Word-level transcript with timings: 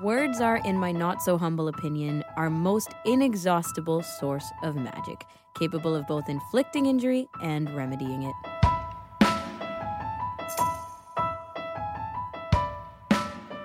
Words 0.00 0.40
are, 0.40 0.56
in 0.56 0.78
my 0.78 0.92
not 0.92 1.20
so 1.20 1.36
humble 1.36 1.68
opinion, 1.68 2.24
our 2.38 2.48
most 2.48 2.94
inexhaustible 3.04 4.02
source 4.02 4.50
of 4.62 4.74
magic, 4.74 5.26
capable 5.58 5.94
of 5.94 6.06
both 6.06 6.30
inflicting 6.30 6.86
injury 6.86 7.28
and 7.42 7.68
remedying 7.76 8.22
it. 8.22 8.34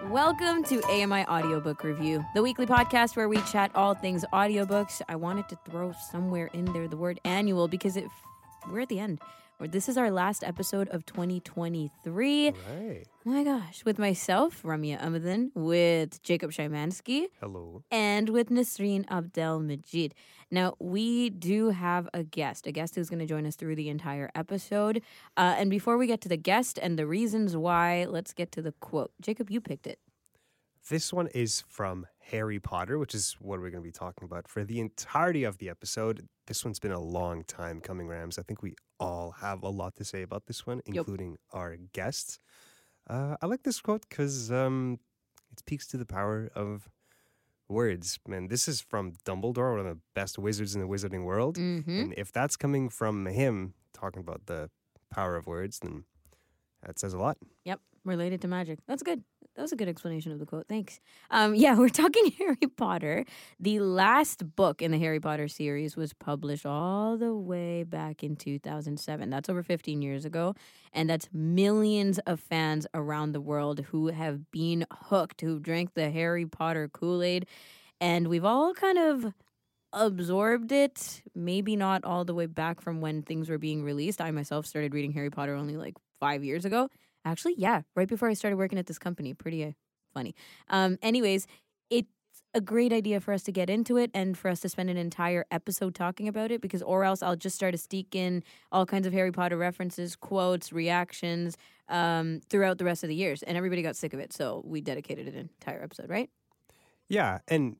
Welcome 0.10 0.66
to 0.66 0.84
AMI 0.90 1.26
Audiobook 1.26 1.86
Review, 1.86 2.25
the 2.34 2.43
weekly 2.43 2.65
podcast 2.65 3.15
where 3.15 3.29
we 3.29 3.38
chat 3.43 3.71
all 3.73 3.93
things 3.93 4.25
audiobooks. 4.33 5.02
I 5.07 5.15
wanted 5.15 5.47
to 5.47 5.57
throw 5.63 5.93
somewhere 6.11 6.47
in 6.52 6.65
there 6.73 6.89
the 6.89 6.97
word 6.97 7.21
annual 7.23 7.70
because 7.70 7.95
it, 7.95 8.09
we're 8.70 8.81
at 8.81 8.89
the 8.89 8.99
end. 8.99 9.21
This 9.62 9.88
is 9.88 9.98
our 9.98 10.12
last 10.12 10.44
episode 10.44 10.90
of 10.90 11.06
2023. 11.06 12.50
Right. 12.50 13.04
My 13.24 13.44
gosh, 13.44 13.84
with 13.86 13.98
myself, 13.98 14.62
Ramya 14.64 15.02
Amadin, 15.02 15.52
with 15.55 16.22
Jacob 16.22 16.52
Szymanski, 16.52 17.28
Hello. 17.40 17.82
and 17.90 18.30
with 18.30 18.49
Nasreen 18.49 19.05
Abdel 19.08 19.60
Majid. 19.62 20.13
Now, 20.52 20.76
we 20.80 21.30
do 21.30 21.70
have 21.70 22.10
a 22.13 22.23
guest, 22.23 22.68
a 22.68 22.72
guest 22.73 22.96
who's 22.96 23.10
going 23.10 23.20
to 23.20 23.26
join 23.26 23.46
us 23.46 23.55
through 23.55 23.77
the 23.77 23.90
entire 23.90 24.30
episode. 24.36 25.02
Uh, 25.38 25.55
and 25.58 25.70
before 25.70 25.98
we 25.98 26.05
get 26.05 26.20
to 26.22 26.30
the 26.30 26.38
guest 26.38 26.77
and 26.77 26.99
the 26.99 27.08
reasons 27.08 27.55
why, 27.55 28.05
let's 28.10 28.34
get 28.34 28.52
to 28.54 28.62
the 28.62 28.74
quote. 28.74 29.12
Jacob, 29.22 29.49
you 29.49 29.62
picked 29.62 29.88
it. 29.88 29.99
This 30.90 31.12
one 31.12 31.27
is 31.27 31.63
from 31.68 32.05
Harry 32.20 32.60
Potter, 32.60 32.99
which 32.99 33.16
is 33.16 33.35
what 33.40 33.60
we're 33.60 33.72
going 33.72 33.82
to 33.84 33.88
be 33.88 33.91
talking 33.91 34.26
about 34.26 34.48
for 34.48 34.63
the 34.63 34.80
entirety 34.80 35.44
of 35.44 35.58
the 35.58 35.70
episode. 35.70 36.27
This 36.46 36.63
one's 36.63 36.77
been 36.80 36.91
a 36.91 36.99
long 36.99 37.44
time 37.44 37.82
coming, 37.82 38.08
Rams. 38.08 38.38
I 38.38 38.44
think 38.44 38.62
we 38.62 38.76
all 38.99 39.31
have 39.40 39.63
a 39.63 39.70
lot 39.70 39.95
to 39.95 40.04
say 40.04 40.22
about 40.22 40.45
this 40.48 40.66
one, 40.66 40.81
including 40.85 41.38
our 41.52 41.76
guests. 41.94 42.40
Uh, 43.09 43.35
I 43.41 43.45
like 43.45 43.63
this 43.63 43.81
quote 43.81 44.08
because 44.09 44.52
um, 44.52 44.99
it 45.52 45.59
speaks 45.59 45.88
to 45.88 45.98
the 45.98 46.05
power 46.05 46.49
of 46.55 46.90
words. 47.68 48.20
Man, 48.27 48.48
this 48.48 48.68
is 48.68 48.81
from 48.81 49.13
Dumbledore, 49.26 49.71
one 49.77 49.79
of 49.79 49.85
the 49.85 49.99
best 50.13 50.38
wizards 50.38 50.76
in 50.76 50.82
the 50.82 50.88
wizarding 50.88 51.23
world. 51.23 51.57
Mm-hmm. 51.57 51.99
And 51.99 52.13
if 52.18 52.32
that's 52.32 52.55
coming 52.55 52.90
from 52.90 53.26
him 53.26 53.73
talking 53.93 54.20
about 54.20 54.46
the 54.46 54.70
power 55.10 55.35
of 55.35 55.48
words, 55.48 55.79
then 55.79 56.05
that 56.84 56.99
says 56.99 57.13
a 57.13 57.18
lot. 57.18 57.38
Yep, 57.63 57.79
related 58.04 58.41
to 58.41 58.48
magic. 58.48 58.79
That's 58.88 59.04
good. 59.04 59.23
That 59.55 59.61
was 59.61 59.71
a 59.71 59.77
good 59.77 59.87
explanation 59.87 60.31
of 60.34 60.39
the 60.39 60.45
quote. 60.45 60.67
Thanks. 60.67 60.99
Um, 61.31 61.55
yeah, 61.55 61.77
we're 61.77 61.89
talking 61.89 62.31
Harry 62.37 62.57
Potter. 62.75 63.25
The 63.59 63.79
last 63.79 64.56
book 64.56 64.81
in 64.81 64.91
the 64.91 65.00
Harry 65.00 65.19
Potter 65.19 65.47
series 65.47 65.95
was 65.95 66.13
published 66.13 66.66
all 66.66 67.17
the 67.17 67.34
way 67.34 67.83
back 67.83 68.23
in 68.23 68.35
2007. 68.35 69.29
That's 69.29 69.50
over 69.50 69.63
15 69.63 70.01
years 70.01 70.25
ago. 70.25 70.56
And 70.91 71.09
that's 71.09 71.29
millions 71.33 72.19
of 72.19 72.39
fans 72.39 72.85
around 72.94 73.31
the 73.31 73.41
world 73.41 73.79
who 73.91 74.07
have 74.07 74.51
been 74.51 74.85
hooked, 74.91 75.41
who 75.41 75.59
drank 75.59 75.94
the 75.94 76.11
Harry 76.11 76.45
Potter 76.45 76.89
Kool 76.91 77.23
Aid. 77.23 77.47
And 78.01 78.28
we've 78.28 78.45
all 78.45 78.73
kind 78.73 78.97
of 78.97 79.33
absorbed 79.94 80.73
it, 80.73 81.22
maybe 81.33 81.78
not 81.78 82.03
all 82.03 82.25
the 82.25 82.33
way 82.33 82.45
back 82.45 82.81
from 82.81 83.00
when 83.00 83.22
things 83.22 83.50
were 83.50 83.57
being 83.57 83.83
released. 83.83 84.19
I 84.19 84.31
myself 84.31 84.66
started 84.66 84.94
reading 84.94 85.13
Harry 85.13 85.29
Potter 85.29 85.56
only 85.56 85.78
like 85.78 85.95
five 86.19 86.44
years 86.44 86.66
ago. 86.66 86.89
Actually, 87.25 87.56
yeah, 87.57 87.81
right 87.95 88.07
before 88.07 88.29
I 88.29 88.34
started 88.34 88.57
working 88.57 88.78
at 88.78 88.85
this 88.85 89.00
company. 89.00 89.34
Pretty 89.34 89.63
uh, 89.66 89.72
funny. 90.13 90.35
Um, 90.69 90.97
anyways, 91.01 91.47
it's 91.90 92.07
a 92.53 92.62
great 92.62 92.94
idea 92.94 93.19
for 93.19 93.34
us 93.34 93.41
to 93.44 93.51
get 93.51 93.69
into 93.69 93.97
it 93.97 94.12
and 94.13 94.38
for 94.38 94.50
us 94.50 94.59
to 94.62 94.69
spend 94.69 94.90
an 94.91 94.97
entire 94.97 95.45
episode 95.50 95.95
talking 95.95 96.28
about 96.28 96.51
it 96.51 96.62
because, 96.62 96.84
or 96.84 97.03
else 97.03 97.23
I'll 97.23 97.35
just 97.35 97.56
start 97.56 97.73
to 97.73 97.78
sneak 97.79 98.16
in 98.16 98.44
all 98.72 98.85
kinds 98.85 99.07
of 99.07 99.13
Harry 99.13 99.31
Potter 99.31 99.57
references, 99.57 100.16
quotes, 100.16 100.72
reactions 100.72 101.57
um, 101.90 102.41
throughout 102.47 102.78
the 102.78 102.85
rest 102.85 103.03
of 103.03 103.09
the 103.09 103.16
years. 103.16 103.41
And 103.44 103.57
everybody 103.57 103.81
got 103.81 103.95
sick 103.95 104.13
of 104.13 104.19
it. 104.19 104.31
So 104.31 104.62
we 104.66 104.79
dedicated 104.79 105.28
an 105.28 105.35
entire 105.35 105.81
episode, 105.81 106.09
right? 106.09 106.29
Yeah, 107.09 107.39
and 107.47 107.78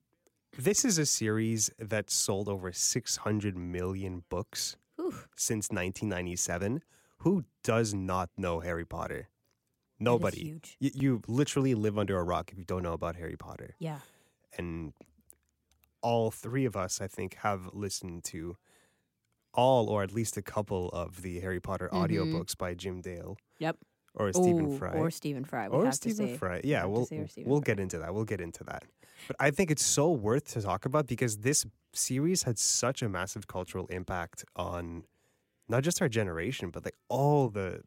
this 0.57 0.85
is 0.85 0.97
a 0.97 1.05
series 1.05 1.69
that 1.77 2.09
sold 2.09 2.49
over 2.49 2.71
600 2.71 3.57
million 3.57 4.23
books 4.30 4.77
Whew. 4.95 5.13
since 5.35 5.70
1997. 5.70 6.81
Who 7.20 7.45
does 7.64 7.93
not 7.93 8.30
know 8.37 8.59
Harry 8.59 8.86
Potter? 8.86 9.30
Nobody. 10.00 10.60
You, 10.80 10.92
you 10.94 11.22
literally 11.28 11.73
live 11.76 11.98
under 11.98 12.17
a 12.20 12.23
rock 12.23 12.52
if 12.52 12.58
you 12.58 12.66
don't 12.66 12.83
know 12.83 12.94
about 12.94 13.16
Harry 13.16 13.36
Potter. 13.38 13.76
Yeah. 13.80 14.00
And 14.58 14.94
all 16.02 16.32
three 16.32 16.66
of 16.66 16.76
us, 16.76 17.02
I 17.02 17.08
think, 17.08 17.36
have 17.36 17.70
listened 17.73 18.23
to 18.26 18.58
all 19.54 19.89
or 19.89 20.04
at 20.04 20.11
least 20.14 20.36
a 20.38 20.42
couple 20.42 20.89
of 20.89 21.22
the 21.22 21.39
Harry 21.39 21.60
Potter 21.61 21.89
Mhm. 21.92 22.08
audiobooks 22.10 22.58
by 22.58 22.73
Jim 22.73 23.00
Dale 23.02 23.38
Yep. 23.60 23.78
or 24.14 24.33
Stephen 24.33 24.78
Fry. 24.78 24.94
Or 24.95 25.10
Stephen 25.10 25.45
Fry. 25.45 25.70
We 25.70 25.78
or 25.78 25.86
have 25.86 25.94
to 26.02 26.10
Stephen. 26.14 26.38
Fry. 26.38 26.62
Yeah, 26.64 26.86
we'll 26.86 27.06
say 27.06 27.20
or 27.20 27.27
Stephen 27.27 27.50
we'll 27.50 27.62
Fry. 27.62 27.66
get 27.73 27.80
into 27.80 27.98
that. 28.00 28.14
We'll 28.14 28.26
get 28.26 28.42
into 28.42 28.64
that. 28.66 28.83
But 29.27 29.38
I 29.39 29.50
think 29.52 29.72
it's 29.72 29.86
so 29.86 30.12
worth 30.12 30.52
to 30.54 30.62
talk 30.62 30.86
about 30.86 31.08
because 31.08 31.38
this 31.38 31.66
series 31.94 32.44
had 32.44 32.60
such 32.60 33.02
a 33.02 33.08
massive 33.08 33.48
cultural 33.48 33.88
impact 33.88 34.44
on 34.58 35.06
not 35.70 35.83
just 35.83 36.02
our 36.02 36.10
generation, 36.10 36.70
but 36.70 36.83
like 36.83 36.95
all 37.08 37.48
the 37.50 37.82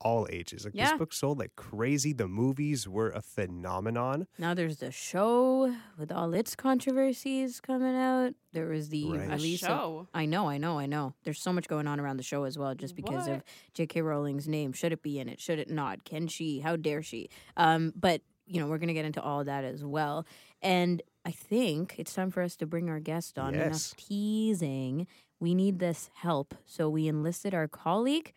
all 0.00 0.26
ages. 0.30 0.64
Like 0.64 0.74
Yeah. 0.74 0.90
this 0.90 0.98
book 0.98 1.12
sold 1.12 1.38
like 1.38 1.56
crazy. 1.56 2.12
The 2.12 2.28
movies 2.28 2.86
were 2.86 3.10
a 3.10 3.22
phenomenon. 3.22 4.26
Now 4.38 4.54
there's 4.54 4.76
the 4.78 4.90
show 4.90 5.74
with 5.98 6.12
all 6.12 6.34
its 6.34 6.54
controversies 6.54 7.60
coming 7.60 7.94
out. 7.96 8.34
There 8.52 8.68
was 8.68 8.88
the 8.90 9.10
Right. 9.10 9.26
A 9.28 9.30
release 9.32 9.62
of 9.62 9.68
show. 9.68 10.08
I 10.14 10.26
know, 10.26 10.48
I 10.48 10.58
know, 10.58 10.78
I 10.78 10.86
know. 10.86 11.14
There's 11.24 11.40
so 11.40 11.52
much 11.52 11.68
going 11.68 11.86
on 11.86 11.98
around 12.00 12.18
the 12.18 12.22
show 12.22 12.44
as 12.44 12.58
well, 12.58 12.74
just 12.74 12.94
because 12.94 13.26
of 13.26 13.42
J.K. 13.74 14.02
Rowling's 14.02 14.46
name. 14.48 14.72
Should 14.72 14.92
it 14.92 15.02
be 15.02 15.18
in 15.18 15.28
it? 15.28 15.40
Should 15.40 15.58
it 15.58 15.70
not? 15.70 16.04
Can 16.04 16.28
she? 16.28 16.60
How 16.60 16.76
dare 16.76 17.02
she? 17.02 17.28
Um, 17.56 17.92
but 17.96 18.22
you 18.46 18.60
know, 18.60 18.68
we're 18.68 18.78
gonna 18.78 18.94
get 18.94 19.04
into 19.04 19.20
all 19.20 19.42
that 19.44 19.64
as 19.64 19.84
well. 19.84 20.24
And 20.62 21.02
I 21.24 21.32
think 21.32 21.96
it's 21.98 22.14
time 22.14 22.30
for 22.30 22.42
us 22.42 22.54
to 22.56 22.66
bring 22.66 22.88
our 22.88 23.00
guest 23.00 23.38
on. 23.38 23.54
Yes. 23.54 23.66
Enough 23.66 23.96
teasing. 23.96 25.06
We 25.40 25.54
need 25.54 25.80
this 25.80 26.10
help, 26.14 26.54
so 26.64 26.88
we 26.88 27.08
enlisted 27.08 27.52
our 27.54 27.68
colleague, 27.68 28.32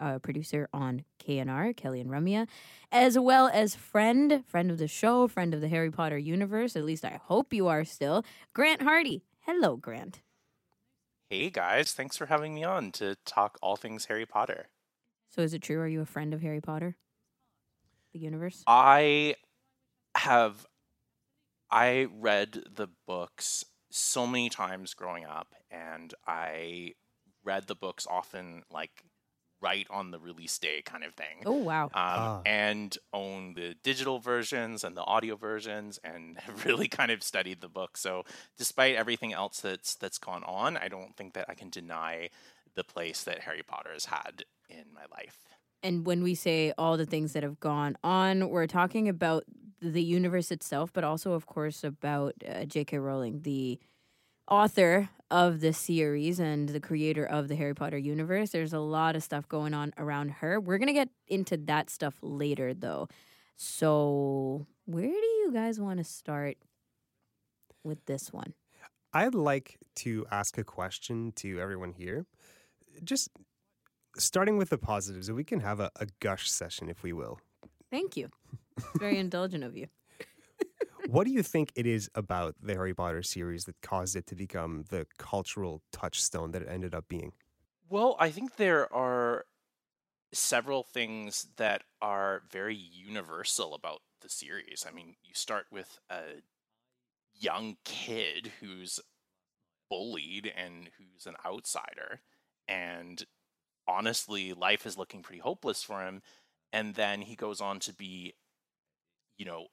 uh, 0.00 0.18
producer 0.18 0.68
on 0.72 1.04
KNR, 1.18 1.76
Kelly 1.76 2.00
and 2.00 2.10
Ramya, 2.10 2.46
as 2.92 3.18
well 3.18 3.50
as 3.52 3.74
friend, 3.74 4.44
friend 4.46 4.70
of 4.70 4.78
the 4.78 4.88
show, 4.88 5.28
friend 5.28 5.54
of 5.54 5.60
the 5.60 5.68
Harry 5.68 5.90
Potter 5.90 6.18
universe. 6.18 6.76
At 6.76 6.84
least 6.84 7.04
I 7.04 7.20
hope 7.24 7.52
you 7.52 7.66
are 7.66 7.84
still. 7.84 8.24
Grant 8.52 8.82
Hardy. 8.82 9.22
Hello, 9.40 9.76
Grant. 9.76 10.20
Hey 11.30 11.50
guys, 11.50 11.92
thanks 11.92 12.16
for 12.16 12.26
having 12.26 12.54
me 12.54 12.62
on 12.62 12.92
to 12.92 13.16
talk 13.24 13.58
all 13.60 13.76
things 13.76 14.04
Harry 14.04 14.26
Potter. 14.26 14.68
So 15.28 15.42
is 15.42 15.54
it 15.54 15.62
true? 15.62 15.80
Are 15.80 15.88
you 15.88 16.00
a 16.00 16.06
friend 16.06 16.32
of 16.32 16.40
Harry 16.40 16.60
Potter? 16.60 16.96
The 18.12 18.20
universe? 18.20 18.62
I 18.66 19.34
have 20.16 20.66
I 21.70 22.06
read 22.12 22.62
the 22.74 22.88
books 23.06 23.64
so 23.90 24.26
many 24.26 24.48
times 24.48 24.94
growing 24.94 25.24
up 25.24 25.54
and 25.70 26.14
I 26.26 26.92
read 27.44 27.66
the 27.66 27.74
books 27.74 28.06
often 28.08 28.62
like 28.70 29.04
right 29.60 29.86
on 29.90 30.10
the 30.10 30.18
release 30.18 30.58
day 30.58 30.82
kind 30.82 31.02
of 31.04 31.14
thing. 31.14 31.42
Oh 31.46 31.52
wow. 31.52 31.84
Um, 31.84 31.90
Ah. 31.94 32.42
and 32.44 32.96
own 33.12 33.54
the 33.54 33.74
digital 33.82 34.18
versions 34.18 34.84
and 34.84 34.96
the 34.96 35.02
audio 35.04 35.36
versions 35.36 35.98
and 36.04 36.38
have 36.44 36.64
really 36.64 36.88
kind 36.88 37.10
of 37.10 37.22
studied 37.22 37.60
the 37.60 37.68
book. 37.68 37.96
So 37.96 38.24
despite 38.58 38.96
everything 38.96 39.32
else 39.32 39.60
that's 39.60 39.94
that's 39.94 40.18
gone 40.18 40.44
on, 40.44 40.76
I 40.76 40.88
don't 40.88 41.16
think 41.16 41.34
that 41.34 41.46
I 41.48 41.54
can 41.54 41.70
deny 41.70 42.30
the 42.74 42.84
place 42.84 43.24
that 43.24 43.40
Harry 43.40 43.62
Potter 43.66 43.90
has 43.92 44.06
had 44.06 44.44
in 44.68 44.84
my 44.94 45.04
life. 45.10 45.38
And 45.82 46.06
when 46.06 46.22
we 46.22 46.34
say 46.34 46.72
all 46.76 46.96
the 46.96 47.06
things 47.06 47.32
that 47.32 47.42
have 47.42 47.60
gone 47.60 47.96
on, 48.04 48.50
we're 48.50 48.66
talking 48.66 49.08
about 49.08 49.44
the 49.80 50.02
universe 50.02 50.50
itself, 50.50 50.92
but 50.92 51.04
also, 51.04 51.32
of 51.32 51.46
course, 51.46 51.84
about 51.84 52.34
uh, 52.48 52.64
J.K. 52.64 52.98
Rowling, 52.98 53.42
the 53.42 53.78
author 54.48 55.08
of 55.30 55.60
the 55.60 55.72
series 55.72 56.38
and 56.38 56.68
the 56.68 56.80
creator 56.80 57.24
of 57.24 57.48
the 57.48 57.56
Harry 57.56 57.74
Potter 57.74 57.98
universe. 57.98 58.50
There's 58.50 58.72
a 58.72 58.78
lot 58.78 59.16
of 59.16 59.22
stuff 59.22 59.48
going 59.48 59.74
on 59.74 59.92
around 59.98 60.30
her. 60.30 60.60
We're 60.60 60.78
going 60.78 60.88
to 60.88 60.92
get 60.92 61.08
into 61.26 61.56
that 61.56 61.90
stuff 61.90 62.14
later, 62.22 62.72
though. 62.74 63.08
So, 63.56 64.66
where 64.84 65.08
do 65.08 65.10
you 65.10 65.50
guys 65.52 65.80
want 65.80 65.98
to 65.98 66.04
start 66.04 66.58
with 67.82 68.04
this 68.06 68.32
one? 68.32 68.54
I'd 69.12 69.34
like 69.34 69.78
to 69.96 70.26
ask 70.30 70.58
a 70.58 70.64
question 70.64 71.32
to 71.36 71.58
everyone 71.58 71.92
here. 71.92 72.26
Just 73.02 73.30
starting 74.18 74.58
with 74.58 74.68
the 74.68 74.78
positives, 74.78 75.30
we 75.30 75.44
can 75.44 75.60
have 75.60 75.80
a, 75.80 75.90
a 75.96 76.06
gush 76.20 76.50
session, 76.50 76.88
if 76.88 77.02
we 77.02 77.12
will. 77.12 77.40
Thank 77.90 78.16
you. 78.16 78.28
It's 78.76 78.86
very 78.98 79.18
indulgent 79.18 79.64
of 79.64 79.76
you. 79.76 79.86
What 81.08 81.26
do 81.26 81.32
you 81.32 81.42
think 81.42 81.72
it 81.74 81.86
is 81.86 82.10
about 82.14 82.54
the 82.62 82.74
Harry 82.74 82.94
Potter 82.94 83.22
series 83.22 83.64
that 83.64 83.80
caused 83.82 84.16
it 84.16 84.26
to 84.28 84.34
become 84.34 84.84
the 84.90 85.06
cultural 85.18 85.82
touchstone 85.92 86.52
that 86.52 86.62
it 86.62 86.68
ended 86.68 86.94
up 86.94 87.08
being? 87.08 87.32
Well, 87.88 88.16
I 88.18 88.30
think 88.30 88.56
there 88.56 88.92
are 88.92 89.44
several 90.32 90.82
things 90.82 91.46
that 91.56 91.82
are 92.02 92.42
very 92.50 92.74
universal 92.74 93.74
about 93.74 94.00
the 94.20 94.28
series. 94.28 94.84
I 94.88 94.92
mean, 94.92 95.14
you 95.22 95.34
start 95.34 95.66
with 95.70 95.98
a 96.10 96.42
young 97.34 97.76
kid 97.84 98.52
who's 98.60 99.00
bullied 99.88 100.52
and 100.56 100.90
who's 100.98 101.26
an 101.26 101.36
outsider, 101.44 102.22
and 102.66 103.24
honestly, 103.86 104.52
life 104.52 104.84
is 104.84 104.98
looking 104.98 105.22
pretty 105.22 105.40
hopeless 105.40 105.82
for 105.82 106.04
him. 106.04 106.22
And 106.72 106.94
then 106.94 107.22
he 107.22 107.36
goes 107.36 107.60
on 107.60 107.78
to 107.80 107.94
be, 107.94 108.34
you 109.38 109.44
know, 109.44 109.68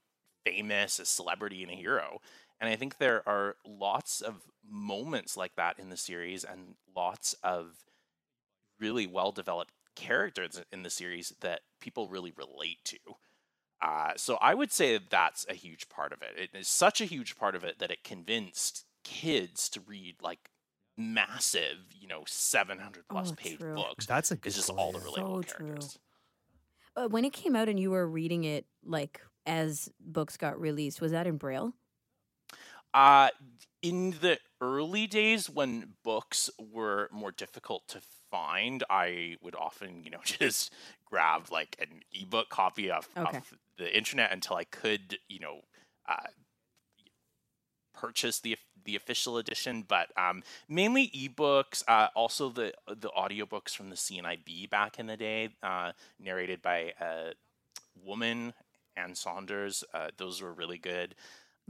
famous, 0.45 0.99
a 0.99 1.05
celebrity, 1.05 1.63
and 1.63 1.71
a 1.71 1.75
hero. 1.75 2.19
And 2.59 2.69
I 2.69 2.75
think 2.75 2.97
there 2.97 3.27
are 3.27 3.57
lots 3.65 4.21
of 4.21 4.43
moments 4.65 5.35
like 5.37 5.55
that 5.55 5.79
in 5.79 5.89
the 5.89 5.97
series 5.97 6.43
and 6.43 6.75
lots 6.95 7.33
of 7.43 7.85
really 8.79 9.07
well 9.07 9.31
developed 9.31 9.73
characters 9.95 10.61
in 10.71 10.83
the 10.83 10.89
series 10.89 11.33
that 11.41 11.61
people 11.79 12.07
really 12.09 12.31
relate 12.35 12.79
to. 12.85 12.97
Uh, 13.81 14.13
so 14.17 14.37
I 14.37 14.53
would 14.53 14.71
say 14.71 14.93
that 14.93 15.09
that's 15.09 15.45
a 15.49 15.55
huge 15.55 15.89
part 15.89 16.13
of 16.13 16.21
it. 16.21 16.37
It 16.37 16.57
is 16.57 16.67
such 16.67 17.01
a 17.01 17.05
huge 17.05 17.37
part 17.37 17.55
of 17.55 17.63
it 17.63 17.79
that 17.79 17.91
it 17.91 18.03
convinced 18.03 18.85
kids 19.03 19.69
to 19.69 19.81
read 19.81 20.17
like 20.21 20.51
massive, 20.97 21.79
you 21.93 22.07
know, 22.07 22.23
700 22.27 23.05
plus 23.09 23.31
Oh, 23.31 23.37
page 23.37 23.61
true. 23.61 23.75
books. 23.75 24.07
That's 24.07 24.31
a 24.31 24.35
It's 24.43 24.55
just 24.55 24.69
point, 24.69 24.77
all 24.77 24.91
the 24.93 24.99
yeah. 24.99 25.05
relatable 25.05 25.41
So 25.41 25.43
true. 25.43 25.91
characters. 25.91 25.99
Uh, 26.95 27.07
when 27.07 27.25
it 27.25 27.33
came 27.33 27.55
out 27.55 27.69
and 27.69 27.79
you 27.79 27.91
were 27.91 28.07
reading 28.07 28.43
it 28.43 28.67
like 28.83 29.21
as 29.45 29.89
books 29.99 30.37
got 30.37 30.59
released, 30.59 31.01
was 31.01 31.11
that 31.11 31.27
in 31.27 31.37
Braille? 31.37 31.73
Uh, 32.93 33.29
in 33.81 34.11
the 34.21 34.39
early 34.61 35.07
days 35.07 35.49
when 35.49 35.93
books 36.03 36.49
were 36.59 37.09
more 37.11 37.31
difficult 37.31 37.87
to 37.87 38.01
find, 38.31 38.83
I 38.89 39.37
would 39.41 39.55
often, 39.55 40.03
you 40.03 40.11
know, 40.11 40.21
just 40.23 40.73
grab 41.05 41.51
like 41.51 41.75
an 41.79 42.01
ebook 42.11 42.49
copy 42.49 42.89
off, 42.91 43.09
Okay. 43.17 43.37
off 43.37 43.53
the 43.77 43.95
internet 43.95 44.31
until 44.31 44.55
I 44.55 44.63
could, 44.63 45.17
you 45.27 45.39
know, 45.39 45.61
uh, 46.07 46.27
purchase 47.93 48.39
the 48.39 48.57
the 48.85 48.95
official 48.95 49.37
edition. 49.37 49.83
But 49.87 50.09
um, 50.17 50.43
mainly 50.67 51.09
ebooks. 51.09 51.83
Uh, 51.87 52.07
also 52.15 52.49
the 52.49 52.73
the 52.87 53.09
audiobooks 53.09 53.75
from 53.75 53.89
the 53.89 53.95
CNIB 53.97 54.67
back 54.69 54.99
in 54.99 55.07
the 55.07 55.17
day, 55.17 55.49
uh, 55.61 55.93
narrated 56.19 56.61
by 56.61 56.93
a 56.99 57.33
woman, 58.03 58.53
Anne 58.95 59.15
Saunders. 59.15 59.83
Uh, 59.93 60.09
those 60.17 60.41
were 60.41 60.53
really 60.53 60.77
good. 60.77 61.15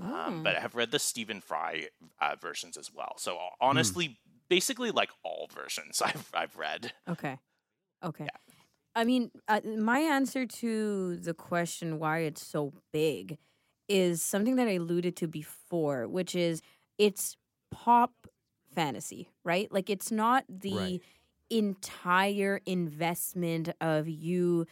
Um, 0.01 0.41
Mm. 0.41 0.43
but 0.43 0.55
I 0.55 0.59
have 0.59 0.75
read 0.75 0.91
the 0.91 0.99
Stephen 0.99 1.41
Fry 1.41 1.89
uh, 2.21 2.35
versions 2.39 2.77
as 2.77 2.91
well. 2.93 3.13
So 3.17 3.39
honestly, 3.61 4.19
basically 4.49 4.91
like 4.91 5.11
all 5.23 5.49
versions 5.53 6.01
I've 6.05 6.29
I've 6.33 6.57
read. 6.57 6.93
Okay. 7.09 7.37
Okay. 8.03 8.29
I 8.95 9.03
mean, 9.05 9.31
uh, 9.47 9.61
my 9.77 9.99
answer 9.99 10.45
to 10.45 11.17
the 11.17 11.33
question 11.33 11.99
why 11.99 12.19
it's 12.19 12.45
so 12.45 12.73
big 12.93 13.37
is 13.89 14.21
something 14.23 14.55
that 14.57 14.67
I 14.67 14.73
alluded 14.73 15.15
to 15.17 15.27
before, 15.27 16.07
which 16.07 16.35
is 16.35 16.61
it's 16.97 17.37
pop 17.71 18.13
fantasy, 18.75 19.29
right? 19.43 19.71
Like 19.71 19.89
it's 19.89 20.11
not 20.11 20.45
the 20.49 21.01
Right. 21.01 21.01
entire 21.49 22.61
investment 22.65 23.69
of 23.81 24.07
you 24.09 24.65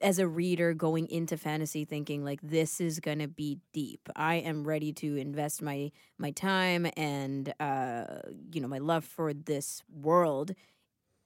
as 0.00 0.18
a 0.18 0.28
reader 0.28 0.74
going 0.74 1.08
into 1.08 1.36
fantasy 1.36 1.84
thinking 1.84 2.24
like 2.24 2.40
this 2.42 2.80
is 2.80 3.00
going 3.00 3.18
to 3.18 3.28
be 3.28 3.58
deep. 3.72 4.08
I 4.14 4.36
am 4.36 4.64
ready 4.64 4.92
to 4.94 5.16
invest 5.16 5.62
my 5.62 5.90
my 6.18 6.30
time 6.30 6.86
and 6.96 7.52
uh 7.60 8.04
you 8.52 8.60
know 8.60 8.68
my 8.68 8.78
love 8.78 9.04
for 9.04 9.32
this 9.32 9.82
world 9.90 10.52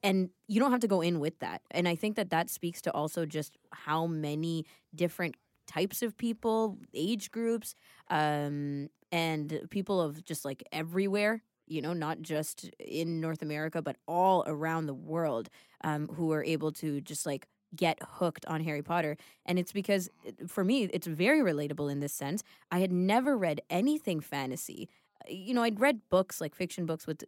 and 0.03 0.31
you 0.49 0.61
don't 0.61 0.71
have 0.71 0.81
to 0.81 0.89
go 0.89 1.01
in 1.01 1.21
with 1.21 1.39
that 1.41 1.63
and 1.71 1.89
i 1.89 1.95
think 1.95 2.17
that 2.17 2.31
that 2.31 2.51
speaks 2.51 2.81
to 2.81 2.91
also 2.93 3.27
just 3.27 3.57
how 3.73 4.07
many 4.07 4.65
different 4.95 5.37
types 5.67 6.03
of 6.03 6.17
people 6.17 6.79
age 6.95 7.31
groups 7.31 7.75
um, 8.11 8.89
and 9.13 9.61
people 9.71 10.01
of 10.01 10.25
just 10.25 10.45
like 10.45 10.63
everywhere 10.73 11.43
you 11.67 11.81
know 11.81 11.93
not 11.93 12.21
just 12.23 12.71
in 12.79 13.21
north 13.21 13.43
america 13.43 13.81
but 13.81 13.97
all 14.09 14.43
around 14.47 14.87
the 14.87 14.95
world 14.95 15.49
um, 15.85 16.09
who 16.09 16.33
are 16.33 16.45
able 16.45 16.73
to 16.73 17.01
just 17.01 17.27
like 17.27 17.47
get 17.77 17.99
hooked 18.03 18.45
on 18.47 18.63
harry 18.63 18.83
potter 18.83 19.17
and 19.47 19.59
it's 19.59 19.73
because 19.73 20.09
for 20.49 20.65
me 20.65 20.85
it's 20.85 21.07
very 21.07 21.41
relatable 21.41 21.91
in 21.91 22.01
this 22.01 22.13
sense. 22.13 22.43
I 22.71 22.81
had 22.81 22.93
never 22.93 23.37
read 23.37 23.61
anything 23.71 24.21
fantasy. 24.21 24.89
You 25.29 25.55
know 25.55 25.63
i'd 25.63 25.81
read 25.81 26.01
books 26.11 26.41
like 26.41 26.55
fiction 26.55 26.87
books 26.87 27.07
with 27.07 27.25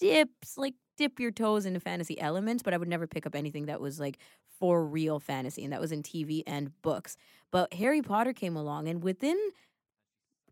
dips 0.00 0.58
like 0.58 0.74
dip 0.96 1.20
your 1.20 1.30
toes 1.30 1.66
into 1.66 1.80
fantasy 1.80 2.20
elements 2.20 2.62
but 2.62 2.74
i 2.74 2.76
would 2.76 2.88
never 2.88 3.06
pick 3.06 3.26
up 3.26 3.34
anything 3.34 3.66
that 3.66 3.80
was 3.80 4.00
like 4.00 4.18
for 4.58 4.84
real 4.84 5.18
fantasy 5.20 5.64
and 5.64 5.72
that 5.72 5.80
was 5.80 5.92
in 5.92 6.02
tv 6.02 6.42
and 6.46 6.70
books. 6.82 7.16
But 7.50 7.72
harry 7.74 8.02
potter 8.02 8.32
came 8.32 8.56
along 8.56 8.88
and 8.88 9.02
within 9.02 9.38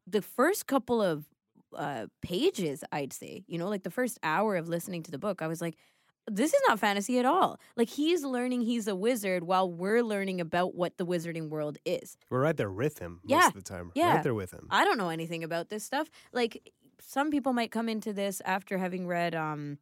the 0.06 0.22
first 0.22 0.66
couple 0.66 1.00
of 1.00 1.24
uh, 1.76 2.06
pages 2.20 2.84
i'd 2.92 3.12
say 3.12 3.44
you 3.46 3.58
know 3.58 3.68
like 3.68 3.82
the 3.82 3.90
first 3.90 4.18
hour 4.22 4.56
of 4.56 4.68
listening 4.68 5.02
to 5.02 5.10
the 5.10 5.18
book 5.18 5.40
i 5.40 5.46
was 5.46 5.60
like 5.62 5.76
this 6.30 6.54
is 6.54 6.60
not 6.68 6.78
fantasy 6.78 7.18
at 7.18 7.24
all 7.24 7.58
like 7.76 7.88
he's 7.88 8.22
learning 8.24 8.60
he's 8.62 8.86
a 8.86 8.94
wizard 8.94 9.42
while 9.44 9.70
we're 9.70 10.02
learning 10.02 10.40
about 10.40 10.74
what 10.74 10.96
the 10.96 11.04
wizarding 11.06 11.48
world 11.48 11.78
is 11.84 12.16
We're 12.30 12.40
right 12.42 12.56
there 12.56 12.70
with 12.70 12.98
him 12.98 13.20
most 13.24 13.30
Yeah, 13.30 13.48
of 13.48 13.54
the 13.54 13.62
time. 13.62 13.90
yeah. 13.94 14.14
Right 14.14 14.22
there 14.22 14.34
with 14.34 14.52
him. 14.52 14.68
I 14.70 14.84
don't 14.84 14.98
know 14.98 15.08
anything 15.08 15.42
about 15.44 15.68
this 15.68 15.84
stuff. 15.84 16.08
Like 16.32 16.72
some 17.00 17.30
people 17.30 17.52
might 17.52 17.70
come 17.72 17.88
into 17.88 18.12
this 18.12 18.40
after 18.44 18.78
having 18.78 19.06
read 19.06 19.34
um 19.34 19.78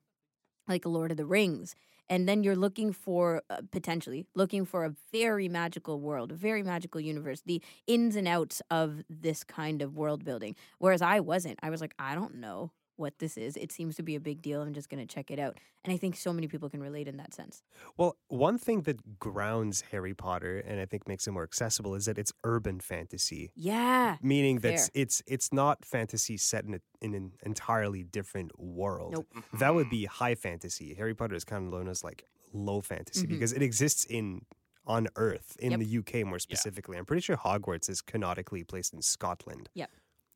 like 0.69 0.85
Lord 0.87 1.11
of 1.11 1.17
the 1.17 1.27
Rings 1.27 1.75
and 2.09 2.29
then 2.29 2.43
you're 2.43 2.57
looking 2.57 2.93
for 2.93 3.43
uh, 3.51 3.59
potentially 3.71 4.27
looking 4.35 4.65
for 4.65 4.85
a 4.85 4.95
very 5.13 5.49
magical 5.49 6.01
world, 6.01 6.33
a 6.33 6.35
very 6.35 6.63
magical 6.63 7.01
universe, 7.01 7.43
the 7.47 7.63
ins 7.87 8.17
and 8.17 8.27
outs 8.27 8.61
of 8.71 9.03
this 9.09 9.45
kind 9.45 9.81
of 9.83 9.97
world 9.97 10.25
building. 10.25 10.57
Whereas 10.79 11.03
I 11.03 11.21
wasn't. 11.21 11.59
I 11.63 11.71
was 11.71 11.81
like 11.81 11.95
I 11.99 12.15
don't 12.15 12.37
know 12.37 12.73
what 13.01 13.19
this 13.19 13.37
is. 13.37 13.57
It 13.57 13.73
seems 13.73 13.97
to 13.97 14.03
be 14.03 14.15
a 14.15 14.21
big 14.21 14.43
deal. 14.43 14.63
I'm 14.63 14.75
just 14.75 14.89
going 14.91 15.05
to 15.05 15.13
check 15.13 15.31
it 15.31 15.39
out. 15.41 15.59
And 15.85 15.93
I 15.93 15.97
think 15.97 16.15
so 16.17 16.33
many 16.33 16.47
people 16.47 16.69
can 16.69 16.81
relate 16.81 17.09
in 17.09 17.17
that 17.17 17.33
sense. 17.35 17.63
Well, 17.97 18.17
one 18.29 18.59
thing 18.59 18.83
that 18.83 19.19
grounds 19.19 19.83
Harry 19.91 20.15
Potter 20.15 20.59
and 20.59 20.79
I 20.79 20.85
think 20.87 21.09
makes 21.09 21.27
it 21.27 21.33
more 21.33 21.43
accessible 21.43 21.95
is 21.95 22.05
that 22.05 22.19
it's 22.19 22.33
urban 22.45 22.79
fantasy. 22.79 23.51
Yeah. 23.57 24.17
Meaning 24.23 24.59
that 24.61 24.79
Fair. 24.79 24.89
it's 24.95 25.23
it's 25.27 25.53
not 25.53 25.85
fantasy 25.85 26.37
set 26.37 26.65
in, 26.65 26.75
a, 26.75 26.81
in 27.01 27.15
an 27.15 27.33
entirely 27.43 28.03
different 28.05 28.53
world. 28.61 29.13
Nope. 29.15 29.27
That 29.59 29.75
would 29.75 29.89
be 29.91 30.05
high 30.05 30.35
fantasy. 30.35 30.95
Harry 30.95 31.15
Potter 31.15 31.35
is 31.35 31.45
kind 31.45 31.65
of 31.67 31.73
known 31.73 31.89
as 31.89 32.05
like 32.05 32.25
low 32.53 32.81
fantasy 32.83 33.27
Mhm. 33.27 33.31
because 33.31 33.53
it 33.55 33.63
exists 33.63 34.05
in 34.05 34.45
on 34.87 35.07
Earth 35.17 35.57
in 35.61 35.71
Yep. 35.71 35.81
the 35.81 35.87
UK 35.99 36.25
more 36.27 36.39
specifically. 36.39 36.99
I'm 36.99 37.07
pretty 37.07 37.23
sure 37.23 37.37
Hogwarts 37.37 37.89
is 37.89 38.01
canonically 38.03 38.65
placed 38.65 38.93
in 38.93 39.01
Scotland. 39.03 39.69
Yep. 39.75 39.91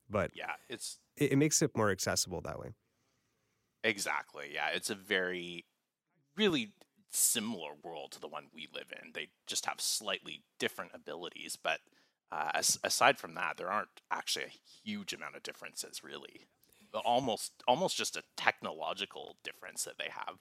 But 0.08 0.32
Yeah, 0.32 0.54
it's 0.68 0.98
it, 1.16 1.32
it 1.32 1.36
makes 1.36 1.62
it 1.62 1.76
more 1.76 1.90
accessible 1.90 2.40
that 2.42 2.58
way. 2.58 2.74
exactly. 3.82 4.50
Yeah, 4.52 4.68
it's 4.72 4.90
a 4.90 4.94
very, 4.94 5.64
really 6.36 6.74
similar 7.10 7.72
world 7.82 8.12
to 8.12 8.20
the 8.20 8.28
one 8.28 8.48
we 8.54 8.68
live 8.74 8.92
in. 9.02 9.12
They 9.14 9.30
just 9.46 9.66
have 9.66 9.80
slightly 9.80 10.44
different 10.58 10.92
abilities, 10.94 11.58
but 11.62 11.80
uh, 12.32 12.50
as, 12.54 12.78
aside 12.84 13.18
from 13.18 13.34
that, 13.34 13.56
there 13.58 13.70
aren't 13.70 14.02
actually 14.10 14.46
a 14.46 14.88
huge 14.88 15.12
amount 15.12 15.36
of 15.36 15.42
differences, 15.44 16.02
really. 16.04 16.46
Almost, 17.04 17.52
almost 17.68 17.96
just 17.96 18.16
a 18.16 18.24
technological 18.36 19.38
difference 19.44 19.84
that 19.84 19.98
they 19.98 20.10
have. 20.10 20.40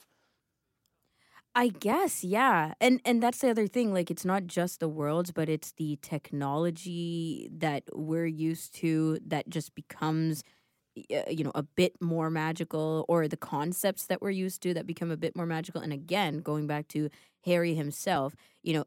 I 1.55 1.67
guess, 1.67 2.23
yeah. 2.23 2.73
And 2.81 2.99
and 3.05 3.21
that's 3.21 3.39
the 3.39 3.49
other 3.49 3.67
thing 3.67 3.93
like 3.93 4.09
it's 4.09 4.25
not 4.25 4.47
just 4.47 4.79
the 4.79 4.87
worlds 4.89 5.31
but 5.31 5.49
it's 5.49 5.71
the 5.73 5.97
technology 6.01 7.47
that 7.57 7.83
we're 7.93 8.25
used 8.25 8.73
to 8.75 9.19
that 9.27 9.47
just 9.49 9.75
becomes 9.75 10.43
uh, 11.13 11.23
you 11.29 11.43
know 11.43 11.51
a 11.55 11.63
bit 11.63 11.93
more 12.01 12.29
magical 12.31 13.05
or 13.09 13.27
the 13.27 13.37
concepts 13.37 14.05
that 14.07 14.21
we're 14.21 14.31
used 14.31 14.61
to 14.63 14.73
that 14.75 14.87
become 14.87 15.11
a 15.11 15.17
bit 15.17 15.35
more 15.35 15.45
magical 15.47 15.81
and 15.81 15.93
again 15.93 16.39
going 16.39 16.67
back 16.67 16.87
to 16.89 17.09
Harry 17.45 17.75
himself, 17.75 18.35
you 18.63 18.73
know, 18.73 18.85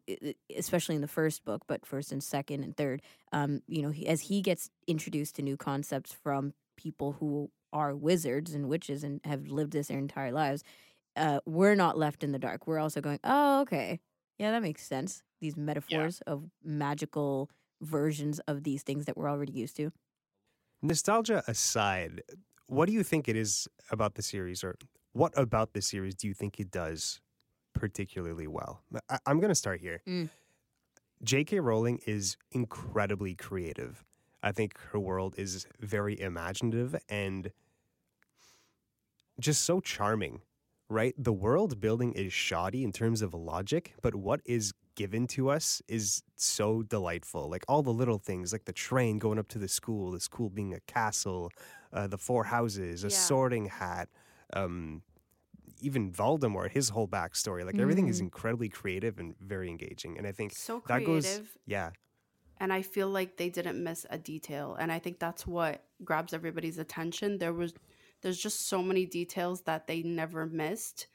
especially 0.57 0.95
in 0.97 1.03
the 1.03 1.09
first 1.09 1.45
book, 1.45 1.63
but 1.69 1.87
first 1.87 2.13
and 2.13 2.23
second 2.25 2.65
and 2.65 2.77
third, 2.77 3.03
um, 3.33 3.61
you 3.69 3.83
know, 3.83 3.93
as 4.07 4.23
he 4.23 4.43
gets 4.43 4.71
introduced 4.89 5.37
to 5.37 5.43
new 5.43 5.57
concepts 5.57 6.13
from 6.13 6.53
people 6.77 7.13
who 7.21 7.51
are 7.73 7.95
wizards 7.95 8.55
and 8.55 8.69
witches 8.69 9.05
and 9.05 9.21
have 9.25 9.49
lived 9.49 9.73
this 9.73 9.89
their 9.89 9.99
entire 9.99 10.33
lives, 10.33 10.65
uh, 11.17 11.41
we're 11.47 11.75
not 11.75 11.97
left 11.99 12.23
in 12.23 12.33
the 12.33 12.39
dark. 12.39 12.67
We're 12.67 12.79
also 12.79 13.01
going, 13.01 13.21
oh, 13.25 13.63
okay. 13.63 14.01
Yeah, 14.39 14.51
that 14.51 14.63
makes 14.63 14.87
sense. 14.87 15.23
These 15.41 15.57
metaphors 15.57 16.21
of 16.27 16.51
magical 16.63 17.51
versions 17.81 18.39
of 18.41 18.65
these 18.65 18.83
things 18.83 19.07
that 19.07 19.17
we're 19.17 19.29
already 19.29 19.53
used 19.53 19.77
to. 19.77 19.93
Nostalgia 20.83 21.43
aside, 21.47 22.23
what 22.67 22.87
do 22.87 22.93
you 22.93 23.03
think 23.03 23.29
it 23.29 23.37
is 23.37 23.67
about 23.91 24.15
the 24.15 24.23
series, 24.23 24.63
or 24.63 24.77
what 25.13 25.33
about 25.37 25.73
the 25.73 25.81
series 25.83 26.15
do 26.15 26.29
you 26.29 26.35
think 26.35 26.61
it 26.61 26.71
does 26.71 27.21
particularly 27.75 28.47
well? 28.47 28.83
I- 29.09 29.19
I'm 29.27 29.41
going 29.41 29.49
to 29.51 29.55
start 29.55 29.81
here. 29.81 30.03
Mm. 30.07 30.29
J.K. 31.23 31.61
Rowling 31.61 32.01
is 32.07 32.37
incredibly 32.53 33.35
creative. 33.35 34.05
I 34.43 34.53
think 34.53 34.79
her 34.93 34.99
world 34.99 35.35
is 35.39 35.67
very 35.81 36.21
imaginative 36.21 36.95
and 37.09 37.51
just 39.41 39.65
so 39.65 39.81
charming, 39.81 40.41
right? 40.89 41.15
The 41.19 41.33
world 41.33 41.81
building 41.81 42.13
is 42.13 42.33
shoddy 42.33 42.85
in 42.85 42.93
terms 42.93 43.23
of 43.23 43.35
logic, 43.35 43.95
but 44.03 44.15
what 44.15 44.41
is 44.45 44.73
given 44.95 45.27
to 45.27 45.51
us 45.51 45.83
is 45.89 46.23
so 46.37 46.83
delightful. 46.83 47.49
Like 47.51 47.65
all 47.69 47.83
the 47.83 47.93
little 47.93 48.19
things, 48.19 48.53
like 48.53 48.65
the 48.65 48.73
train 48.73 49.19
going 49.19 49.39
up 49.39 49.49
to 49.49 49.59
the 49.59 49.69
school, 49.69 50.13
the 50.13 50.21
school 50.21 50.49
being 50.49 50.75
a 50.75 50.81
castle, 50.81 51.51
uh, 51.93 52.07
the 52.07 52.19
four 52.19 52.45
houses, 52.45 53.05
a 53.05 53.11
Yeah. 53.11 53.11
sorting 53.11 53.67
hat, 53.67 54.09
um, 54.53 55.03
even 55.81 56.13
Voldemort, 56.13 56.71
his 56.73 56.91
whole 56.91 57.09
backstory. 57.09 57.65
Like 57.65 57.79
everything 57.79 58.09
is 58.09 58.21
Mhm. 58.21 58.21
incredibly 58.21 58.69
creative 58.69 59.19
and 59.19 59.37
very 59.41 59.69
engaging. 59.69 60.19
And 60.19 60.27
I 60.27 60.33
think 60.33 60.55
So 60.55 60.81
that 60.87 61.05
creative. 61.05 61.05
goes, 61.05 61.43
yeah, 61.67 61.93
and 62.59 62.73
I 62.73 62.83
feel 62.83 63.09
like 63.09 63.37
they 63.37 63.51
didn't 63.51 63.83
miss 63.83 64.07
a 64.11 64.19
detail. 64.19 64.75
And 64.79 64.91
I 64.91 64.99
think 64.99 65.19
that's 65.19 65.47
what 65.47 65.85
grabs 66.05 66.33
everybody's 66.33 66.79
attention. 66.79 67.39
There 67.39 67.53
was 67.53 67.75
there's 68.23 68.39
just 68.39 68.69
so 68.69 68.83
many 68.83 69.07
details 69.07 69.63
that 69.63 69.87
they 69.87 70.03
never 70.03 70.47
missed. 70.47 71.09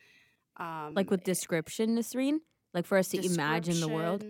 Um, 0.57 0.93
like 0.95 1.09
with 1.11 1.23
description, 1.23 1.95
Nasreen, 1.97 2.39
like 2.73 2.85
for 2.85 2.97
us 2.97 3.09
to 3.09 3.25
imagine 3.25 3.79
the 3.79 3.87
world. 3.87 4.23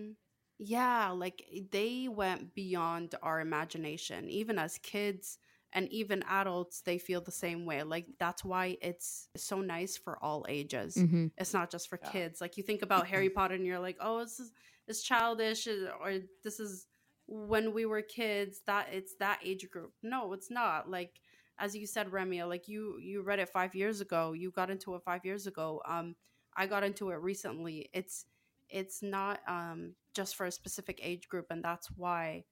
Yeah, 0.58 1.10
like 1.10 1.42
they 1.72 2.08
went 2.08 2.54
beyond 2.54 3.14
our 3.22 3.40
imagination. 3.40 4.28
Even 4.30 4.58
as 4.58 4.78
kids 4.78 5.38
and 5.72 5.88
even 5.92 6.22
adults, 6.28 6.82
they 6.82 6.98
feel 6.98 7.20
the 7.20 7.32
same 7.32 7.64
way. 7.66 7.82
Like 7.82 8.06
that's 8.18 8.44
why 8.44 8.76
it's 8.80 9.28
so 9.36 9.60
nice 9.60 9.96
for 9.96 10.22
all 10.22 10.46
ages. 10.48 10.96
hmm 10.96 11.26
It's 11.38 11.52
not 11.52 11.70
just 11.70 11.88
for 11.88 11.98
Yeah. 12.02 12.10
kids. 12.12 12.40
Like 12.40 12.56
you 12.56 12.62
think 12.62 12.82
about 12.82 13.08
Harry 13.08 13.28
Potter 13.34 13.54
and 13.54 13.66
you're 13.66 13.80
like, 13.80 13.96
oh, 14.00 14.20
this 14.20 14.38
is 14.40 14.52
it's 14.88 15.02
childish, 15.02 15.66
uh, 15.66 15.90
or 16.00 16.18
this 16.44 16.60
is 16.60 16.86
when 17.26 17.72
we 17.72 17.86
were 17.86 18.02
kids. 18.02 18.60
That 18.66 18.88
it's 18.92 19.14
that 19.18 19.40
age 19.44 19.68
group. 19.70 19.92
No, 20.02 20.32
it's 20.32 20.50
not. 20.50 20.88
Like 20.90 21.20
as 21.58 21.76
you 21.76 21.86
said, 21.86 22.10
Ramya, 22.10 22.48
like 22.48 22.68
you 22.68 22.98
you 23.00 23.22
read 23.22 23.38
it 23.38 23.48
five 23.48 23.74
years 23.74 24.00
ago. 24.00 24.32
You 24.32 24.50
got 24.50 24.70
into 24.70 24.94
it 24.94 25.02
five 25.04 25.24
years 25.24 25.46
ago. 25.46 25.82
Um, 25.86 26.16
I 26.56 26.66
got 26.66 26.84
into 26.84 27.10
it 27.10 27.16
recently. 27.16 27.88
It's 27.92 28.26
it's 28.68 29.02
not 29.02 29.40
um 29.46 29.94
just 30.14 30.36
for 30.36 30.46
a 30.46 30.52
specific 30.52 31.00
age 31.02 31.28
group, 31.28 31.46
and 31.50 31.64
that's 31.64 31.88
why, 31.96 32.44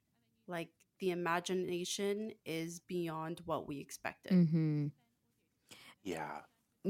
like 0.47 0.71
the 1.01 1.11
imagination 1.11 2.33
is 2.45 2.81
beyond 2.81 3.41
what 3.45 3.67
we 3.67 3.81
expected. 3.81 4.33
Mm-hmm. 4.33 4.87
Yeah. 6.03 6.41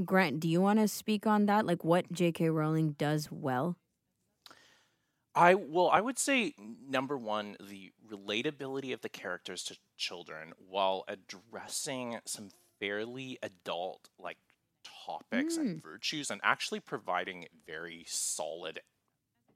Grant, 0.04 0.40
do 0.40 0.48
you 0.48 0.60
want 0.60 0.78
to 0.78 0.88
speak 0.88 1.26
on 1.26 1.46
that? 1.46 1.66
Like 1.66 1.84
what 1.84 2.12
J.K. 2.12 2.50
Rowling 2.50 2.92
does 2.92 3.28
well? 3.30 3.76
I 5.34 5.54
well, 5.54 5.88
I 5.90 6.00
would 6.00 6.18
say 6.18 6.54
number 6.58 7.16
one, 7.16 7.56
the 7.60 7.92
relatability 8.08 8.92
of 8.92 9.00
the 9.00 9.08
characters 9.08 9.62
to 9.64 9.76
children, 9.96 10.52
while 10.58 11.04
addressing 11.06 12.18
some 12.26 12.50
fairly 12.80 13.38
adult 13.42 14.08
like 14.18 14.38
topics 15.06 15.56
and 15.56 15.70
virtues, 15.82 16.30
and 16.30 16.40
actually 16.42 16.80
providing 16.80 17.46
very 17.66 18.04
solid 18.06 18.80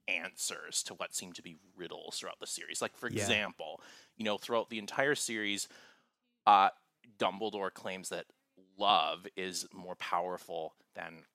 answers 0.07 0.83
to 0.83 0.95
what 0.95 1.15
seem 1.15 1.33
to 1.33 1.43
be 1.43 1.57
riddles 1.75 2.19
throughout 2.19 2.39
the 2.39 2.47
series. 2.47 2.81
Like 2.81 2.97
for 2.97 3.07
Yeah. 3.07 3.37
example, 3.47 3.81
you 4.17 4.25
know, 4.25 4.37
throughout 4.37 4.69
the 4.69 4.79
entire 4.79 5.15
series, 5.15 5.67
uh, 6.47 6.69
Dumbledore 7.17 7.73
claims 7.73 8.09
that 8.09 8.25
love 8.77 9.27
is 9.35 9.67
more 9.73 9.95
powerful 9.95 10.75
than 10.95 11.25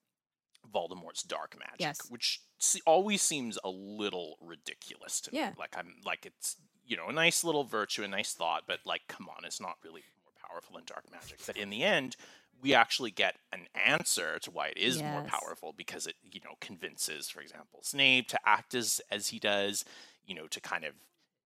Voldemort's 0.73 1.23
dark 1.23 1.57
magic, 1.57 1.79
Yes. 1.79 2.09
which 2.09 2.41
always 2.85 3.21
seems 3.21 3.57
a 3.63 3.69
little 3.69 4.37
ridiculous 4.41 5.21
to 5.21 5.31
Yeah. 5.33 5.49
me. 5.49 5.55
Like 5.57 5.75
I'm 5.77 5.95
like 6.05 6.25
it's 6.25 6.57
you 6.85 6.97
know 6.97 7.07
a 7.07 7.13
nice 7.13 7.43
little 7.43 7.63
virtue, 7.63 8.03
a 8.03 8.07
nice 8.07 8.33
thought, 8.33 8.63
but 8.67 8.79
like 8.85 9.01
come 9.07 9.27
on, 9.29 9.45
it's 9.45 9.59
not 9.61 9.77
really 9.83 10.03
more 10.23 10.33
powerful 10.49 10.75
than 10.75 10.85
dark 10.85 11.09
magic. 11.11 11.39
But 11.45 11.57
in 11.57 11.69
the 11.69 11.83
end, 11.83 12.15
we 12.61 12.73
actually 12.73 13.11
get 13.11 13.37
an 13.51 13.67
answer 13.73 14.37
to 14.39 14.51
why 14.51 14.67
it 14.67 14.77
is 14.77 15.01
more 15.01 15.23
powerful 15.23 15.73
because 15.73 16.07
it 16.07 16.15
you 16.21 16.41
know 16.43 16.55
convinces, 16.61 17.29
for 17.29 17.41
example, 17.41 17.79
Snape 17.83 18.27
to 18.29 18.39
act 18.45 18.73
as 18.75 19.01
as 19.09 19.27
he 19.29 19.39
does, 19.39 19.83
you 20.25 20.35
know, 20.35 20.47
to 20.47 20.61
kind 20.61 20.83
of 20.85 20.93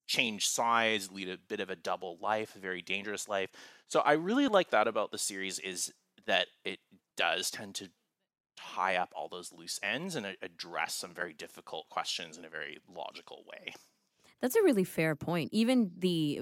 change 0.07 0.47
sides, 0.47 1.11
lead 1.11 1.29
a 1.29 1.37
bit 1.37 1.59
of 1.59 1.69
a 1.69 1.75
double 1.75 2.17
life, 2.21 2.55
a 2.55 2.59
very 2.59 2.81
dangerous 2.81 3.27
life. 3.27 3.49
So 3.87 4.01
I 4.01 4.13
really 4.13 4.47
like 4.47 4.69
that 4.69 4.87
about 4.87 5.11
the 5.11 5.17
series 5.17 5.57
is 5.59 5.91
that 6.27 6.47
it 6.63 6.79
does 7.17 7.49
tend 7.49 7.75
to 7.75 7.89
tie 8.55 8.95
up 8.95 9.11
all 9.15 9.27
those 9.29 9.51
loose 9.53 9.79
ends 9.83 10.15
and 10.15 10.25
address 10.41 10.95
some 10.95 11.13
very 11.13 11.33
difficult 11.33 11.89
questions 11.89 12.37
in 12.37 12.45
a 12.45 12.49
very 12.49 12.77
logical 12.93 13.43
way. 13.51 13.73
That's 14.41 14.55
a 14.55 14.63
really 14.63 14.83
fair 14.83 15.15
point. 15.15 15.49
Even 15.53 15.91
the 15.97 16.41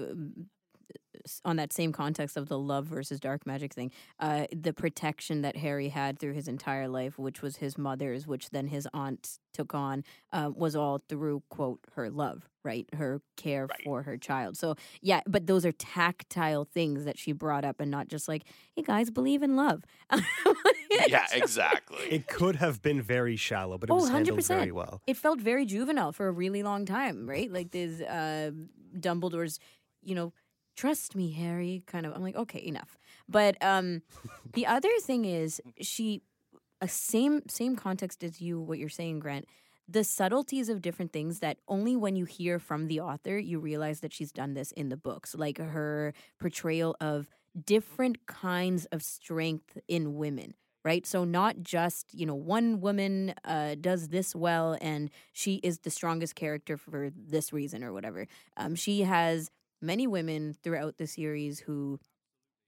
on 1.44 1.56
that 1.56 1.72
same 1.72 1.90
context 1.90 2.36
of 2.36 2.48
the 2.48 2.58
love 2.58 2.84
versus 2.86 3.18
dark 3.18 3.46
magic 3.46 3.72
thing, 3.72 3.90
uh, 4.20 4.46
the 4.54 4.74
protection 4.74 5.40
that 5.40 5.56
Harry 5.56 5.88
had 5.88 6.18
through 6.18 6.34
his 6.34 6.48
entire 6.48 6.86
life, 6.86 7.18
which 7.18 7.40
was 7.40 7.56
his 7.56 7.78
mother's, 7.78 8.26
which 8.26 8.50
then 8.50 8.66
his 8.66 8.86
aunt 8.92 9.38
took 9.54 9.74
on, 9.74 10.04
uh, 10.32 10.50
was 10.54 10.76
all 10.76 10.98
through 11.08 11.42
quote 11.48 11.78
her 11.94 12.10
love, 12.10 12.46
right? 12.62 12.86
Her 12.92 13.22
care 13.38 13.66
Right. 13.66 13.80
for 13.84 14.02
her 14.02 14.18
child. 14.18 14.58
So 14.58 14.74
yeah, 15.00 15.20
but 15.26 15.46
those 15.46 15.64
are 15.64 15.72
tactile 15.72 16.64
things 16.66 17.04
that 17.06 17.18
she 17.18 17.32
brought 17.32 17.64
up, 17.64 17.80
and 17.80 17.90
not 17.90 18.08
just 18.08 18.28
like, 18.28 18.42
hey 18.76 18.82
guys, 18.82 19.10
believe 19.10 19.42
in 19.42 19.56
love. 19.56 19.82
yeah, 21.08 21.26
exactly. 21.32 21.98
It 22.10 22.26
could 22.28 22.56
have 22.56 22.80
been 22.82 23.00
very 23.02 23.36
shallow, 23.36 23.78
but 23.78 23.88
it 23.90 23.92
Oh, 23.92 23.96
was 23.96 24.10
handled 24.10 24.40
100%. 24.40 24.46
very 24.48 24.72
well. 24.72 25.00
it 25.06 25.16
felt 25.16 25.40
very 25.40 25.64
juvenile 25.66 26.12
for 26.12 26.26
a 26.28 26.32
really 26.32 26.62
long 26.62 26.84
time, 26.86 27.28
right? 27.28 27.50
Like 27.52 27.70
this 27.70 28.00
uh, 28.00 28.50
Dumbledore's, 28.98 29.58
you 30.02 30.14
know, 30.14 30.32
trust 30.76 31.14
me, 31.14 31.30
Harry. 31.32 31.82
Kind 31.86 32.06
of. 32.06 32.12
I'm 32.14 32.22
like, 32.22 32.36
okay, 32.36 32.62
enough. 32.64 32.96
But 33.28 33.56
um, 33.62 34.02
the 34.52 34.66
other 34.76 34.90
thing 35.02 35.24
is, 35.24 35.60
she, 35.80 36.22
a 36.80 36.88
same 36.88 37.42
same 37.48 37.76
context 37.76 38.22
as 38.24 38.40
you. 38.40 38.60
What 38.60 38.78
you're 38.78 38.88
saying, 38.88 39.20
Grant. 39.20 39.46
The 39.86 40.02
subtleties 40.02 40.70
of 40.70 40.80
different 40.80 41.12
things 41.12 41.40
that 41.40 41.58
only 41.68 41.94
when 41.94 42.16
you 42.16 42.24
hear 42.24 42.58
from 42.58 42.88
the 42.88 43.00
author 43.00 43.36
you 43.38 43.58
realize 43.60 44.00
that 44.00 44.14
she's 44.14 44.32
done 44.32 44.54
this 44.54 44.72
in 44.72 44.88
the 44.88 44.96
books, 44.96 45.34
like 45.34 45.58
her 45.58 46.14
portrayal 46.40 46.96
of 47.02 47.28
different 47.66 48.26
kinds 48.26 48.86
of 48.86 49.02
strength 49.02 49.76
in 49.86 50.14
women 50.14 50.54
right? 50.84 51.06
So 51.06 51.24
not 51.24 51.62
just 51.62 52.12
you 52.14 52.26
know 52.26 52.34
one 52.34 52.80
woman 52.80 53.34
uh, 53.44 53.76
does 53.80 54.08
this 54.08 54.34
well 54.34 54.76
and 54.80 55.10
she 55.32 55.56
is 55.56 55.80
the 55.80 55.90
strongest 55.90 56.34
character 56.34 56.76
for 56.76 57.10
this 57.16 57.52
reason 57.52 57.82
or 57.82 57.92
whatever. 57.92 58.26
Um, 58.56 58.74
she 58.74 59.02
has 59.02 59.50
many 59.80 60.06
women 60.06 60.54
throughout 60.62 60.98
the 60.98 61.06
series 61.06 61.60
who 61.60 61.98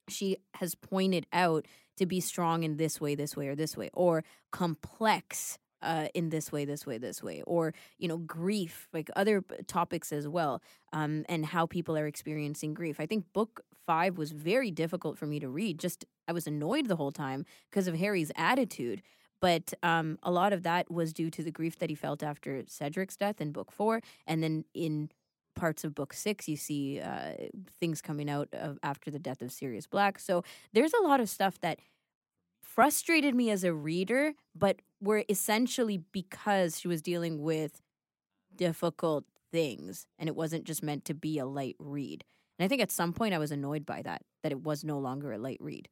she 0.09 0.37
has 0.55 0.75
pointed 0.75 1.27
out 1.33 1.67
to 1.97 2.07
be 2.07 2.21
strong 2.21 2.63
in 2.63 2.77
this 2.77 3.01
way, 3.01 3.15
this 3.15 3.37
way, 3.37 3.49
or 3.49 3.55
this 3.55 3.77
way, 3.77 3.91
or 3.93 4.23
complex 4.53 5.59
uh, 5.83 6.09
in 6.15 6.31
this 6.31 6.53
way, 6.53 6.65
this 6.65 6.87
way, 6.87 6.99
this 6.99 7.23
way, 7.23 7.43
or 7.47 7.75
you 7.99 8.09
know 8.09 8.19
grief, 8.19 8.89
like 8.93 9.11
other 9.17 9.43
topics 9.67 10.13
as 10.13 10.27
well, 10.27 10.63
um, 10.93 11.25
and 11.29 11.47
how 11.47 11.67
people 11.67 11.97
are 11.97 12.07
experiencing 12.07 12.75
grief. 12.75 12.99
I 12.99 13.07
think 13.07 13.33
book 13.33 13.63
five 13.87 14.19
was 14.19 14.33
very 14.33 14.71
difficult 14.71 15.19
for 15.19 15.27
me 15.27 15.39
to 15.41 15.49
read. 15.49 15.79
Just 15.79 16.05
I 16.29 16.33
was 16.33 16.47
annoyed 16.47 16.87
the 16.87 16.97
whole 16.97 17.13
time 17.13 17.45
because 17.71 17.89
of 17.89 17.95
Harry's 17.95 18.33
attitude. 18.37 19.03
But 19.41 19.75
um, 19.83 20.19
a 20.23 20.31
lot 20.31 20.53
of 20.53 20.63
that 20.63 20.91
was 20.91 21.13
due 21.13 21.31
to 21.31 21.43
the 21.43 21.51
grief 21.51 21.79
that 21.79 21.91
he 21.91 21.95
felt 21.95 22.23
after 22.23 22.63
Cedric's 22.67 23.17
death 23.17 23.41
in 23.41 23.53
book 23.53 23.71
four, 23.71 24.01
and 24.27 24.43
then 24.43 24.65
in 24.73 25.11
parts 25.55 25.85
of 25.85 25.95
book 25.95 26.13
six, 26.13 26.49
you 26.49 26.57
see 26.57 27.01
uh, 27.01 27.33
things 27.79 28.01
coming 28.01 28.31
out 28.31 28.49
of 28.53 28.79
after 28.83 29.11
the 29.11 29.19
death 29.19 29.43
of 29.43 29.53
Sirius 29.53 29.87
Black. 29.87 30.19
So 30.19 30.43
there's 30.73 30.95
a 30.95 31.03
lot 31.03 31.21
of 31.21 31.29
stuff 31.29 31.61
that 31.61 31.81
frustrated 32.63 33.35
me 33.35 33.51
as 33.51 33.63
a 33.63 33.73
reader, 33.73 34.35
but 34.55 34.81
were 35.01 35.25
essentially 35.29 35.99
because 36.13 36.81
she 36.81 36.89
was 36.89 37.03
dealing 37.03 37.43
with 37.43 37.83
difficult 38.55 39.25
things, 39.53 40.07
and 40.19 40.29
it 40.29 40.37
wasn't 40.37 40.65
just 40.65 40.83
meant 40.83 41.05
to 41.05 41.15
be 41.15 41.39
a 41.39 41.47
light 41.47 41.77
read. 41.79 42.25
And 42.59 42.65
I 42.65 42.69
think 42.69 42.81
at 42.81 42.91
some 42.91 43.13
point 43.13 43.35
I 43.35 43.39
was 43.39 43.53
annoyed 43.53 43.85
by 43.85 44.01
that, 44.03 44.23
that 44.43 44.53
it 44.53 44.63
was 44.63 44.83
no 44.83 44.99
longer 44.99 45.33
a 45.33 45.39
light 45.39 45.59
read. 45.61 45.89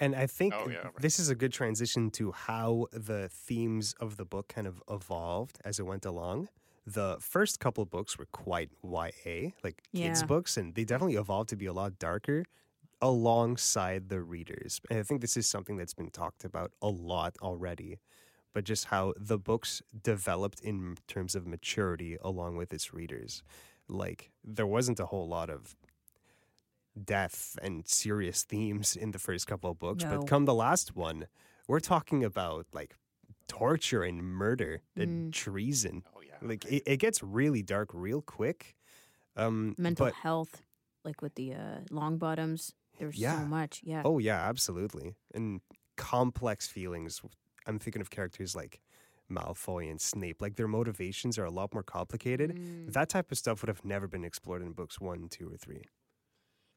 And 0.00 0.14
I 0.14 0.26
think 0.26 0.54
Oh, 0.54 0.68
yeah, 0.68 0.78
right. 0.78 0.98
this 0.98 1.18
is 1.18 1.28
a 1.28 1.34
good 1.34 1.52
transition 1.52 2.10
to 2.12 2.32
how 2.32 2.86
the 2.92 3.28
themes 3.28 3.94
of 4.00 4.16
the 4.16 4.24
book 4.24 4.48
kind 4.48 4.66
of 4.66 4.82
evolved 4.88 5.58
as 5.64 5.78
it 5.78 5.84
went 5.86 6.04
along. 6.04 6.48
The 6.86 7.16
first 7.20 7.58
couple 7.58 7.84
books 7.84 8.16
were 8.18 8.26
quite 8.26 8.70
YA, 8.82 9.52
like 9.64 9.82
kids' 9.94 10.22
books, 10.22 10.56
and 10.56 10.74
they 10.74 10.84
definitely 10.84 11.16
evolved 11.16 11.48
to 11.50 11.56
be 11.56 11.66
a 11.66 11.72
lot 11.72 11.98
darker 11.98 12.44
alongside 13.02 14.08
the 14.08 14.22
readers. 14.22 14.80
And 14.90 14.98
I 14.98 15.02
think 15.02 15.20
this 15.20 15.36
is 15.36 15.46
something 15.46 15.76
that's 15.76 15.94
been 15.94 16.10
talked 16.10 16.44
about 16.44 16.72
a 16.82 16.88
lot 16.88 17.36
already, 17.42 17.98
but 18.54 18.64
just 18.64 18.86
how 18.86 19.14
the 19.18 19.38
books 19.38 19.82
developed 20.02 20.60
in 20.60 20.96
terms 21.06 21.34
of 21.34 21.46
maturity 21.46 22.16
along 22.22 22.56
with 22.56 22.72
its 22.72 22.94
readers. 22.94 23.42
Like, 23.88 24.32
there 24.44 24.66
wasn't 24.66 25.00
a 25.00 25.06
whole 25.06 25.28
lot 25.28 25.50
of 25.50 25.76
death 27.02 27.58
and 27.62 27.86
serious 27.86 28.44
themes 28.44 28.96
in 28.96 29.10
the 29.12 29.18
first 29.18 29.46
couple 29.46 29.70
of 29.70 29.78
books, 29.78 30.04
No. 30.04 30.18
but 30.20 30.26
come 30.28 30.44
the 30.44 30.54
last 30.54 30.96
one, 30.96 31.26
we're 31.68 31.80
talking 31.80 32.24
about 32.24 32.66
like 32.72 32.96
torture 33.48 34.02
and 34.02 34.22
murder 34.22 34.82
and 34.96 35.30
Mm. 35.30 35.32
treason. 35.32 36.02
Oh 36.16 36.20
yeah. 36.22 36.36
Like 36.42 36.64
it, 36.64 36.82
it 36.86 36.96
gets 36.98 37.22
really 37.22 37.62
dark 37.62 37.90
real 37.92 38.22
quick. 38.22 38.76
Um, 39.36 39.74
Mental 39.78 40.06
but 40.06 40.14
health, 40.14 40.62
like 41.04 41.20
with 41.22 41.34
the 41.34 41.54
uh, 41.54 41.80
Longbottoms, 41.90 42.72
there 42.98 43.06
was 43.08 43.16
Yeah. 43.16 43.40
so 43.40 43.46
much. 43.46 43.82
Yeah. 43.84 44.02
oh 44.04 44.18
yeah, 44.18 44.48
absolutely, 44.48 45.14
and 45.34 45.60
complex 45.96 46.66
feelings. 46.66 47.20
I'm 47.66 47.78
thinking 47.78 48.00
of 48.00 48.10
characters 48.10 48.54
like 48.56 48.80
Malfoy 49.30 49.90
and 49.90 50.00
Snape. 50.00 50.40
Like 50.40 50.54
their 50.56 50.68
motivations 50.68 51.38
are 51.38 51.44
a 51.44 51.50
lot 51.50 51.74
more 51.74 51.82
complicated. 51.82 52.52
Mm. 52.56 52.92
That 52.92 53.08
type 53.08 53.30
of 53.32 53.38
stuff 53.38 53.60
would 53.62 53.68
have 53.68 53.84
never 53.84 54.06
been 54.08 54.24
explored 54.24 54.62
in 54.62 54.72
books 54.72 55.00
one, 55.00 55.28
two, 55.28 55.52
or 55.52 55.56
three. 55.56 55.84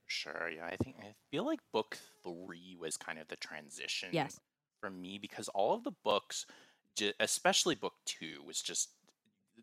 Sure. 0.10 0.50
Yeah. 0.54 0.66
I 0.66 0.76
think 0.76 0.98
I 1.02 1.14
feel 1.32 1.46
like 1.46 1.60
book 1.72 1.98
three 2.24 2.76
was 2.80 2.98
kind 2.98 3.20
of 3.20 3.28
the 3.30 3.36
transition 3.38 4.10
Yes. 4.12 4.40
for 4.82 4.90
me 4.90 5.18
because 5.18 5.48
all 5.50 5.74
of 5.76 5.84
the 5.84 5.92
books, 6.04 6.46
ju- 6.96 7.14
especially 7.20 7.76
book 7.76 7.94
two, 8.06 8.42
was 8.46 8.62
just 8.62 8.90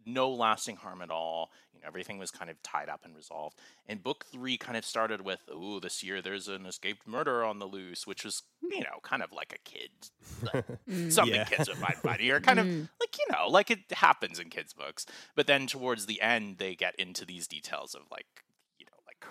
no 0.05 0.31
lasting 0.31 0.77
harm 0.77 1.03
at 1.03 1.11
all. 1.11 1.51
You 1.73 1.81
know, 1.81 1.87
everything 1.89 2.19
was 2.19 2.31
kind 2.31 2.49
of 2.51 2.63
tied 2.63 2.89
up 2.89 3.05
and 3.05 3.17
resolved. 3.17 3.59
And 3.87 4.03
book 4.05 4.25
three 4.31 4.57
kind 4.57 4.77
of 4.77 4.85
started 4.85 5.21
with, 5.23 5.41
oh, 5.51 5.81
this 5.81 6.03
year 6.05 6.23
there's 6.23 6.47
an 6.49 6.65
escaped 6.67 7.09
murder 7.09 7.43
on 7.43 7.59
the 7.59 7.67
loose, 7.67 8.07
which 8.07 8.23
was, 8.25 8.43
you 8.63 8.81
know, 8.81 9.01
kind 9.03 9.23
of 9.23 9.33
like 9.33 9.53
a 9.53 9.69
kid, 9.69 9.91
Mm. 10.89 11.11
something 11.13 11.35
Yeah. 11.35 11.45
kids 11.45 11.69
would 11.69 11.79
find 11.79 11.97
funny, 11.97 12.29
or 12.31 12.41
kind 12.41 12.61
of 12.61 12.67
Mm. 12.67 12.89
like, 13.01 13.19
you 13.19 13.25
know, 13.33 13.49
like 13.49 13.71
it 13.71 13.91
happens 13.91 14.39
in 14.39 14.49
kids' 14.51 14.73
books. 14.75 15.07
But 15.35 15.47
then 15.49 15.67
towards 15.67 16.07
the 16.07 16.21
end, 16.21 16.59
they 16.59 16.77
get 16.77 16.95
into 16.97 17.25
these 17.25 17.49
details 17.49 17.95
of 17.97 18.03
like, 18.13 18.27
you 18.29 18.35
know, 18.37 18.37
like 18.37 18.56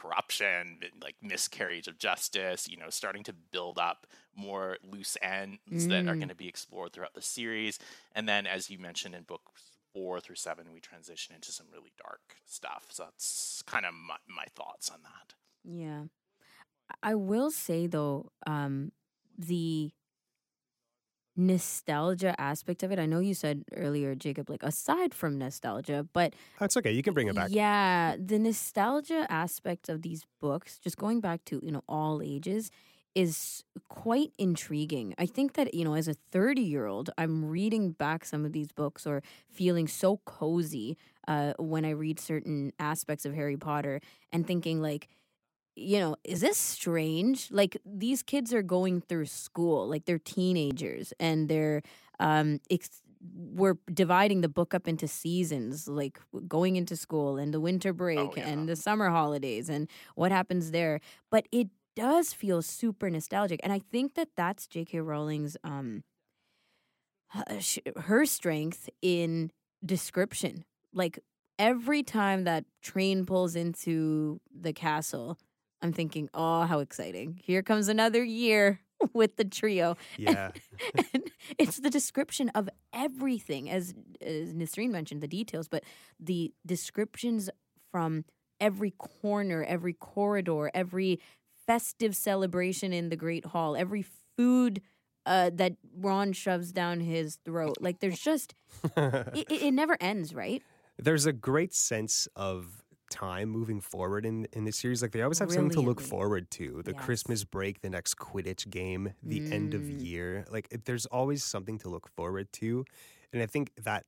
corruption, 0.02 0.80
like 1.02 1.16
miscarriage 1.22 1.88
of 1.88 1.98
justice, 1.98 2.68
you 2.68 2.78
know, 2.78 2.90
starting 2.90 3.24
to 3.24 3.34
build 3.52 3.78
up 3.80 4.06
more 4.36 4.78
loose 4.84 5.18
ends 5.22 5.88
that 5.88 6.08
are 6.08 6.16
Mm. 6.16 6.20
going 6.22 6.30
to 6.30 6.36
be 6.36 6.48
explored 6.48 6.92
throughout 6.94 7.14
the 7.14 7.22
series. 7.22 7.80
And 8.16 8.28
then, 8.28 8.46
as 8.46 8.70
you 8.70 8.78
mentioned 8.80 9.16
in 9.16 9.24
books 9.24 9.52
four 9.94 10.20
through 10.20 10.36
seven, 10.36 10.74
we 10.74 10.80
transition 10.82 11.34
into 11.36 11.52
some 11.52 11.68
really 11.72 11.94
dark 11.98 12.36
stuff. 12.46 12.88
So 12.90 13.04
that's 13.04 13.64
kind 13.66 13.86
of 13.86 13.94
my, 13.94 14.18
my 14.28 14.46
thoughts 14.56 14.90
on 14.90 15.00
that. 15.04 15.34
Yeah. 15.64 16.04
I 17.02 17.16
will 17.16 17.50
say 17.52 17.88
though, 17.88 18.32
um, 18.46 18.92
the 19.38 19.92
nostalgia 21.36 22.40
aspect 22.40 22.84
of 22.84 22.92
it, 22.92 23.00
I 23.00 23.06
know 23.06 23.20
you 23.20 23.34
said 23.34 23.64
earlier, 23.76 24.16
Jacob, 24.16 24.50
like 24.50 24.64
aside 24.64 25.14
from 25.14 25.38
nostalgia, 25.38 26.08
but 26.14 26.34
That's 26.60 26.78
okay. 26.78 26.92
You 26.92 27.04
can 27.04 27.14
bring 27.14 27.28
it 27.28 27.36
back. 27.36 27.50
Yeah, 27.52 28.16
the 28.18 28.40
nostalgia 28.40 29.26
aspect 29.30 29.90
of 29.90 30.02
these 30.02 30.26
books, 30.42 30.80
just 30.80 30.98
going 30.98 31.20
back 31.22 31.44
to, 31.46 31.60
you 31.64 31.72
know, 31.72 31.84
all 31.88 32.22
ages, 32.24 32.72
is 33.16 33.64
quite 33.88 34.34
intriguing. 34.38 35.16
I 35.18 35.26
think 35.26 35.54
that, 35.54 35.74
you 35.74 35.86
know, 35.86 35.94
as 35.94 36.08
a 36.08 36.14
30 36.14 36.62
year 36.62 36.86
old, 36.86 37.10
I'm 37.18 37.46
reading 37.46 37.92
back 37.92 38.26
some 38.26 38.46
of 38.46 38.52
these 38.52 38.72
books 38.72 39.08
or 39.08 39.24
feeling 39.50 39.88
so 39.88 40.20
cozy 40.26 40.98
uh, 41.28 41.54
when 41.58 41.86
I 41.86 41.92
read 41.92 42.20
certain 42.20 42.74
aspects 42.78 43.26
of 43.26 43.34
Harry 43.34 43.58
Potter 43.58 44.02
and 44.32 44.46
thinking, 44.46 44.82
like, 44.82 45.08
you 45.76 46.00
know, 46.00 46.16
is 46.24 46.42
this 46.42 46.58
strange? 46.58 47.52
Like 47.52 47.78
these 47.86 48.24
kids 48.24 48.54
are 48.54 48.62
going 48.62 49.02
through 49.02 49.26
school, 49.26 49.88
like 49.88 50.06
they're 50.06 50.20
teenagers 50.20 51.14
and 51.20 51.50
they're 51.50 51.82
um 52.20 52.60
ex- 52.70 53.02
we're 53.34 53.78
dividing 53.92 54.42
the 54.42 54.50
book 54.50 54.74
up 54.74 54.88
into 54.88 55.08
seasons, 55.08 55.88
like 55.88 56.20
going 56.48 56.76
into 56.76 56.96
school 56.96 57.38
and 57.38 57.54
the 57.54 57.60
winter 57.60 57.92
break 57.92 58.38
yeah. 58.38 58.48
and 58.48 58.70
the 58.70 58.76
summer 58.76 59.10
holidays 59.10 59.68
and 59.68 59.90
what 60.14 60.32
happens 60.32 60.72
there. 60.72 61.02
But 61.32 61.48
it 61.52 61.70
does 61.96 62.34
feel 62.34 62.62
super 62.62 63.10
nostalgic 63.10 63.60
and 63.64 63.74
I 63.74 63.80
think 63.80 64.16
that 64.16 64.30
that's 64.36 64.68
J.K. 64.68 65.00
Rowling's 65.02 65.58
um 65.64 66.04
her 67.98 68.26
strength 68.26 68.90
in 69.02 69.52
description. 69.86 70.64
Like 70.94 71.20
every 71.60 72.04
time 72.04 72.44
that 72.46 72.66
train 72.82 73.26
pulls 73.26 73.56
into 73.56 74.40
the 74.54 74.74
castle, 74.74 75.38
I'm 75.82 75.94
thinking, 75.94 76.30
oh, 76.34 76.64
how 76.64 76.80
exciting. 76.80 77.40
Here 77.44 77.62
comes 77.62 77.88
another 77.88 78.24
year 78.24 78.80
with 79.14 79.36
the 79.36 79.46
trio. 79.46 79.98
Yeah. 80.18 80.52
and 81.14 81.32
it's 81.58 81.78
the 81.80 81.90
description 81.90 82.50
of 82.50 82.70
everything, 82.94 83.70
as, 83.70 83.94
as 84.22 84.54
Nasreen 84.54 84.90
mentioned, 84.90 85.22
the 85.22 85.28
details, 85.28 85.68
but 85.68 85.84
the 86.20 86.54
descriptions 86.66 87.50
from 87.92 88.26
every 88.60 88.92
corner, 88.92 89.64
every 89.64 89.94
corridor, 89.94 90.72
every 90.74 91.20
festive 91.68 92.16
celebration 92.16 92.94
in 92.94 93.10
the 93.10 93.16
Great 93.16 93.46
Hall, 93.48 93.76
every 93.76 94.06
food 94.38 94.82
uh, 95.26 95.50
that 95.54 95.74
Ron 95.98 96.34
shoves 96.34 96.72
down 96.72 97.00
his 97.00 97.38
throat. 97.46 97.78
Like, 97.80 98.00
there's 98.00 98.20
just, 98.20 98.54
it, 98.98 99.48
it 99.50 99.74
never 99.74 99.98
ends, 100.00 100.34
right? 100.34 100.62
There's 100.98 101.26
a 101.26 101.34
great 101.34 101.74
sense 101.74 102.28
of 102.36 102.85
time 103.10 103.50
moving 103.50 103.82
forward 103.82 104.26
in 104.26 104.48
in 104.54 104.66
this 104.66 104.78
series. 104.78 105.02
Like 105.02 105.12
they 105.12 105.22
always 105.22 105.40
have 105.40 105.52
something 105.52 105.72
to 105.72 105.82
look 105.82 105.98
Brilliantly. 105.98 106.18
forward 106.18 106.52
to. 106.52 106.82
The 106.84 106.94
Yes. 106.94 107.04
Christmas 107.06 107.44
break, 107.44 107.82
the 107.82 107.90
next 107.90 108.16
Quidditch 108.16 108.70
game, 108.70 109.14
the 109.24 109.44
end 109.52 109.74
of 109.74 109.84
Mm. 109.84 110.02
year. 110.04 110.46
Like 110.50 110.68
it, 110.72 110.86
there's 110.86 111.06
always 111.08 111.44
something 111.44 111.78
to 111.80 111.90
look 111.90 112.08
forward 112.10 112.52
to, 112.54 112.86
and 113.34 113.42
I 113.42 113.46
think 113.48 113.72
that 113.84 114.06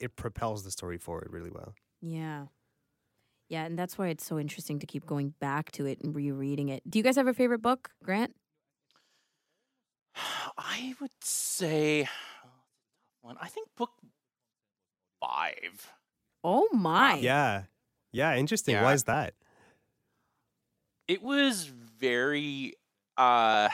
it 0.00 0.16
propels 0.16 0.62
the 0.64 0.70
story 0.70 0.98
forward 0.98 1.28
really 1.32 1.50
well. 1.50 1.74
Yeah. 2.00 2.46
Yeah, 3.48 3.64
and 3.64 3.78
that's 3.78 3.96
why 3.96 4.08
it's 4.08 4.24
so 4.26 4.38
interesting 4.40 4.80
to 4.80 4.86
keep 4.86 5.06
going 5.06 5.34
back 5.40 5.70
to 5.72 5.86
it 5.86 6.00
and 6.02 6.14
rereading 6.14 6.68
it. 6.68 6.82
Do 6.88 6.98
you 6.98 7.02
guys 7.04 7.16
have 7.16 7.28
a 7.28 7.34
favorite 7.34 7.62
book, 7.62 7.90
Grant? 8.02 8.34
I 10.58 10.94
would 11.00 11.10
say 11.22 12.08
one. 13.20 13.36
I 13.40 13.48
think 13.48 13.68
book 13.76 13.92
five. 15.20 15.92
Oh 16.42 16.68
my. 16.72 17.14
Yeah, 17.16 17.64
yeah, 18.16 18.34
interesting. 18.36 18.74
Yeah. 18.74 18.82
Why 18.82 18.94
is 18.94 19.04
that? 19.04 19.34
It 21.06 21.22
was 21.22 21.70
very 21.98 22.74
uh 23.16 23.68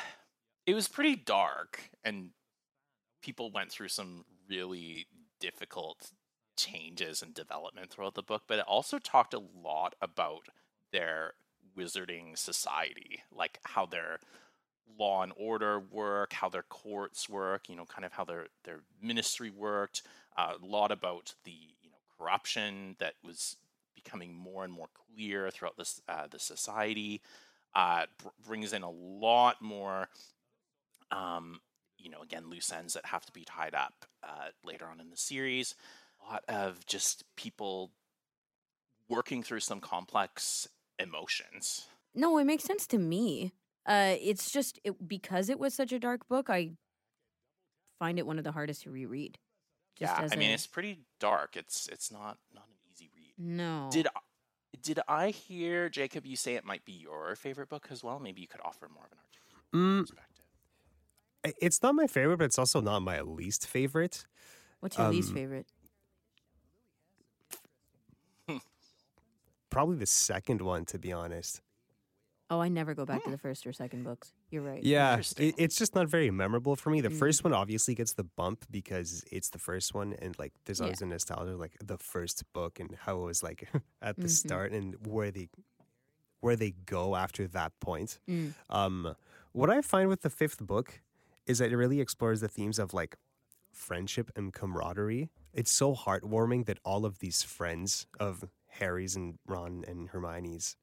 it 0.67 0.75
was 0.75 0.89
pretty 0.89 1.17
dark 1.17 1.81
and 2.05 2.31
people 3.23 3.51
went 3.51 3.71
through 3.71 3.89
some 3.89 4.25
really 4.49 5.07
difficult 5.41 6.11
changes 6.57 7.23
and 7.23 7.33
development 7.35 7.91
throughout 7.91 8.15
the 8.15 8.23
book, 8.23 8.43
but 8.47 8.59
it 8.59 8.65
also 8.67 8.99
talked 8.99 9.33
a 9.33 9.43
lot 9.63 9.95
about 10.01 10.43
their 10.93 11.35
wizarding 11.77 12.37
society, 12.37 13.23
like 13.35 13.59
how 13.65 13.87
their 13.87 14.19
law 14.99 15.23
and 15.23 15.33
order 15.37 15.79
work, 15.79 16.33
how 16.35 16.49
their 16.49 16.65
courts 16.65 17.29
work, 17.29 17.69
you 17.69 17.77
know, 17.77 17.87
kind 17.87 18.05
of 18.05 18.13
how 18.13 18.25
their 18.25 18.49
their 18.65 18.81
ministry 19.01 19.51
worked, 19.51 20.03
uh, 20.37 20.55
a 20.61 20.67
lot 20.67 20.91
about 20.91 21.35
the 21.45 21.53
you 21.53 21.91
know 21.91 21.97
corruption 22.19 22.97
that 22.99 23.15
was 23.25 23.57
becoming 24.03 24.35
more 24.35 24.65
and 24.65 24.73
more 24.73 24.89
clear 25.15 25.51
throughout 25.51 25.77
this 25.77 26.01
uh, 26.09 26.27
the 26.31 26.39
society. 26.39 27.21
Uh, 27.75 28.05
br- 28.23 28.29
brings 28.47 28.73
in 28.75 28.83
a 28.83 28.91
lot 28.91 29.63
more, 29.63 30.09
um, 31.11 31.61
you 31.99 32.11
know, 32.11 32.21
again 32.23 32.51
loose 32.51 32.71
ends 32.73 32.95
that 32.95 33.07
have 33.07 33.25
to 33.25 33.33
be 33.33 33.45
tied 33.45 33.75
up 33.75 34.05
uh, 34.23 34.49
later 34.65 34.87
on 34.87 35.01
in 35.01 35.11
the 35.11 35.17
series. 35.17 35.75
A 36.27 36.33
lot 36.33 36.45
of 36.49 36.85
just 36.87 37.25
people 37.37 37.91
working 39.09 39.43
through 39.43 39.61
some 39.61 39.81
complex 39.81 40.69
emotions. 40.99 41.87
No, 42.15 42.37
it 42.39 42.45
makes 42.45 42.65
sense 42.65 42.87
to 42.89 42.99
me. 42.99 43.53
Uh, 43.87 44.17
it's 44.21 44.51
just 44.53 44.79
it, 44.85 45.09
because 45.09 45.49
it 45.49 45.59
was 45.59 45.75
such 45.75 45.93
a 45.93 45.99
dark 45.99 46.29
book, 46.29 46.49
I 46.51 46.73
find 47.99 48.19
it 48.19 48.27
one 48.27 48.39
of 48.39 48.45
the 48.45 48.53
hardest 48.53 48.83
to 48.83 48.91
reread. 48.91 49.39
Just 49.97 50.17
yeah, 50.17 50.25
as 50.25 50.33
I 50.33 50.37
mean 50.37 50.51
a- 50.51 50.55
it's 50.55 50.67
pretty 50.67 51.01
dark. 51.21 51.57
It's 51.57 51.89
it's 51.89 52.13
not 52.13 52.39
not 52.55 52.65
an 52.67 52.72
easy 52.72 52.72
read. 52.72 52.72
No. 53.39 53.89
Did 53.91 54.07
I- 54.09 54.21
did 54.81 55.01
I 55.07 55.31
hear 55.31 55.89
Jacob? 55.89 56.27
You 56.27 56.35
say 56.37 56.55
it 56.55 56.65
might 56.65 56.85
be 56.85 56.93
your 56.93 57.37
favorite 57.37 57.69
book 57.69 57.89
as 57.91 58.03
well. 58.03 58.19
Maybe 58.19 58.41
you 58.41 58.49
could 58.49 58.61
offer 58.65 58.89
more 58.89 59.05
of 59.05 59.13
an 59.13 59.19
artistic 59.19 59.71
Mm, 59.73 60.01
perspective. 60.01 60.45
It's 61.61 61.83
not 61.83 61.95
my 61.95 62.07
favorite, 62.07 62.39
but 62.39 62.45
it's 62.45 62.59
also 62.59 62.81
not 62.81 63.01
my 63.01 63.21
least 63.21 63.67
favorite. 63.67 64.27
What's 64.81 64.97
your 64.99 65.09
least 65.11 65.29
um, 65.31 65.35
favorite? 65.35 65.67
Probably 69.71 69.97
the 69.97 70.07
second 70.07 70.61
one, 70.63 70.85
to 70.87 70.99
be 70.99 71.13
honest. 71.13 71.61
Oh, 72.51 72.61
I 72.61 72.69
never 72.69 72.95
go 72.95 73.05
back 73.07 73.25
to 73.25 73.31
the 73.31 73.39
first 73.39 73.67
or 73.67 73.73
second 73.73 74.05
books. 74.05 74.33
You're 74.53 74.63
right. 74.63 74.85
Yeah, 74.85 75.17
it, 75.39 75.55
it's 75.57 75.77
just 75.77 75.95
not 75.95 76.09
very 76.09 76.31
memorable 76.31 76.77
for 76.77 76.91
me. 76.91 77.01
The 77.01 77.09
Mm. 77.09 77.19
first 77.19 77.43
one 77.43 77.55
obviously 77.55 77.95
gets 77.95 78.13
the 78.13 78.25
bump 78.25 78.67
because 78.71 79.25
it's 79.33 79.49
the 79.49 79.59
first 79.59 79.95
one, 79.95 80.13
and 80.13 80.39
like 80.39 80.53
there's 80.67 80.79
Yeah. 80.79 80.85
always 80.87 81.01
a 81.01 81.07
nostalgia, 81.07 81.57
like 81.57 81.75
the 81.83 81.97
first 81.97 82.45
book 82.53 82.79
and 82.79 82.95
how 82.95 83.17
it 83.23 83.25
was 83.25 83.43
like 83.43 83.69
at 84.03 84.17
the 84.19 84.29
Mhm. 84.29 84.31
start 84.31 84.73
and 84.73 85.07
where 85.07 85.31
they 85.31 85.49
where 86.41 86.57
they 86.57 86.73
go 86.73 87.17
after 87.17 87.47
that 87.49 87.73
point. 87.81 88.19
Mm. 88.29 88.55
Um, 88.69 89.15
what 89.53 89.71
I 89.71 89.81
find 89.81 90.09
with 90.09 90.23
the 90.23 90.31
fifth 90.31 90.59
book 90.61 91.01
is 91.47 91.59
that 91.59 91.73
it 91.73 91.77
really 91.77 92.01
explores 92.01 92.41
the 92.41 92.49
themes 92.49 92.79
of 92.81 92.93
like 92.93 93.17
friendship 93.73 94.31
and 94.37 94.53
camaraderie. 94.53 95.31
It's 95.55 95.71
so 95.73 95.95
heartwarming 95.95 96.67
that 96.67 96.79
all 96.85 97.05
of 97.07 97.21
these 97.21 97.43
friends 97.43 98.07
of 98.21 98.45
Harry's 98.81 99.17
and 99.17 99.39
Ron 99.47 99.85
and 99.87 100.09
Hermione's 100.11 100.77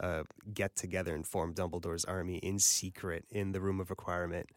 uh, 0.00 0.22
get 0.52 0.74
together 0.76 1.14
and 1.14 1.26
form 1.26 1.54
Dumbledore's 1.54 2.04
army 2.04 2.36
in 2.38 2.58
secret 2.58 3.24
in 3.30 3.52
the 3.52 3.60
Room 3.60 3.80
of 3.80 3.90
Requirement. 3.90 4.48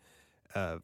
Uh, 0.55 0.77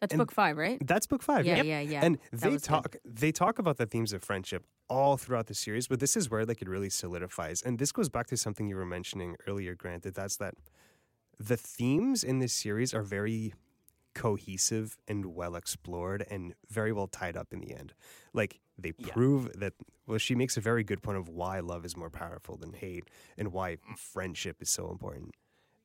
That's 0.00 0.14
book 0.14 0.32
five, 0.32 0.56
right? 0.56 0.78
that's 0.86 1.06
book 1.06 1.22
five. 1.22 1.44
yeah, 1.46 1.56
Yep. 1.56 1.66
yeah, 1.66 1.80
yeah. 1.80 2.04
And 2.04 2.18
they 2.32 2.48
was 2.50 2.62
good. 2.62 2.68
talk 2.68 2.96
they 3.04 3.32
talk 3.32 3.58
about 3.58 3.76
the 3.76 3.86
themes 3.86 4.12
of 4.12 4.22
friendship 4.22 4.64
all 4.88 5.16
throughout 5.16 5.46
the 5.46 5.54
series, 5.54 5.88
but 5.88 6.00
this 6.00 6.16
is 6.16 6.30
where 6.30 6.44
like 6.44 6.62
it 6.62 6.68
really 6.68 6.90
solidifies. 6.90 7.62
And 7.62 7.78
this 7.78 7.92
goes 7.92 8.08
back 8.08 8.26
to 8.28 8.36
something 8.36 8.66
you 8.68 8.76
were 8.76 8.86
mentioning 8.86 9.36
earlier, 9.46 9.74
Grant. 9.74 10.02
That 10.04 10.14
that's 10.14 10.36
that 10.36 10.54
the 11.38 11.56
themes 11.56 12.22
in 12.24 12.38
this 12.38 12.52
series 12.52 12.92
are 12.94 13.02
very 13.02 13.52
cohesive 14.20 14.96
and 15.08 15.24
well 15.34 15.54
explored 15.56 16.26
and 16.30 16.54
very 16.68 16.92
well 16.92 17.06
tied 17.08 17.36
up 17.36 17.52
in 17.52 17.60
the 17.60 17.72
end. 17.74 17.94
Like 18.32 18.60
they 18.78 18.92
Yeah. 18.98 19.12
prove 19.12 19.58
that 19.60 19.74
well, 20.06 20.18
she 20.18 20.34
makes 20.34 20.56
a 20.56 20.60
very 20.60 20.84
good 20.84 21.02
point 21.02 21.18
of 21.18 21.28
why 21.28 21.60
love 21.60 21.84
is 21.84 21.96
more 21.96 22.10
powerful 22.10 22.56
than 22.56 22.72
hate 22.72 23.08
and 23.38 23.52
why 23.52 23.78
friendship 23.96 24.60
is 24.62 24.68
so 24.70 24.90
important. 24.90 25.34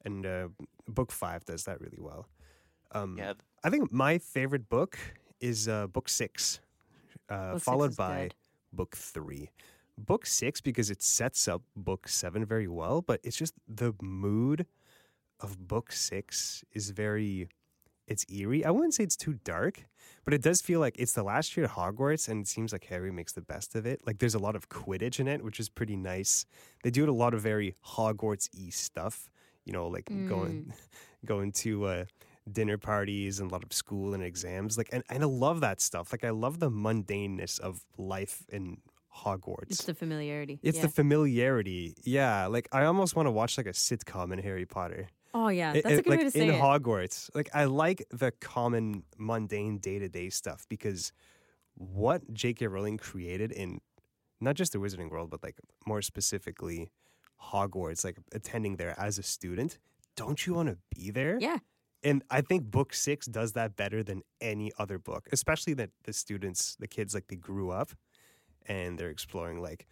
And 0.05 0.25
uh, 0.25 0.49
book 0.87 1.11
five 1.11 1.45
does 1.45 1.63
that 1.65 1.79
really 1.81 1.99
well. 1.99 2.27
Um, 2.91 3.17
Yeah, 3.17 3.33
I 3.63 3.69
think 3.69 3.91
my 3.91 4.17
favorite 4.19 4.69
book 4.69 4.97
is 5.39 5.67
uh, 5.67 5.87
book 5.87 6.09
six, 6.09 6.59
uh, 7.29 7.53
Book 7.53 7.63
followed 7.63 7.91
is 7.91 7.97
by 7.97 8.29
good. 8.29 8.35
book 8.73 8.95
three. 8.95 9.49
Book 9.97 10.25
six, 10.25 10.61
because 10.61 10.89
it 10.91 11.01
sets 11.01 11.47
up 11.47 11.63
book 11.75 12.07
seven 12.07 12.45
very 12.45 12.67
well, 12.67 13.01
but 13.01 13.19
it's 13.23 13.37
just 13.37 13.53
the 13.67 13.93
mood 14.01 14.65
of 15.39 15.67
book 15.67 15.91
six 15.91 16.63
is 16.73 16.91
very 16.91 17.47
it's 18.07 18.25
eerie. 18.31 18.63
I 18.63 18.71
wouldn't 18.71 18.93
say 18.93 19.03
it's 19.03 19.15
too 19.15 19.33
dark, 19.43 19.85
but 20.23 20.33
it 20.33 20.41
does 20.41 20.61
feel 20.61 20.79
like 20.79 20.95
it's 20.97 21.13
the 21.13 21.23
last 21.23 21.55
year 21.55 21.65
at 21.65 21.71
Hogwarts, 21.71 22.27
and 22.27 22.41
it 22.41 22.47
seems 22.47 22.71
like 22.71 22.85
Harry 22.85 23.11
makes 23.11 23.33
the 23.33 23.41
best 23.41 23.75
of 23.75 23.85
it. 23.85 24.01
Like 24.05 24.19
there's 24.19 24.35
a 24.35 24.39
lot 24.39 24.55
of 24.55 24.69
Quidditch 24.69 25.19
in 25.19 25.27
it, 25.27 25.43
which 25.43 25.59
is 25.59 25.69
pretty 25.69 25.95
nice. 25.95 26.45
They 26.83 26.91
do 26.91 27.09
a 27.09 27.11
lot 27.11 27.33
of 27.33 27.41
very 27.41 27.75
Hogwarts 27.85 28.49
y 28.57 28.69
stuff. 28.69 29.29
You 29.65 29.73
know, 29.73 29.87
like 29.87 30.05
going 30.05 30.73
going 31.25 31.51
to 31.53 31.85
uh, 31.85 32.05
dinner 32.51 32.77
parties 32.77 33.39
and 33.39 33.49
a 33.49 33.53
lot 33.53 33.63
of 33.63 33.73
school 33.73 34.13
and 34.13 34.23
exams. 34.23 34.77
Like, 34.77 34.89
and, 34.91 35.03
and 35.09 35.23
I 35.23 35.25
love 35.27 35.61
that 35.61 35.81
stuff. 35.81 36.11
Like, 36.11 36.23
I 36.23 36.29
love 36.29 36.59
the 36.59 36.69
mundaneness 36.69 37.59
of 37.59 37.81
life 37.97 38.43
in 38.49 38.77
Hogwarts. 39.15 39.71
It's 39.71 39.85
the 39.85 39.93
familiarity. 39.93 40.59
It's 40.61 40.77
yeah. 40.77 40.83
the 40.83 40.89
familiarity. 40.89 41.95
Yeah, 42.03 42.47
like 42.47 42.67
I 42.71 42.85
almost 42.85 43.15
want 43.15 43.27
to 43.27 43.31
watch 43.31 43.57
like 43.57 43.67
a 43.67 43.71
sitcom 43.71 44.33
in 44.33 44.39
Harry 44.39 44.65
Potter. 44.65 45.07
Oh 45.35 45.49
yeah, 45.49 45.73
It- 45.73 45.83
that's 45.83 45.99
a 45.99 46.01
good 46.03 46.09
like 46.11 46.19
way 46.19 46.23
to 46.25 46.31
say 46.31 46.47
in 46.47 46.53
it. 46.55 46.61
Hogwarts. 46.61 47.29
Like 47.35 47.49
I 47.53 47.65
like 47.65 47.99
the 48.11 48.31
common 48.53 49.03
mundane 49.17 49.77
day 49.87 49.97
to 49.99 50.09
day 50.09 50.29
stuff 50.29 50.65
because 50.69 51.11
what 51.75 52.21
J.K. 52.33 52.67
Rowling 52.67 52.97
created 52.97 53.51
in 53.51 53.81
not 54.39 54.55
just 54.55 54.71
the 54.73 54.79
Wizarding 54.79 55.09
World, 55.11 55.29
but 55.29 55.43
like 55.43 55.57
more 55.85 56.01
specifically 56.01 56.89
Hogwarts, 57.51 58.03
like 58.05 58.17
attending 58.33 58.77
there 58.77 58.95
as 58.97 59.19
a 59.19 59.23
student. 59.23 59.77
Don't 60.15 60.45
you 60.45 60.53
want 60.53 60.69
to 60.69 60.77
be 60.95 61.11
there? 61.11 61.37
yeah, 61.41 61.57
And 62.01 62.23
I 62.29 62.39
think 62.41 62.71
book 62.71 62.93
six 62.93 63.25
does 63.25 63.51
that 63.53 63.75
better 63.75 64.01
than 64.03 64.21
any 64.39 64.71
other 64.79 64.97
book, 64.97 65.27
especially 65.33 65.73
that 65.75 65.89
the 66.05 66.13
students, 66.13 66.77
the 66.79 66.87
kids, 66.87 67.13
like 67.13 67.27
they 67.27 67.35
grew 67.35 67.69
up 67.71 67.89
and 68.65 68.97
they're 68.97 69.09
exploring 69.17 69.61
like 69.61 69.85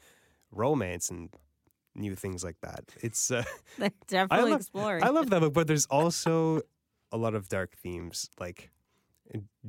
romance 0.52 1.10
and 1.10 1.30
new 1.96 2.16
things 2.16 2.44
like 2.44 2.58
that. 2.62 2.84
It's 3.02 3.32
uh, 3.32 3.44
they're 3.78 3.92
definitely 4.08 4.52
love- 4.52 4.62
exploring. 4.62 5.04
I 5.04 5.10
love 5.10 5.30
that 5.30 5.40
book, 5.42 5.54
but 5.60 5.68
there's 5.68 5.86
also 5.88 6.62
a 7.12 7.18
lot 7.18 7.36
of 7.36 7.50
dark 7.50 7.76
themes, 7.78 8.30
like 8.40 8.72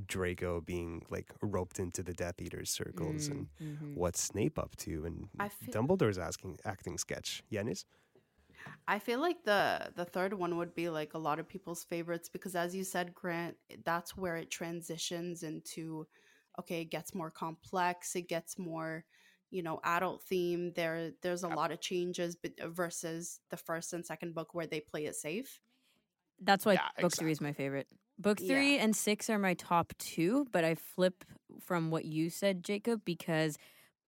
Draco 0.06 0.60
being 0.60 1.04
like 1.10 1.30
roped 1.42 1.78
into 1.78 2.02
the 2.02 2.12
Death 2.12 2.40
Eaters 2.40 2.70
circles 2.70 3.28
and 3.28 3.48
Mm, 3.62 3.78
mhm. 3.78 3.94
what's 3.96 4.20
Snape 4.20 4.58
up 4.58 4.74
to, 4.78 5.04
and 5.04 5.28
I 5.38 5.48
feel- 5.48 5.72
Dumbledore's 5.72 6.18
asking 6.18 6.58
acting 6.64 6.98
sketch. 6.98 7.42
Yanis, 7.52 7.84
I 8.88 8.98
feel 8.98 9.20
like 9.20 9.44
the 9.44 9.92
the 9.94 10.04
third 10.04 10.34
one 10.34 10.56
would 10.56 10.74
be 10.74 10.88
like 10.88 11.14
a 11.14 11.18
lot 11.18 11.38
of 11.38 11.48
people's 11.48 11.84
favorites 11.84 12.28
because 12.28 12.54
as 12.56 12.74
you 12.74 12.82
said 12.84 13.14
Grant 13.14 13.56
that's 13.84 14.16
where 14.16 14.36
it 14.36 14.50
transitions 14.50 15.42
into 15.42 16.06
okay 16.58 16.80
it 16.82 16.90
gets 16.90 17.14
more 17.14 17.30
complex 17.30 18.14
it 18.16 18.28
gets 18.28 18.58
more 18.58 19.04
you 19.54 19.62
know 19.62 19.80
adult 19.84 20.22
theme 20.24 20.72
there 20.74 21.12
there's 21.22 21.44
a 21.44 21.48
lot 21.48 21.70
of 21.72 21.80
changes 21.80 22.36
but 22.36 22.52
versus 22.72 23.40
the 23.50 23.56
first 23.56 23.92
and 23.92 24.04
second 24.04 24.34
book 24.34 24.52
where 24.54 24.66
they 24.66 24.80
play 24.80 25.06
it 25.06 25.14
safe 25.14 25.60
That's 26.42 26.66
why 26.66 26.74
Yeah, 26.74 26.88
book 27.00 27.12
three 27.12 27.32
is 27.32 27.40
my 27.40 27.52
favorite. 27.52 27.86
Book 28.18 28.38
Yeah. 28.40 28.48
three 28.54 28.78
and 28.78 28.94
six 28.96 29.30
are 29.30 29.38
my 29.38 29.54
top 29.54 29.92
two, 29.98 30.46
but 30.52 30.64
I 30.64 30.74
flip 30.74 31.24
from 31.60 31.90
what 31.90 32.04
you 32.04 32.30
said, 32.30 32.64
Jacob, 32.64 33.02
because 33.04 33.56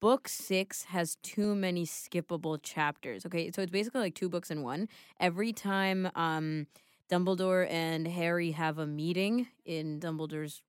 book 0.00 0.28
six 0.28 0.84
has 0.84 1.16
too 1.22 1.54
many 1.54 1.86
skippable 1.86 2.58
chapters. 2.62 3.24
Okay, 3.26 3.50
so 3.52 3.62
it's 3.62 3.70
basically 3.72 4.00
like 4.00 4.14
two 4.14 4.28
books 4.28 4.50
in 4.50 4.62
one. 4.62 4.88
Every 5.20 5.52
time 5.52 6.10
um, 6.14 6.66
Dumbledore 7.10 7.70
and 7.70 8.06
Harry 8.08 8.50
have 8.52 8.78
a 8.78 8.86
meeting 8.86 9.48
in 9.64 10.00
Dumbledore's 10.00 10.62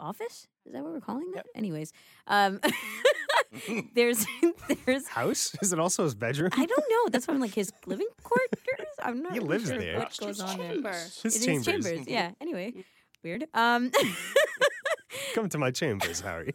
office, 0.00 0.46
is 0.66 0.72
that 0.72 0.82
what 0.84 0.92
we're 0.92 1.00
calling 1.00 1.30
that? 1.34 1.46
Anyways, 1.54 1.92
um, 2.26 2.60
there's 3.94 4.26
there's 4.86 5.08
house 5.08 5.54
is 5.62 5.72
it 5.72 5.78
also 5.78 6.04
his 6.04 6.14
bedroom? 6.14 6.50
I 6.52 6.66
don't 6.66 6.84
know. 6.90 7.08
That's 7.10 7.26
why 7.26 7.34
I'm 7.34 7.40
like 7.40 7.54
his 7.54 7.72
living 7.86 8.08
quarters. 8.22 8.86
I'm 9.02 9.22
not 9.22 9.32
He 9.32 9.38
really 9.38 9.50
lives 9.50 9.68
sure 9.68 9.78
there. 9.78 9.98
what 9.98 10.16
goes 10.18 10.40
on 10.40 10.58
there. 10.58 10.72
Chamber. 10.74 10.92
His 10.92 11.24
It 11.24 11.26
is 11.38 11.44
chambers. 11.46 11.64
chambers. 11.66 12.06
Yeah. 12.08 12.32
Anyway, 12.40 12.84
weird. 13.24 13.44
Um, 13.54 13.90
Come 15.34 15.48
to 15.50 15.58
my 15.58 15.70
chambers, 15.70 16.20
Harry. 16.20 16.54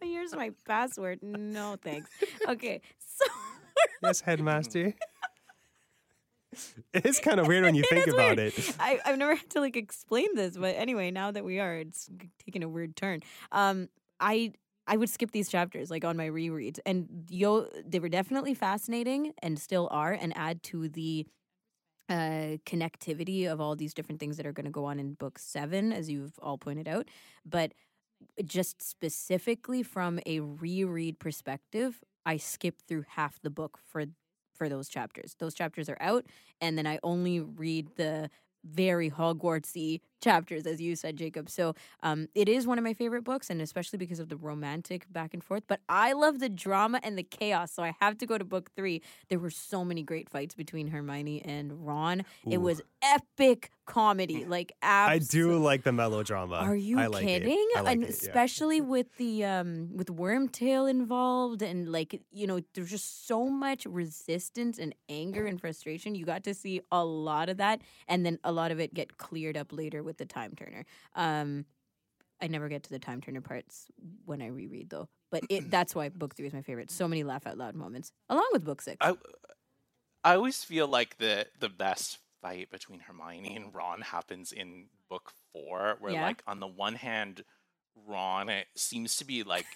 here's 0.00 0.34
my 0.34 0.52
password. 0.66 1.18
No 1.22 1.76
thanks. 1.82 2.08
Okay, 2.48 2.80
so 2.98 3.24
yes, 4.02 4.20
headmaster. 4.20 4.94
It 6.92 7.06
is 7.06 7.18
kind 7.18 7.40
of 7.40 7.46
weird 7.46 7.64
when 7.64 7.74
you 7.74 7.82
think 7.88 8.06
about 8.06 8.36
weird. 8.36 8.52
it. 8.58 8.76
I 8.78 9.00
I've 9.06 9.16
never 9.18 9.34
had 9.34 9.48
to 9.50 9.60
like 9.60 9.76
explain 9.76 10.34
this, 10.34 10.56
but 10.56 10.76
anyway, 10.76 11.10
now 11.10 11.30
that 11.30 11.44
we 11.44 11.58
are, 11.60 11.76
it's 11.76 12.10
taking 12.44 12.62
a 12.62 12.68
weird 12.68 12.94
turn. 12.94 13.20
Um, 13.50 13.88
I. 14.20 14.52
I 14.86 14.96
would 14.96 15.08
skip 15.10 15.30
these 15.30 15.48
chapters 15.48 15.90
like 15.90 16.04
on 16.04 16.16
my 16.16 16.28
rereads, 16.28 16.78
and 16.84 17.24
yo, 17.28 17.66
they 17.86 18.00
were 18.00 18.08
definitely 18.08 18.54
fascinating 18.54 19.32
and 19.42 19.58
still 19.58 19.88
are, 19.90 20.12
and 20.12 20.36
add 20.36 20.62
to 20.64 20.88
the 20.88 21.26
uh, 22.08 22.58
connectivity 22.66 23.46
of 23.46 23.60
all 23.60 23.76
these 23.76 23.94
different 23.94 24.20
things 24.20 24.36
that 24.36 24.46
are 24.46 24.52
going 24.52 24.66
to 24.66 24.72
go 24.72 24.84
on 24.84 24.98
in 24.98 25.14
book 25.14 25.38
seven, 25.38 25.92
as 25.92 26.10
you've 26.10 26.38
all 26.40 26.58
pointed 26.58 26.88
out. 26.88 27.08
But 27.46 27.72
just 28.44 28.82
specifically 28.82 29.82
from 29.82 30.20
a 30.26 30.40
reread 30.40 31.18
perspective, 31.18 32.02
I 32.26 32.36
skipped 32.36 32.82
through 32.82 33.04
half 33.08 33.40
the 33.42 33.50
book 33.50 33.78
for 33.78 34.06
for 34.54 34.68
those 34.68 34.88
chapters. 34.88 35.36
Those 35.38 35.54
chapters 35.54 35.88
are 35.88 35.98
out, 36.00 36.26
and 36.60 36.78
then 36.78 36.86
I 36.86 36.98
only 37.02 37.40
read 37.40 37.88
the 37.96 38.30
very 38.64 39.10
Hogwartsy 39.10 40.00
chapters, 40.22 40.66
as 40.66 40.80
you 40.80 40.96
said, 40.96 41.16
Jacob. 41.16 41.50
So 41.50 41.74
um, 42.02 42.28
it 42.34 42.48
is 42.48 42.66
one 42.66 42.78
of 42.78 42.84
my 42.84 42.94
favorite 42.94 43.24
books, 43.24 43.50
and 43.50 43.60
especially 43.60 43.98
because 43.98 44.20
of 44.20 44.28
the 44.28 44.36
romantic 44.36 45.12
back 45.12 45.34
and 45.34 45.42
forth. 45.44 45.64
But 45.66 45.80
I 45.88 46.12
love 46.12 46.38
the 46.38 46.48
drama 46.48 47.00
and 47.02 47.18
the 47.18 47.22
chaos, 47.22 47.72
so 47.72 47.82
I 47.82 47.94
have 48.00 48.16
to 48.18 48.26
go 48.26 48.38
to 48.38 48.44
book 48.44 48.70
three. 48.74 49.02
There 49.28 49.38
were 49.38 49.50
so 49.50 49.84
many 49.84 50.02
great 50.02 50.30
fights 50.30 50.54
between 50.54 50.88
Hermione 50.88 51.42
and 51.44 51.86
Ron. 51.86 52.24
It 52.48 52.58
was 52.58 52.80
epic 53.02 53.70
comedy, 53.84 54.44
like 54.48 54.72
I 54.82 55.18
do 55.18 55.58
like 55.58 55.82
the 55.82 55.92
melodrama. 55.92 56.56
Are 56.56 56.76
you 56.76 56.98
I 56.98 57.06
like 57.06 57.24
it. 57.24 57.42
kidding? 57.42 57.68
I 57.76 57.80
like 57.80 57.92
and 57.92 58.02
it, 58.04 58.06
yeah. 58.06 58.12
especially 58.12 58.80
with 58.80 59.14
the 59.16 59.44
um 59.44 59.90
with 59.94 60.08
Wormtail 60.08 60.88
involved 60.88 61.62
and 61.62 61.90
like 61.90 62.20
you 62.30 62.46
know 62.46 62.60
there's 62.74 62.90
just 62.90 63.26
so 63.26 63.48
much 63.48 63.86
resistance 63.86 64.78
and 64.78 64.94
anger 65.08 65.46
and 65.46 65.60
frustration. 65.60 66.14
You 66.14 66.24
got 66.24 66.44
to 66.44 66.54
see 66.54 66.80
a 66.90 67.04
lot 67.04 67.48
of 67.48 67.56
that 67.58 67.82
and 68.08 68.24
then 68.24 68.38
a 68.44 68.52
lot 68.52 68.70
of 68.70 68.80
it 68.80 68.94
get 68.94 69.18
cleared 69.18 69.56
up 69.56 69.72
later 69.72 70.02
with 70.02 70.11
the 70.18 70.26
time 70.26 70.54
turner. 70.56 70.84
Um 71.14 71.66
I 72.40 72.48
never 72.48 72.68
get 72.68 72.82
to 72.84 72.90
the 72.90 72.98
time 72.98 73.20
turner 73.20 73.40
parts 73.40 73.86
when 74.24 74.42
I 74.42 74.48
reread 74.48 74.90
though. 74.90 75.08
But 75.30 75.44
it 75.48 75.70
that's 75.70 75.94
why 75.94 76.08
book 76.10 76.34
3 76.34 76.46
is 76.48 76.52
my 76.52 76.62
favorite. 76.62 76.90
So 76.90 77.08
many 77.08 77.24
laugh 77.24 77.46
out 77.46 77.58
loud 77.58 77.74
moments 77.76 78.12
along 78.28 78.48
with 78.52 78.64
book 78.64 78.82
6. 78.82 78.98
I 79.00 79.16
I 80.24 80.34
always 80.36 80.62
feel 80.64 80.86
like 80.88 81.18
the 81.18 81.48
the 81.58 81.68
best 81.68 82.18
fight 82.40 82.70
between 82.70 83.00
Hermione 83.00 83.56
and 83.56 83.74
Ron 83.74 84.00
happens 84.02 84.52
in 84.52 84.88
book 85.08 85.32
four, 85.52 85.96
where 86.00 86.12
Yeah. 86.12 86.22
like 86.22 86.42
on 86.46 86.60
the 86.60 86.66
one 86.66 86.94
hand, 86.94 87.44
Ron 87.94 88.48
it 88.48 88.68
seems 88.76 89.16
to 89.16 89.24
be 89.24 89.42
like 89.42 89.66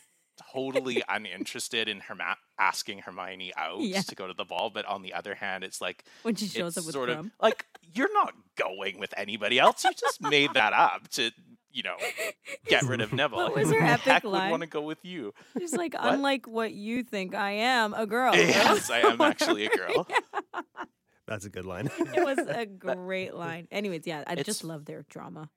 totally 0.52 1.02
uninterested 1.08 1.88
in 1.88 2.00
Herma- 2.00 2.36
asking 2.58 2.98
Hermione 3.00 3.52
out 3.56 3.80
Yeah. 3.80 4.02
to 4.02 4.14
go 4.14 4.26
to 4.26 4.34
the 4.34 4.44
ball, 4.44 4.70
but 4.70 4.84
on 4.86 5.02
the 5.02 5.12
other 5.14 5.34
hand, 5.34 5.64
it's 5.64 5.80
like 5.80 6.04
when 6.22 6.34
she 6.34 6.46
shows 6.46 6.76
it's 6.76 6.78
up 6.78 6.84
with 6.86 6.92
sort 6.94 7.08
Krum. 7.10 7.18
of 7.20 7.30
like 7.40 7.66
you're 7.94 8.12
not 8.12 8.34
going 8.56 8.98
with 8.98 9.12
anybody 9.16 9.58
else. 9.58 9.84
You 9.84 9.92
just 9.98 10.20
made 10.20 10.54
that 10.54 10.72
up 10.72 11.08
to 11.10 11.30
you 11.72 11.82
know 11.82 11.96
get 12.66 12.82
rid 12.84 13.00
of 13.00 13.12
Neville. 13.12 13.38
What 13.38 13.54
was 13.54 13.70
her 13.70 13.78
epic 13.82 14.02
heck 14.04 14.24
line? 14.24 14.44
would 14.46 14.50
want 14.50 14.62
to 14.62 14.68
go 14.68 14.82
with 14.82 15.04
you? 15.04 15.34
She's 15.58 15.74
like 15.74 15.94
unlike 15.98 16.46
what 16.46 16.72
you 16.72 17.02
think 17.02 17.34
I 17.34 17.50
am, 17.52 17.92
a 17.94 18.06
girl. 18.06 18.34
Yes, 18.34 18.88
I 18.90 19.00
am 19.00 19.20
actually 19.20 19.66
a 19.66 19.70
girl. 19.76 20.06
That's 21.26 21.44
a 21.44 21.50
good 21.50 21.64
line. 21.64 21.90
it 21.98 22.24
was 22.24 22.38
a 22.38 22.66
great 22.94 23.34
line. 23.34 23.66
Anyways, 23.72 24.06
yeah, 24.06 24.22
I 24.26 24.32
It's- 24.32 24.46
just 24.46 24.62
love 24.64 24.84
their 24.84 25.04
drama. 25.08 25.50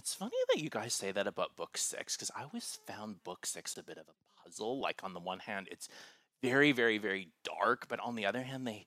It's 0.00 0.14
funny 0.14 0.32
that 0.48 0.62
you 0.62 0.70
guys 0.70 0.94
say 0.94 1.12
that 1.12 1.26
about 1.26 1.56
book 1.56 1.76
six 1.76 2.16
because 2.16 2.30
I 2.34 2.44
always 2.44 2.78
found 2.86 3.22
book 3.22 3.44
six 3.44 3.76
a 3.76 3.82
bit 3.82 3.98
of 3.98 4.06
a 4.08 4.42
puzzle. 4.42 4.80
Like, 4.80 5.04
on 5.04 5.12
the 5.12 5.20
one 5.20 5.40
hand, 5.40 5.68
it's 5.70 5.90
very, 6.42 6.72
very, 6.72 6.96
very 6.96 7.28
dark, 7.44 7.86
but 7.86 8.00
on 8.00 8.14
the 8.14 8.24
other 8.24 8.40
hand, 8.40 8.66
they 8.66 8.86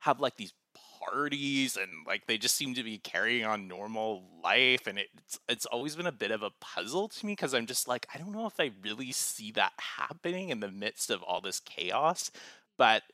have 0.00 0.20
like 0.20 0.36
these 0.36 0.52
parties 1.00 1.78
and 1.78 1.88
like 2.06 2.26
they 2.26 2.36
just 2.36 2.56
seem 2.56 2.74
to 2.74 2.82
be 2.82 2.98
carrying 2.98 3.46
on 3.46 3.68
normal 3.68 4.22
life. 4.44 4.86
And 4.86 4.98
it's, 4.98 5.40
it's 5.48 5.64
always 5.64 5.96
been 5.96 6.06
a 6.06 6.12
bit 6.12 6.30
of 6.30 6.42
a 6.42 6.52
puzzle 6.60 7.08
to 7.08 7.26
me 7.26 7.32
because 7.32 7.54
I'm 7.54 7.64
just 7.64 7.88
like, 7.88 8.06
I 8.14 8.18
don't 8.18 8.32
know 8.32 8.46
if 8.46 8.60
I 8.60 8.72
really 8.84 9.12
see 9.12 9.52
that 9.52 9.72
happening 9.96 10.50
in 10.50 10.60
the 10.60 10.70
midst 10.70 11.08
of 11.10 11.22
all 11.22 11.40
this 11.40 11.60
chaos. 11.60 12.30
But 12.76 13.04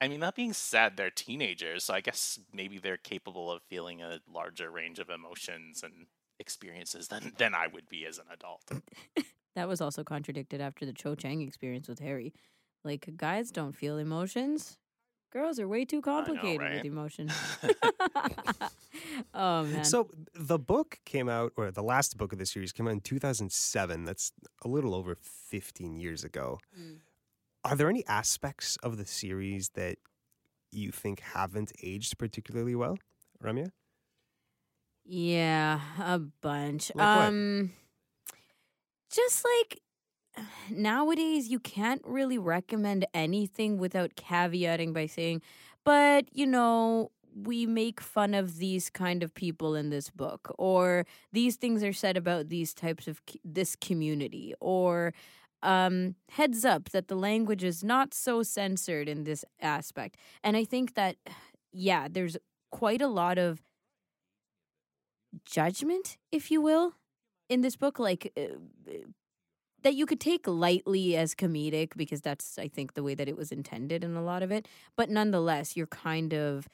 I 0.00 0.08
mean, 0.08 0.18
that 0.18 0.34
being 0.34 0.52
said, 0.52 0.96
they're 0.96 1.10
teenagers, 1.10 1.84
so 1.84 1.94
I 1.94 2.00
guess 2.00 2.40
maybe 2.52 2.78
they're 2.78 2.96
capable 2.96 3.52
of 3.52 3.62
feeling 3.68 4.02
a 4.02 4.18
larger 4.28 4.68
range 4.68 4.98
of 4.98 5.10
emotions 5.10 5.84
and 5.84 6.06
experiences 6.38 7.08
than 7.08 7.32
than 7.38 7.54
I 7.54 7.66
would 7.66 7.88
be 7.88 8.06
as 8.06 8.18
an 8.18 8.26
adult. 8.32 8.62
That 9.56 9.66
was 9.66 9.80
also 9.80 10.04
contradicted 10.04 10.60
after 10.60 10.86
the 10.86 10.92
Cho 10.92 11.16
Chang 11.16 11.40
experience 11.40 11.88
with 11.88 11.98
Harry. 11.98 12.32
Like 12.84 13.08
guys 13.16 13.50
don't 13.50 13.72
feel 13.72 13.98
emotions. 13.98 14.78
Girls 15.32 15.58
are 15.58 15.66
way 15.66 15.84
too 15.84 16.00
complicated 16.00 16.60
right? 16.60 16.76
with 16.76 16.84
emotion. 16.84 17.28
oh 19.34 19.64
man. 19.64 19.84
So 19.84 20.10
the 20.32 20.60
book 20.60 21.00
came 21.04 21.28
out, 21.28 21.52
or 21.56 21.72
the 21.72 21.82
last 21.82 22.16
book 22.16 22.32
of 22.32 22.38
the 22.38 22.46
series 22.46 22.70
came 22.70 22.86
out 22.86 22.92
in 22.92 23.00
2007. 23.00 24.04
That's 24.04 24.32
a 24.64 24.68
little 24.68 24.94
over 24.94 25.16
15 25.20 25.96
years 25.96 26.22
ago. 26.22 26.60
Mm. 26.78 26.98
Are 27.64 27.74
there 27.74 27.90
any 27.90 28.06
aspects 28.06 28.78
of 28.84 28.96
the 28.96 29.04
series 29.04 29.70
that 29.70 29.98
you 30.70 30.92
think 30.92 31.18
haven't 31.20 31.72
aged 31.82 32.16
particularly 32.16 32.76
well, 32.76 32.96
Ramya? 33.42 33.72
Yeah, 35.10 35.80
a 35.98 36.18
bunch. 36.18 36.92
Like 36.94 37.08
um 37.08 37.72
just 39.10 39.44
like 39.44 39.80
nowadays 40.70 41.48
you 41.48 41.58
can't 41.58 42.02
really 42.04 42.38
recommend 42.38 43.06
anything 43.14 43.78
without 43.78 44.14
caveating 44.16 44.92
by 44.92 45.06
saying, 45.06 45.42
but 45.84 46.26
you 46.32 46.46
know, 46.46 47.10
we 47.34 47.66
make 47.66 48.00
fun 48.00 48.34
of 48.34 48.58
these 48.58 48.90
kind 48.90 49.22
of 49.22 49.32
people 49.34 49.74
in 49.74 49.90
this 49.90 50.10
book 50.10 50.54
or 50.58 51.06
these 51.32 51.56
things 51.56 51.82
are 51.82 51.92
said 51.92 52.16
about 52.16 52.48
these 52.48 52.74
types 52.74 53.08
of 53.08 53.22
this 53.44 53.76
community 53.76 54.54
or 54.60 55.14
um 55.62 56.14
heads 56.30 56.64
up 56.64 56.90
that 56.90 57.08
the 57.08 57.16
language 57.16 57.64
is 57.64 57.82
not 57.82 58.12
so 58.14 58.42
censored 58.42 59.08
in 59.08 59.24
this 59.24 59.44
aspect. 59.60 60.16
And 60.44 60.56
I 60.56 60.64
think 60.64 60.94
that 60.94 61.16
yeah, 61.72 62.08
there's 62.10 62.36
quite 62.70 63.00
a 63.00 63.08
lot 63.08 63.38
of 63.38 63.62
judgment, 65.44 66.16
if 66.32 66.50
you 66.50 66.60
will, 66.60 66.94
in 67.48 67.60
this 67.60 67.76
book, 67.76 67.98
like 67.98 68.32
uh, 68.36 68.56
that 69.82 69.94
you 69.94 70.06
could 70.06 70.20
take 70.20 70.46
lightly 70.46 71.16
as 71.16 71.34
comedic 71.34 71.96
because 71.96 72.20
that's, 72.20 72.58
I 72.58 72.68
think, 72.68 72.94
the 72.94 73.02
way 73.02 73.14
that 73.14 73.28
it 73.28 73.36
was 73.36 73.52
intended 73.52 74.02
in 74.04 74.16
a 74.16 74.22
lot 74.22 74.42
of 74.42 74.50
it. 74.50 74.66
But 74.96 75.10
nonetheless, 75.10 75.76
you're 75.76 75.86
kind 75.86 76.34
of 76.34 76.68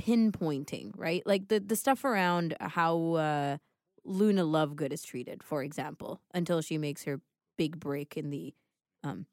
pinpointing, 0.00 0.92
right? 0.96 1.22
Like 1.26 1.48
the 1.48 1.60
the 1.60 1.76
stuff 1.76 2.04
around 2.04 2.56
how 2.60 3.12
uh, 3.14 3.56
Luna 4.04 4.42
Lovegood 4.42 4.92
is 4.92 5.02
treated, 5.02 5.42
for 5.42 5.62
example, 5.62 6.20
until 6.34 6.60
she 6.60 6.78
makes 6.78 7.04
her 7.04 7.20
big 7.56 7.78
break 7.78 8.16
in 8.16 8.30
the, 8.30 8.54
um, 9.04 9.26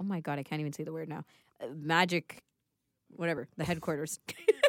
oh 0.00 0.04
my 0.04 0.20
god, 0.20 0.38
I 0.38 0.42
can't 0.42 0.60
even 0.60 0.72
say 0.72 0.84
the 0.84 0.92
word 0.92 1.08
now, 1.08 1.24
uh, 1.62 1.66
magic, 1.74 2.42
whatever, 3.08 3.48
the 3.56 3.64
headquarters. 3.64 4.18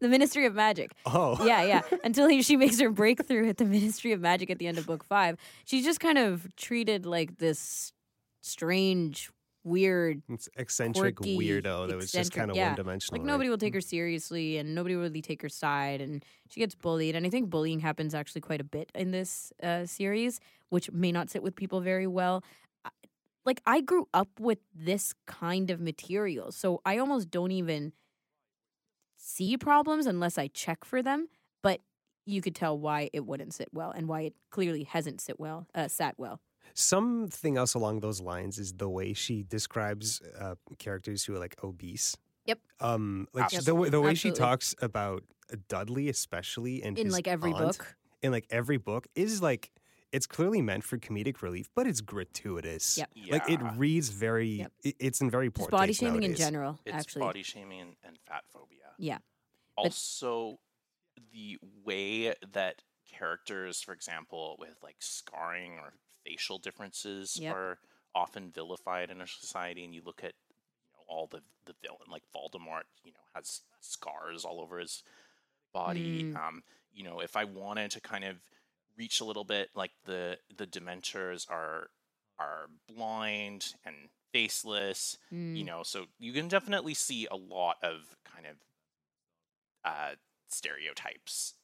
the 0.00 0.08
Ministry 0.08 0.46
of 0.46 0.54
Magic 0.54 0.92
Oh, 1.06 1.44
yeah, 1.44 1.62
yeah. 1.62 1.82
Until 2.04 2.28
he, 2.28 2.42
she 2.42 2.56
makes 2.56 2.80
her 2.80 2.90
breakthrough 2.90 3.48
at 3.48 3.58
the 3.58 3.64
Ministry 3.64 4.12
of 4.12 4.20
Magic 4.20 4.50
at 4.50 4.58
the 4.58 4.66
end 4.66 4.78
of 4.78 4.86
book 4.86 5.04
five, 5.04 5.36
she's 5.64 5.84
just 5.84 6.00
kind 6.00 6.18
of 6.18 6.54
treated 6.56 7.06
like 7.06 7.38
this 7.38 7.92
strange, 8.42 9.30
weird. 9.64 10.22
It's 10.28 10.48
eccentric 10.56 11.16
Quirky, 11.16 11.38
weirdo 11.38 11.88
that 11.88 11.96
was 11.96 12.12
just 12.12 12.32
kind 12.32 12.50
of 12.50 12.56
yeah. 12.56 12.68
one 12.68 12.76
dimensional. 12.76 13.20
Like 13.20 13.26
nobody 13.26 13.50
will 13.50 13.58
take 13.58 13.74
her 13.74 13.80
seriously, 13.80 14.58
and 14.58 14.74
nobody 14.74 14.94
will 14.94 15.02
really 15.02 15.22
take 15.22 15.42
her 15.42 15.48
side, 15.48 16.00
and 16.00 16.24
she 16.48 16.60
gets 16.60 16.74
bullied. 16.74 17.16
And 17.16 17.26
I 17.26 17.30
think 17.30 17.50
bullying 17.50 17.80
happens 17.80 18.14
actually 18.14 18.40
quite 18.40 18.60
a 18.60 18.64
bit 18.64 18.90
in 18.94 19.10
this 19.10 19.52
uh, 19.62 19.86
series, 19.86 20.40
which 20.70 20.90
may 20.90 21.12
not 21.12 21.30
sit 21.30 21.42
with 21.42 21.56
people 21.56 21.80
very 21.80 22.06
well. 22.06 22.42
Like 23.44 23.62
I 23.66 23.80
grew 23.80 24.06
up 24.12 24.28
with 24.38 24.58
this 24.74 25.14
kind 25.26 25.70
of 25.70 25.80
material, 25.80 26.52
so 26.52 26.80
I 26.84 26.98
almost 26.98 27.30
don't 27.30 27.52
even 27.52 27.92
see 29.34 29.56
problems 29.56 30.06
unless 30.06 30.38
I 30.38 30.48
check 30.48 30.84
for 30.84 31.02
them. 31.02 31.28
But 31.62 31.80
you 32.26 32.40
could 32.42 32.54
tell 32.54 32.78
why 32.78 33.10
it 33.12 33.26
wouldn't 33.26 33.54
sit 33.54 33.68
well, 33.72 33.90
and 33.90 34.06
why 34.08 34.20
it 34.22 34.34
clearly 34.50 34.84
hasn't 34.84 35.20
sit 35.20 35.38
well, 35.40 35.66
uh, 35.74 35.88
sat 35.88 36.14
well. 36.18 36.40
Something 36.74 37.56
else 37.56 37.74
along 37.74 38.00
those 38.00 38.20
lines 38.20 38.58
is 38.58 38.72
the 38.74 38.88
way 38.88 39.12
she 39.12 39.42
describes 39.42 40.20
uh, 40.38 40.54
characters 40.78 41.24
who 41.24 41.34
are 41.34 41.38
like 41.38 41.56
obese. 41.64 42.16
Yep. 42.46 42.58
Um, 42.80 43.26
like 43.32 43.52
Yep. 43.52 43.62
the 43.64 43.74
way 43.74 43.88
the 43.90 44.00
way 44.00 44.14
she 44.14 44.30
talks 44.30 44.74
about 44.80 45.24
Dudley, 45.68 46.08
especially, 46.08 46.82
and 46.82 46.98
In 46.98 47.06
his 47.06 47.14
like 47.14 47.28
every 47.28 47.52
aunt, 47.52 47.78
book, 47.78 47.96
in 48.22 48.30
like 48.32 48.46
every 48.50 48.76
book, 48.78 49.06
is 49.14 49.42
like 49.42 49.70
it's 50.12 50.26
clearly 50.26 50.62
meant 50.62 50.82
for 50.84 50.96
comedic 50.98 51.42
relief, 51.42 51.68
but 51.74 51.86
it's 51.86 52.00
gratuitous. 52.00 52.98
Yep. 52.98 53.10
Like 53.30 53.48
it 53.50 53.60
reads 53.76 54.08
very. 54.08 54.48
Yep. 54.48 54.72
it- 54.84 54.96
it's 54.98 55.20
in 55.20 55.30
very 55.30 55.50
poor 55.50 55.64
just 55.66 55.70
body 55.70 55.88
taste 55.88 56.00
shaming 56.00 56.22
in 56.22 56.34
general. 56.34 56.78
It's 56.86 56.94
actually, 56.96 57.20
body 57.20 57.42
shaming 57.42 57.80
and, 57.80 57.96
and 58.04 58.16
fat 58.26 58.44
phobia. 58.52 58.89
Yeah. 59.00 59.18
Also, 59.76 60.60
the 61.32 61.58
way 61.84 62.34
that 62.52 62.82
characters, 63.10 63.80
for 63.80 63.92
example, 63.92 64.56
with 64.58 64.76
like 64.82 64.96
scarring 65.00 65.78
or 65.78 65.92
facial 66.24 66.58
differences, 66.58 67.36
Yep. 67.36 67.54
are 67.54 67.78
often 68.14 68.50
vilified 68.50 69.10
in 69.10 69.20
a 69.20 69.26
society, 69.26 69.84
and 69.84 69.94
you 69.94 70.02
look 70.04 70.22
at 70.24 70.34
you 70.48 70.92
know 70.94 71.04
all 71.08 71.26
the 71.26 71.42
the 71.66 71.74
villain 71.82 72.08
like 72.10 72.22
Voldemort, 72.34 72.84
you 73.04 73.12
know, 73.12 73.20
has 73.34 73.62
scars 73.80 74.44
all 74.44 74.60
over 74.60 74.78
his 74.78 75.02
body. 75.72 76.24
Mm. 76.24 76.36
Um, 76.36 76.62
you 76.92 77.04
know, 77.04 77.20
if 77.20 77.36
I 77.36 77.44
wanted 77.44 77.90
to 77.92 78.00
kind 78.00 78.24
of 78.24 78.36
reach 78.96 79.20
a 79.20 79.24
little 79.24 79.44
bit, 79.44 79.70
like 79.74 79.92
the 80.04 80.38
the 80.56 80.66
Dementors 80.66 81.48
are 81.50 81.90
are 82.38 82.68
blind 82.88 83.74
and 83.84 83.96
faceless 84.32 85.18
Mm. 85.32 85.56
you 85.58 85.64
know 85.64 85.82
so 85.82 86.06
you 86.20 86.32
can 86.32 86.46
definitely 86.46 86.94
see 86.94 87.26
a 87.32 87.36
lot 87.36 87.76
of 87.82 88.16
kind 88.24 88.46
of 88.46 88.56
uh 89.84 90.12
stereotypes 90.48 91.54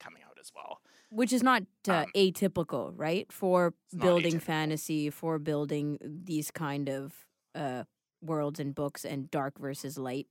coming 0.00 0.22
out 0.22 0.38
as 0.40 0.52
well 0.54 0.80
which 1.10 1.32
is 1.32 1.42
not 1.42 1.62
uh, 1.88 2.04
Um, 2.04 2.12
atypical, 2.14 2.92
right? 2.94 3.30
For 3.32 3.74
building 3.98 4.38
fantasy, 4.38 5.10
for 5.10 5.38
building 5.38 5.98
these 6.02 6.50
kind 6.50 6.88
of 6.88 7.26
uh, 7.54 7.84
worlds 8.20 8.60
and 8.60 8.74
books 8.74 9.04
and 9.04 9.30
dark 9.30 9.58
versus 9.58 9.96
light, 9.96 10.26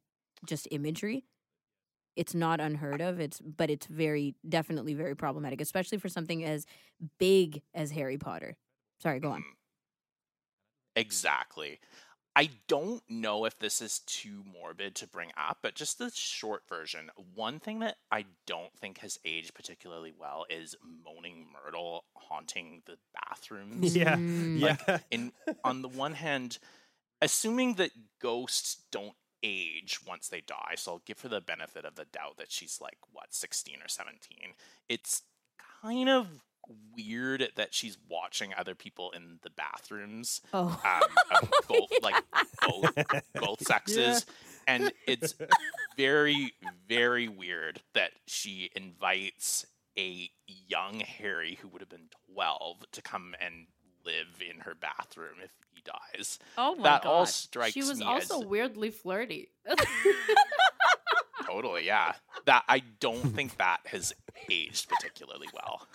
just 0.46 0.68
imagery. 0.72 1.26
It's 2.16 2.34
not 2.36 2.60
unheard 2.60 3.02
of. 3.02 3.20
It's 3.20 3.40
but 3.42 3.70
it's 3.70 3.86
very 3.88 4.36
definitely 4.48 4.94
very 4.96 5.16
problematic, 5.16 5.62
especially 5.62 6.00
for 6.00 6.10
something 6.10 6.44
as 6.44 6.66
big 7.20 7.62
as 7.74 7.92
Harry 7.92 8.18
Potter. 8.18 8.58
Sorry, 9.02 9.20
go 9.20 9.32
on. 9.32 9.42
Mhm. 9.42 9.54
exactly 10.96 11.80
i 12.38 12.50
don't 12.68 13.02
know 13.10 13.46
if 13.46 13.58
this 13.60 13.82
is 13.82 14.00
too 14.00 14.44
morbid 14.52 14.94
to 14.96 15.08
bring 15.08 15.32
up 15.38 15.58
but 15.62 15.74
just 15.76 15.98
the 15.98 16.12
short 16.14 16.62
version 16.70 17.10
one 17.36 17.60
thing 17.60 17.80
that 17.80 17.98
i 18.12 18.24
don't 18.46 18.72
think 18.80 19.00
has 19.00 19.20
aged 19.26 19.54
particularly 19.54 20.14
well 20.18 20.46
is 20.50 20.76
moaning 21.04 21.46
myrtle 21.52 22.06
haunting 22.16 22.82
the 22.86 22.98
bathrooms 23.14 23.96
Yeah. 23.96 24.16
Mm. 24.16 24.60
Yeah. 24.60 24.98
in 25.12 25.32
on 25.64 25.82
the 25.82 25.88
one 25.88 26.14
hand, 26.14 26.60
assuming 27.22 27.76
that 27.76 27.92
ghosts 28.22 28.78
don't 28.92 29.16
age 29.44 30.00
once 30.08 30.28
they 30.28 30.42
die, 30.42 30.74
so 30.76 30.94
I'll 30.94 31.02
give 31.06 31.22
her 31.22 31.30
the 31.30 31.42
benefit 31.42 31.86
of 31.86 31.96
the 31.96 32.06
doubt 32.06 32.38
that 32.38 32.52
she's 32.52 32.80
like 32.82 32.98
what, 33.12 33.34
16 33.34 33.78
or 33.84 33.88
17. 33.88 34.38
It's 34.90 35.24
kind 35.82 36.10
of 36.10 36.28
weird 36.96 37.50
that 37.56 37.74
she's 37.74 37.98
watching 38.10 38.54
other 38.58 38.76
people 38.76 39.12
in 39.12 39.40
the 39.44 39.50
bathrooms 39.50 40.42
Oh, 40.54 40.80
um, 40.86 41.02
of 41.42 41.52
both 41.68 41.90
like 42.02 42.24
both 42.68 42.94
both 43.36 43.62
sexes. 43.68 44.26
And 44.68 44.92
it's 45.06 45.36
very 45.96 46.54
very 46.90 47.28
weird 47.28 47.82
that 47.94 48.12
she 48.26 48.70
invites 48.76 49.66
a 49.98 50.30
young 50.68 51.00
harry 51.00 51.58
who 51.62 51.68
would 51.70 51.82
have 51.82 51.90
been 51.90 52.10
12 52.34 52.84
to 52.92 53.02
come 53.02 53.34
and 53.42 53.68
live 54.06 54.42
in 54.54 54.62
her 54.62 54.76
bathroom 54.76 55.36
if 55.44 55.52
he 55.74 55.82
dies. 55.84 56.40
Oh 56.58 56.76
my 56.76 56.84
that 56.84 57.04
god. 57.04 57.10
all 57.10 57.26
strikes 57.26 57.74
she 57.74 57.80
was 57.84 58.00
me 58.00 58.06
also 58.06 58.40
as 58.42 58.46
weirdly 58.46 58.90
flirty. 58.92 59.50
totally 61.46 61.86
yeah. 61.86 62.14
That 62.46 62.64
i 62.68 62.82
don't 63.00 63.36
think 63.36 63.58
that 63.58 63.80
has 63.86 64.14
aged 64.50 64.88
particularly 64.90 65.48
well 65.54 65.88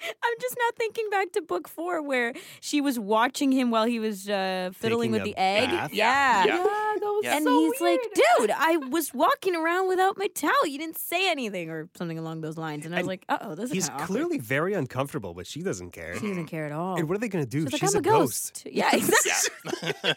I'm 0.00 0.34
just 0.40 0.56
now 0.58 0.64
thinking 0.76 1.08
back 1.10 1.32
to 1.32 1.42
book 1.42 1.68
four 1.68 2.00
where 2.02 2.32
she 2.60 2.80
was 2.80 2.98
watching 2.98 3.50
him 3.52 3.70
while 3.70 3.84
he 3.86 3.98
was 3.98 4.28
uh, 4.28 4.70
fiddling 4.74 5.12
Taking 5.12 5.12
with 5.12 5.24
the 5.24 5.36
egg. 5.40 5.68
bath? 5.70 5.92
Yeah. 5.92 6.44
Yeah. 6.44 6.56
that 6.56 7.00
was 7.02 7.24
Yeah. 7.24 7.36
And 7.36 7.44
so 7.44 7.58
he's 7.60 7.80
like, 7.80 8.00
dude, 8.38 8.50
I 8.56 8.76
was 8.76 9.12
walking 9.12 9.56
around 9.56 9.88
without 9.88 10.16
my 10.16 10.28
towel. 10.28 10.66
You 10.66 10.78
didn't 10.78 10.98
say 10.98 11.30
anything 11.30 11.68
or 11.70 11.88
something 11.96 12.18
along 12.18 12.42
those 12.42 12.56
lines. 12.56 12.86
And 12.86 12.94
I 12.94 12.98
was 12.98 13.02
And 13.02 13.08
like, 13.08 13.24
uh 13.28 13.38
oh, 13.40 13.54
this 13.54 13.66
is 13.66 13.72
He's 13.72 13.88
kinda 13.88 14.02
awkward. 14.04 14.14
clearly 14.16 14.38
very 14.38 14.74
uncomfortable, 14.74 15.34
but 15.34 15.46
she 15.46 15.62
doesn't 15.62 15.90
care. 15.90 16.14
She 16.18 16.28
doesn't 16.28 16.46
care 16.46 16.66
at 16.66 16.72
all. 16.72 16.96
And 16.96 17.08
what 17.08 17.16
are 17.16 17.20
they 17.20 17.28
going 17.28 17.44
to 17.44 17.50
do? 17.50 17.62
She's 17.62 17.72
like, 17.72 17.80
She's 17.80 17.94
I'm 17.94 17.98
a 18.00 18.02
ghost. 18.02 18.66
Yeah, 18.70 18.90
exactly. 18.94 19.92
yeah 20.04 20.14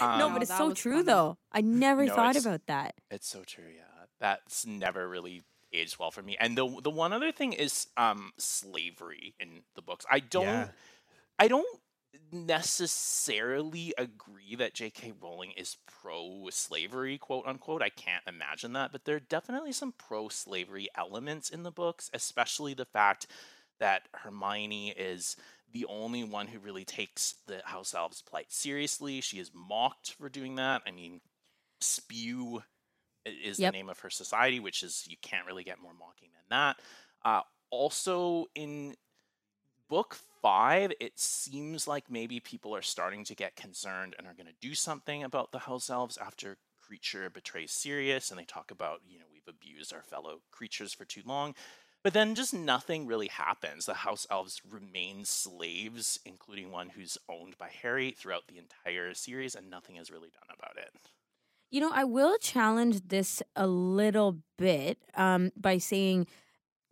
no, 0.18 0.26
Um, 0.26 0.32
but 0.34 0.42
it's 0.42 0.50
that 0.50 0.58
so 0.58 0.68
was 0.68 0.78
true, 0.78 0.92
funny. 0.92 1.04
though. 1.04 1.38
I 1.52 1.60
never 1.62 2.04
No, 2.04 2.14
thought 2.14 2.30
it's- 2.30 2.44
about 2.44 2.66
that. 2.66 2.94
It's 3.10 3.26
so 3.28 3.42
true, 3.46 3.64
yeah. 3.74 3.82
That's 4.20 4.66
never 4.66 5.08
really 5.08 5.42
aged 5.72 5.98
well 5.98 6.10
for 6.10 6.22
me. 6.22 6.36
And 6.40 6.56
the 6.56 6.80
the 6.82 6.90
one 6.90 7.12
other 7.12 7.32
thing 7.32 7.52
is 7.52 7.86
um 7.96 8.32
slavery 8.38 9.34
in 9.40 9.62
the 9.74 9.82
books. 9.82 10.04
I 10.10 10.20
don't 10.20 10.44
Yeah. 10.44 10.68
I 11.38 11.48
don't 11.48 11.80
necessarily 12.30 13.94
agree 13.96 14.54
that 14.56 14.74
J.K. 14.74 15.14
Rowling 15.20 15.52
is 15.56 15.76
pro 15.86 16.48
slavery, 16.50 17.18
quote 17.18 17.46
unquote. 17.46 17.82
I 17.82 17.88
can't 17.88 18.24
imagine 18.26 18.74
that, 18.74 18.92
but 18.92 19.04
there 19.04 19.16
are 19.16 19.20
definitely 19.20 19.72
some 19.72 19.92
pro 19.92 20.28
slavery 20.28 20.88
elements 20.96 21.50
in 21.50 21.62
the 21.62 21.70
books, 21.70 22.10
especially 22.12 22.74
the 22.74 22.84
fact 22.84 23.26
that 23.80 24.08
Hermione 24.14 24.90
is 24.90 25.36
the 25.72 25.86
only 25.86 26.22
one 26.22 26.48
who 26.48 26.58
really 26.58 26.84
takes 26.84 27.36
the 27.46 27.62
house 27.64 27.94
elves 27.94 28.22
plight 28.22 28.52
seriously. 28.52 29.20
She 29.20 29.38
is 29.38 29.50
mocked 29.54 30.12
for 30.12 30.28
doing 30.28 30.56
that. 30.56 30.82
I 30.86 30.90
mean, 30.90 31.20
spew 31.80 32.62
is 33.24 33.58
Yep. 33.58 33.72
the 33.72 33.78
name 33.78 33.88
of 33.88 34.00
her 34.00 34.10
society, 34.10 34.60
which 34.60 34.82
is 34.82 35.04
you 35.08 35.16
can't 35.22 35.46
really 35.46 35.64
get 35.64 35.80
more 35.80 35.94
mocking 35.94 36.30
than 36.32 36.44
that. 36.50 36.80
Uh, 37.24 37.42
also, 37.70 38.46
in 38.54 38.96
book 39.88 40.16
five, 40.40 40.92
it 41.00 41.18
seems 41.18 41.86
like 41.86 42.10
maybe 42.10 42.40
people 42.40 42.74
are 42.74 42.82
starting 42.82 43.24
to 43.24 43.34
get 43.34 43.56
concerned 43.56 44.14
and 44.18 44.26
are 44.26 44.34
going 44.34 44.46
to 44.46 44.52
do 44.60 44.74
something 44.74 45.22
about 45.22 45.52
the 45.52 45.60
house 45.60 45.88
elves 45.90 46.16
after 46.18 46.56
Kreacher 46.82 47.32
betrays 47.32 47.70
Sirius, 47.70 48.30
and 48.30 48.38
they 48.38 48.44
talk 48.44 48.70
about 48.70 49.00
you 49.08 49.18
know 49.18 49.26
we've 49.32 49.42
abused 49.48 49.92
our 49.92 50.02
fellow 50.02 50.40
creatures 50.50 50.92
for 50.92 51.04
too 51.04 51.22
long. 51.24 51.54
But 52.02 52.14
then 52.14 52.34
just 52.34 52.52
nothing 52.52 53.06
really 53.06 53.28
happens. 53.28 53.86
The 53.86 53.94
house 53.94 54.26
elves 54.28 54.60
remain 54.68 55.24
slaves, 55.24 56.18
including 56.24 56.72
one 56.72 56.88
who's 56.88 57.16
owned 57.28 57.56
by 57.58 57.68
Harry 57.68 58.10
throughout 58.10 58.48
the 58.48 58.58
entire 58.58 59.14
series, 59.14 59.54
and 59.54 59.70
nothing 59.70 59.96
is 59.96 60.10
really 60.10 60.30
done 60.30 60.56
about 60.58 60.76
it. 60.76 60.90
You 61.72 61.80
know, 61.80 61.90
I 61.90 62.04
will 62.04 62.36
challenge 62.36 63.00
this 63.08 63.42
a 63.56 63.66
little 63.66 64.36
bit 64.58 64.98
um, 65.16 65.50
by 65.56 65.78
saying 65.78 66.26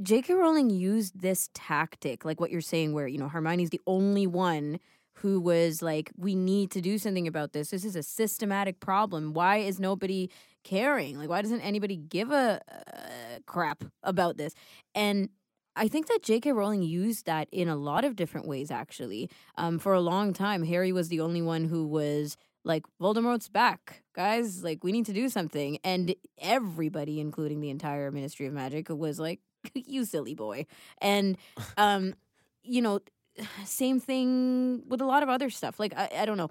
J.K. 0.00 0.32
Rowling 0.32 0.70
used 0.70 1.20
this 1.20 1.50
tactic, 1.52 2.24
like 2.24 2.40
what 2.40 2.50
you're 2.50 2.62
saying, 2.62 2.94
where, 2.94 3.06
you 3.06 3.18
know, 3.18 3.28
Hermione's 3.28 3.68
the 3.68 3.82
only 3.86 4.26
one 4.26 4.80
who 5.16 5.38
was 5.38 5.82
like, 5.82 6.10
we 6.16 6.34
need 6.34 6.70
to 6.70 6.80
do 6.80 6.96
something 6.96 7.28
about 7.28 7.52
this. 7.52 7.68
This 7.68 7.84
is 7.84 7.94
a 7.94 8.02
systematic 8.02 8.80
problem. 8.80 9.34
Why 9.34 9.58
is 9.58 9.78
nobody 9.78 10.30
caring? 10.64 11.18
Like, 11.18 11.28
why 11.28 11.42
doesn't 11.42 11.60
anybody 11.60 11.98
give 11.98 12.30
a 12.30 12.62
uh, 12.72 13.40
crap 13.44 13.84
about 14.02 14.38
this? 14.38 14.54
And 14.94 15.28
I 15.76 15.88
think 15.88 16.06
that 16.06 16.22
J.K. 16.22 16.52
Rowling 16.52 16.82
used 16.82 17.26
that 17.26 17.48
in 17.52 17.68
a 17.68 17.76
lot 17.76 18.06
of 18.06 18.16
different 18.16 18.48
ways, 18.48 18.70
actually. 18.70 19.28
Um, 19.58 19.78
for 19.78 19.92
a 19.92 20.00
long 20.00 20.32
time, 20.32 20.64
Harry 20.64 20.90
was 20.90 21.08
the 21.08 21.20
only 21.20 21.42
one 21.42 21.64
who 21.64 21.86
was 21.86 22.38
like 22.64 22.84
Voldemort's 23.00 23.48
back, 23.48 24.02
guys. 24.14 24.62
Like 24.62 24.84
we 24.84 24.92
need 24.92 25.06
to 25.06 25.12
do 25.12 25.28
something, 25.28 25.78
and 25.84 26.14
everybody, 26.38 27.20
including 27.20 27.60
the 27.60 27.70
entire 27.70 28.10
Ministry 28.10 28.46
of 28.46 28.52
Magic, 28.52 28.88
was 28.88 29.18
like, 29.18 29.40
"You 29.74 30.04
silly 30.04 30.34
boy," 30.34 30.66
and 31.00 31.36
um, 31.76 32.14
you 32.62 32.82
know, 32.82 33.00
same 33.64 34.00
thing 34.00 34.82
with 34.88 35.00
a 35.00 35.06
lot 35.06 35.22
of 35.22 35.28
other 35.28 35.50
stuff. 35.50 35.80
Like 35.80 35.94
I, 35.96 36.10
I 36.18 36.24
don't 36.26 36.36
know 36.36 36.50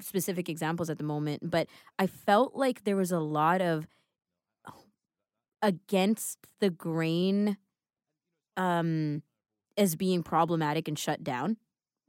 specific 0.00 0.48
examples 0.48 0.88
at 0.88 0.98
the 0.98 1.04
moment, 1.04 1.50
but 1.50 1.68
I 1.98 2.06
felt 2.06 2.54
like 2.54 2.84
there 2.84 2.96
was 2.96 3.12
a 3.12 3.20
lot 3.20 3.60
of 3.60 3.86
against 5.62 6.38
the 6.60 6.70
grain 6.70 7.58
um 8.56 9.22
as 9.76 9.94
being 9.94 10.22
problematic 10.22 10.88
and 10.88 10.98
shut 10.98 11.22
down 11.22 11.58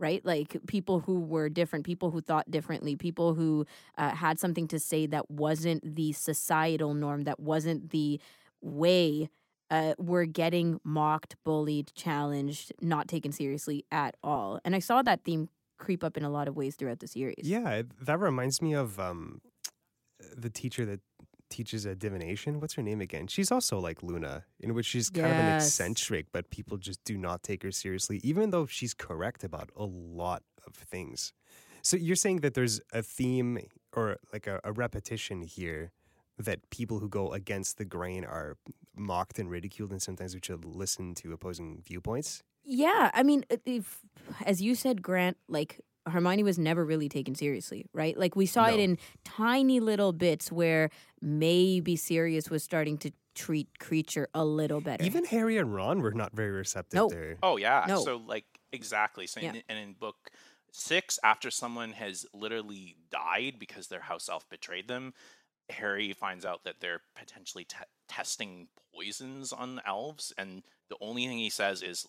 right? 0.01 0.25
Like 0.25 0.57
people 0.67 0.99
who 0.99 1.19
were 1.21 1.47
different 1.47 1.85
people 1.85 2.11
who 2.11 2.19
thought 2.21 2.49
differently 2.49 2.95
people 2.95 3.35
who 3.35 3.65
uh, 3.97 4.09
had 4.09 4.39
something 4.39 4.67
to 4.69 4.79
say 4.79 5.05
that 5.05 5.29
wasn't 5.29 5.95
the 5.95 6.11
societal 6.11 6.93
norm 6.93 7.23
that 7.23 7.39
wasn't 7.39 7.91
the 7.91 8.19
way 8.61 9.29
uh, 9.69 9.93
were 9.97 10.25
getting 10.25 10.79
mocked 10.83 11.35
bullied 11.45 11.91
challenged 11.95 12.73
not 12.81 13.07
taken 13.07 13.31
seriously 13.31 13.85
at 13.91 14.15
all. 14.23 14.59
And 14.65 14.75
i 14.75 14.79
saw 14.79 15.01
that 15.03 15.23
theme 15.23 15.47
creep 15.77 16.03
up 16.03 16.17
in 16.17 16.23
a 16.23 16.29
lot 16.29 16.47
of 16.47 16.55
ways 16.55 16.75
throughout 16.75 16.99
the 16.99 17.07
series. 17.07 17.43
Yeah, 17.43 17.83
that 18.01 18.19
reminds 18.19 18.61
me 18.61 18.73
of 18.73 18.99
um, 18.99 19.41
the 20.35 20.49
teacher 20.49 20.85
that 20.85 20.99
teaches 21.51 21.85
a 21.85 21.93
divination. 21.93 22.59
What's 22.59 22.73
her 22.73 22.81
name 22.81 23.01
again? 23.01 23.27
She's 23.27 23.51
also 23.51 23.79
like 23.79 24.01
Luna, 24.01 24.45
in 24.59 24.73
which 24.73 24.87
she's 24.87 25.09
kind 25.09 25.27
of 25.27 25.33
an 25.33 25.55
eccentric, 25.57 26.27
but 26.31 26.49
people 26.49 26.77
just 26.77 27.03
do 27.03 27.17
not 27.17 27.43
take 27.43 27.61
her 27.61 27.71
seriously, 27.71 28.19
even 28.23 28.49
though 28.49 28.65
she's 28.65 28.95
correct 28.95 29.43
about 29.43 29.69
a 29.75 29.85
lot 29.85 30.41
of 30.65 30.73
things. 30.73 31.33
So 31.83 31.97
you're 31.97 32.15
saying 32.15 32.39
that 32.41 32.53
there's 32.53 32.81
a 32.91 33.03
theme 33.03 33.59
or 33.95 34.17
like 34.33 34.47
a, 34.47 34.59
a 34.63 34.71
repetition 34.71 35.41
here 35.41 35.91
that 36.37 36.69
people 36.69 36.99
who 36.99 37.09
go 37.09 37.31
against 37.33 37.77
the 37.77 37.85
grain 37.85 38.23
are 38.25 38.57
mocked 38.95 39.37
and 39.37 39.49
ridiculed, 39.49 39.91
and 39.91 40.01
sometimes 40.01 40.33
we 40.33 40.41
should 40.43 40.65
listen 40.65 41.13
to 41.15 41.33
opposing 41.33 41.81
viewpoints. 41.85 42.43
Yeah, 42.63 43.09
I 43.13 43.23
mean, 43.23 43.45
if, 43.65 43.99
as 44.45 44.61
you 44.61 44.75
said, 44.75 45.01
Grant, 45.01 45.37
like 45.47 45.81
Hermione 46.07 46.43
was 46.43 46.57
never 46.57 46.83
really 46.83 47.09
taken 47.09 47.35
seriously, 47.35 47.85
right? 47.93 48.17
Like 48.17 48.35
we 48.35 48.45
saw 48.45 48.67
it 48.67 48.79
in 48.79 48.97
tiny 49.23 49.79
little 49.79 50.13
bits 50.13 50.51
where 50.51 50.89
maybe 51.21 51.95
Sirius 51.95 52.49
was 52.49 52.63
starting 52.63 52.97
to 52.99 53.11
treat 53.35 53.67
Kreacher 53.79 54.25
a 54.33 54.43
little 54.43 54.81
better. 54.81 55.03
Even 55.03 55.25
Harry 55.25 55.57
and 55.57 55.73
Ron 55.73 56.01
were 56.01 56.11
not 56.11 56.33
very 56.33 56.51
receptive 56.51 56.97
No. 56.97 57.09
to 57.09 57.15
her. 57.15 57.37
Oh 57.43 57.57
yeah. 57.57 57.85
No. 57.87 58.03
So 58.03 58.17
like 58.17 58.45
exactly. 58.71 59.27
So 59.27 59.39
Yeah. 59.39 59.53
in, 59.53 59.63
and 59.69 59.77
in 59.79 59.93
book 59.93 60.31
six, 60.71 61.19
after 61.23 61.51
someone 61.51 61.91
has 61.91 62.25
literally 62.33 62.95
died 63.11 63.55
because 63.59 63.87
their 63.87 64.01
house 64.01 64.27
elf 64.29 64.49
betrayed 64.49 64.87
them, 64.87 65.13
Harry 65.69 66.13
finds 66.13 66.45
out 66.45 66.63
that 66.63 66.75
they're 66.81 67.01
potentially 67.15 67.63
te- 67.65 67.77
testing 68.09 68.67
poisons 68.93 69.53
on 69.53 69.79
elves, 69.85 70.33
and 70.37 70.63
the 70.89 70.97
only 70.99 71.25
thing 71.27 71.37
he 71.37 71.49
says 71.49 71.81
is, 71.81 72.07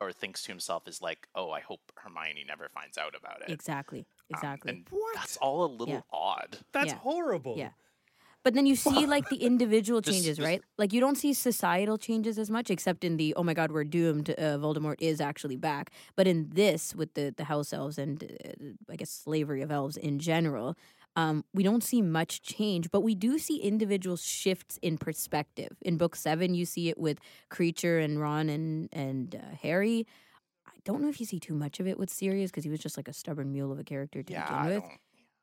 or 0.00 0.12
thinks 0.12 0.42
to 0.44 0.48
himself, 0.52 0.88
is 0.88 1.02
like, 1.02 1.28
"Oh, 1.34 1.50
I 1.50 1.60
hope 1.60 1.80
Hermione 1.96 2.44
never 2.46 2.68
finds 2.68 2.96
out 2.98 3.14
about 3.14 3.42
it." 3.42 3.50
exactly, 3.50 4.00
Um, 4.00 4.04
exactly. 4.30 4.70
and 4.72 4.86
that's 5.14 5.36
all 5.38 5.64
a 5.64 5.70
little 5.72 5.94
Yeah. 5.94 6.00
odd. 6.12 6.58
That's 6.72 6.88
Yeah. 6.92 6.98
horrible. 6.98 7.54
Yeah. 7.56 7.70
But 8.42 8.54
then 8.54 8.64
you 8.64 8.74
see 8.74 9.04
like 9.04 9.28
the 9.28 9.36
individual 9.50 10.00
This- 10.00 10.14
changes, 10.14 10.38
this- 10.38 10.44
right? 10.46 10.62
Like 10.78 10.94
you 10.94 11.00
don't 11.00 11.16
see 11.16 11.34
societal 11.34 11.98
changes 11.98 12.38
as 12.38 12.48
much, 12.50 12.70
except 12.70 13.04
in 13.04 13.18
the 13.18 13.34
oh 13.34 13.42
my 13.42 13.52
god, 13.52 13.70
we're 13.70 13.84
doomed. 13.84 14.30
Uh, 14.30 14.56
Voldemort 14.56 14.96
is 14.98 15.20
actually 15.20 15.56
back. 15.56 15.90
But 16.16 16.26
in 16.26 16.48
this, 16.48 16.94
with 16.94 17.12
the 17.14 17.34
the 17.36 17.44
house 17.44 17.72
elves 17.74 17.98
and 17.98 18.24
uh, 18.24 18.92
I 18.92 18.96
guess 18.96 19.10
slavery 19.10 19.60
of 19.60 19.70
elves 19.70 19.98
in 19.98 20.18
general, 20.18 20.74
um, 21.20 21.44
we 21.54 21.62
don't 21.62 21.82
see 21.84 22.02
much 22.02 22.42
change. 22.42 22.90
But 22.90 23.02
we 23.02 23.14
do 23.14 23.38
see 23.38 23.58
individual 23.60 24.16
shifts 24.16 24.78
in 24.82 24.98
perspective. 24.98 25.70
In 25.82 25.96
book 25.96 26.16
seven, 26.16 26.54
you 26.54 26.64
see 26.64 26.88
it 26.88 26.98
with 26.98 27.18
Kreacher 27.50 28.02
and 28.02 28.20
Ron 28.20 28.48
and 28.48 28.88
and 28.92 29.34
uh, 29.34 29.54
Harry. 29.62 30.06
I 30.66 30.72
don't 30.84 31.02
know 31.02 31.08
if 31.08 31.20
you 31.20 31.26
see 31.26 31.40
too 31.40 31.54
much 31.54 31.80
of 31.80 31.86
it 31.86 31.98
with 31.98 32.10
Sirius 32.10 32.50
because 32.50 32.64
he 32.64 32.70
was 32.70 32.80
just 32.80 32.96
like 32.96 33.08
a 33.08 33.12
stubborn 33.12 33.52
mule 33.52 33.72
of 33.72 33.78
a 33.78 33.84
character 33.84 34.22
to 34.22 34.32
Yeah, 34.32 34.42
begin 34.42 34.62
I 34.62 34.68
with. 34.74 34.84
don't. 34.84 34.98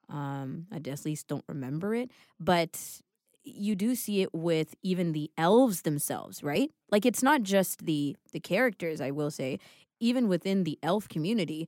Um, 0.09 0.67
I 0.71 0.77
at 0.77 1.05
least 1.05 1.27
don't 1.27 1.43
remember 1.47 1.93
it, 1.93 2.11
but 2.39 3.01
you 3.43 3.75
do 3.75 3.95
see 3.95 4.21
it 4.21 4.33
with 4.33 4.75
even 4.81 5.11
the 5.13 5.31
elves 5.37 5.81
themselves, 5.81 6.43
right? 6.43 6.71
Like 6.91 7.05
it's 7.05 7.23
not 7.23 7.43
just 7.43 7.85
the 7.85 8.15
the 8.31 8.39
characters. 8.39 9.01
I 9.01 9.11
will 9.11 9.31
say, 9.31 9.59
even 9.99 10.27
within 10.27 10.63
the 10.63 10.79
elf 10.81 11.07
community, 11.09 11.67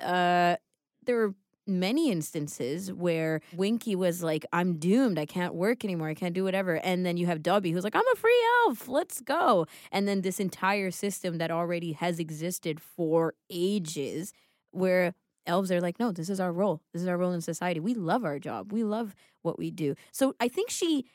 uh, 0.00 0.56
there 1.04 1.22
are 1.22 1.34
many 1.66 2.10
instances 2.10 2.92
where 2.92 3.40
Winky 3.54 3.94
was 3.94 4.22
like, 4.22 4.44
"I'm 4.52 4.78
doomed. 4.78 5.18
I 5.18 5.26
can't 5.26 5.54
work 5.54 5.84
anymore. 5.84 6.08
I 6.08 6.14
can't 6.14 6.34
do 6.34 6.44
whatever," 6.44 6.76
and 6.76 7.04
then 7.06 7.16
you 7.16 7.26
have 7.26 7.42
Dobby 7.42 7.72
who's 7.72 7.84
like, 7.84 7.96
"I'm 7.96 8.02
a 8.12 8.16
free 8.16 8.44
elf. 8.66 8.88
Let's 8.88 9.20
go." 9.20 9.66
And 9.90 10.06
then 10.08 10.22
this 10.22 10.40
entire 10.40 10.90
system 10.90 11.38
that 11.38 11.50
already 11.50 11.92
has 11.92 12.18
existed 12.18 12.80
for 12.80 13.34
ages, 13.50 14.32
where 14.70 15.14
elves 15.46 15.72
are 15.72 15.80
like, 15.80 15.98
no, 15.98 16.12
this 16.12 16.28
is 16.28 16.40
our 16.40 16.52
role. 16.52 16.80
This 16.92 17.02
is 17.02 17.08
our 17.08 17.18
role 17.18 17.32
in 17.32 17.40
society. 17.40 17.80
We 17.80 17.94
love 17.94 18.24
our 18.24 18.38
job. 18.38 18.72
We 18.72 18.84
love 18.84 19.14
what 19.42 19.58
we 19.58 19.70
do. 19.70 19.94
So 20.12 20.34
I 20.40 20.48
think 20.48 20.70
she 20.70 21.06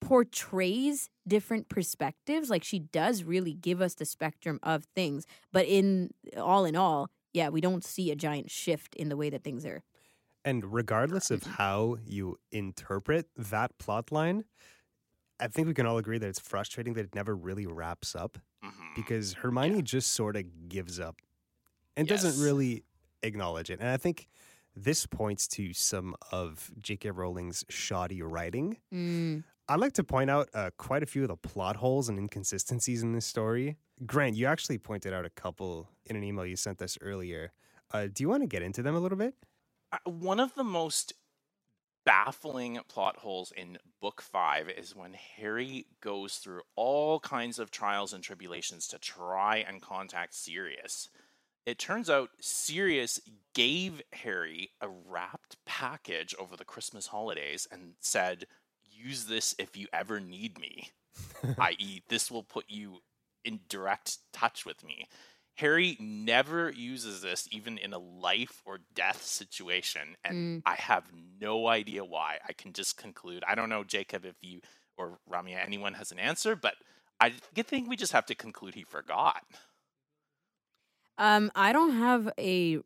portrays 0.00 1.08
different 1.26 1.68
perspectives. 1.68 2.50
Like 2.50 2.64
she 2.64 2.80
does 2.80 3.22
really 3.22 3.54
give 3.54 3.80
us 3.80 3.94
the 3.94 4.04
spectrum 4.04 4.58
of 4.62 4.84
things. 4.96 5.26
But 5.52 5.66
in 5.66 6.10
all 6.36 6.64
in 6.64 6.74
all, 6.74 7.08
yeah, 7.32 7.48
we 7.48 7.60
don't 7.60 7.84
see 7.84 8.10
a 8.10 8.16
giant 8.16 8.50
shift 8.50 8.94
in 8.94 9.08
the 9.08 9.16
way 9.16 9.30
that 9.30 9.42
things 9.44 9.64
are. 9.64 9.82
And 10.44 10.72
regardless 10.72 11.30
of 11.30 11.42
how 11.44 11.96
you 12.04 12.38
interpret 12.50 13.28
that 13.36 13.78
plot 13.78 14.10
line, 14.10 14.44
I 15.38 15.48
think 15.48 15.66
we 15.68 15.74
can 15.74 15.86
all 15.86 15.98
agree 15.98 16.18
that 16.18 16.28
it's 16.28 16.40
frustrating 16.40 16.94
that 16.94 17.04
it 17.06 17.14
never 17.14 17.34
really 17.36 17.66
wraps 17.66 18.14
up 18.14 18.38
Mhm. 18.64 18.94
because 18.96 19.34
Hermione 19.34 19.82
just 19.82 20.12
sort 20.12 20.36
of 20.36 20.68
gives 20.68 20.98
up 21.00 21.16
and 21.96 22.08
Yes. 22.08 22.22
doesn't 22.22 22.44
really 22.44 22.84
acknowledge 23.22 23.70
it. 23.70 23.80
And 23.80 23.88
I 23.88 23.96
think 23.96 24.28
this 24.74 25.06
points 25.06 25.46
to 25.48 25.72
some 25.72 26.14
of 26.32 26.70
J.K. 26.80 27.10
Rowling's 27.10 27.64
shoddy 27.68 28.22
writing. 28.22 28.78
Mm. 28.92 29.44
I'd 29.68 29.80
like 29.80 29.92
to 29.94 30.04
point 30.04 30.30
out 30.30 30.48
uh, 30.54 30.70
quite 30.76 31.02
a 31.02 31.06
few 31.06 31.22
of 31.22 31.28
the 31.28 31.36
plot 31.36 31.76
holes 31.76 32.08
and 32.08 32.18
inconsistencies 32.18 33.02
in 33.02 33.12
this 33.12 33.26
story. 33.26 33.76
Grant, 34.06 34.36
you 34.36 34.46
actually 34.46 34.78
pointed 34.78 35.12
out 35.12 35.24
a 35.24 35.30
couple 35.30 35.88
in 36.06 36.16
an 36.16 36.24
email 36.24 36.46
you 36.46 36.56
sent 36.56 36.82
us 36.82 36.98
earlier. 37.00 37.52
Uh, 37.92 38.08
do 38.12 38.22
you 38.22 38.28
want 38.28 38.42
to 38.42 38.46
get 38.46 38.62
into 38.62 38.82
them 38.82 38.94
a 38.94 39.00
little 39.00 39.18
bit? 39.18 39.34
Uh, 39.92 39.98
one 40.06 40.40
of 40.40 40.54
the 40.54 40.64
most 40.64 41.12
baffling 42.04 42.80
plot 42.88 43.16
holes 43.18 43.52
in 43.56 43.78
book 44.00 44.20
five 44.22 44.68
is 44.68 44.96
when 44.96 45.14
Harry 45.36 45.86
goes 46.00 46.36
through 46.36 46.62
all 46.74 47.20
kinds 47.20 47.58
of 47.58 47.70
trials 47.70 48.12
and 48.12 48.24
tribulations 48.24 48.88
to 48.88 48.98
try 48.98 49.58
and 49.58 49.80
contact 49.80 50.34
Sirius. 50.34 51.08
It 51.64 51.78
turns 51.78 52.10
out 52.10 52.30
Sirius 52.40 53.20
gave 53.54 54.02
Harry 54.12 54.70
a 54.80 54.88
wrapped 54.88 55.56
package 55.64 56.34
over 56.38 56.56
the 56.56 56.64
Christmas 56.64 57.06
holidays 57.06 57.68
and 57.70 57.94
said, 58.00 58.46
Use 58.90 59.26
this 59.26 59.54
if 59.58 59.76
you 59.76 59.86
ever 59.92 60.18
need 60.18 60.58
me, 60.58 60.90
i.e., 61.58 62.02
this 62.08 62.30
will 62.30 62.42
put 62.42 62.64
you 62.68 62.98
in 63.44 63.60
direct 63.68 64.18
touch 64.32 64.64
with 64.66 64.84
me. 64.84 65.08
Harry 65.56 65.96
never 66.00 66.70
uses 66.70 67.20
this 67.20 67.46
even 67.50 67.76
in 67.78 67.92
a 67.92 67.98
life 67.98 68.62
or 68.64 68.80
death 68.94 69.22
situation, 69.22 70.16
and 70.24 70.34
Mm. 70.34 70.62
I 70.64 70.74
have 70.76 71.12
no 71.40 71.68
idea 71.68 72.04
why. 72.04 72.38
I 72.48 72.52
can 72.54 72.72
just 72.72 72.96
conclude. 72.96 73.44
I 73.46 73.54
don't 73.54 73.68
know, 73.68 73.84
Jacob, 73.84 74.24
if 74.24 74.36
you 74.42 74.60
or 74.96 75.18
Ramya, 75.30 75.64
anyone 75.64 75.94
has 75.94 76.10
an 76.12 76.18
answer, 76.18 76.56
but 76.56 76.74
I 77.20 77.30
think 77.30 77.88
we 77.88 77.96
just 77.96 78.12
have 78.12 78.26
to 78.26 78.34
conclude 78.34 78.74
he 78.74 78.84
forgot. 78.84 79.44
Um, 81.18 81.50
I 81.54 81.72
don't 81.72 81.92
have 81.92 82.30
a 82.38 82.78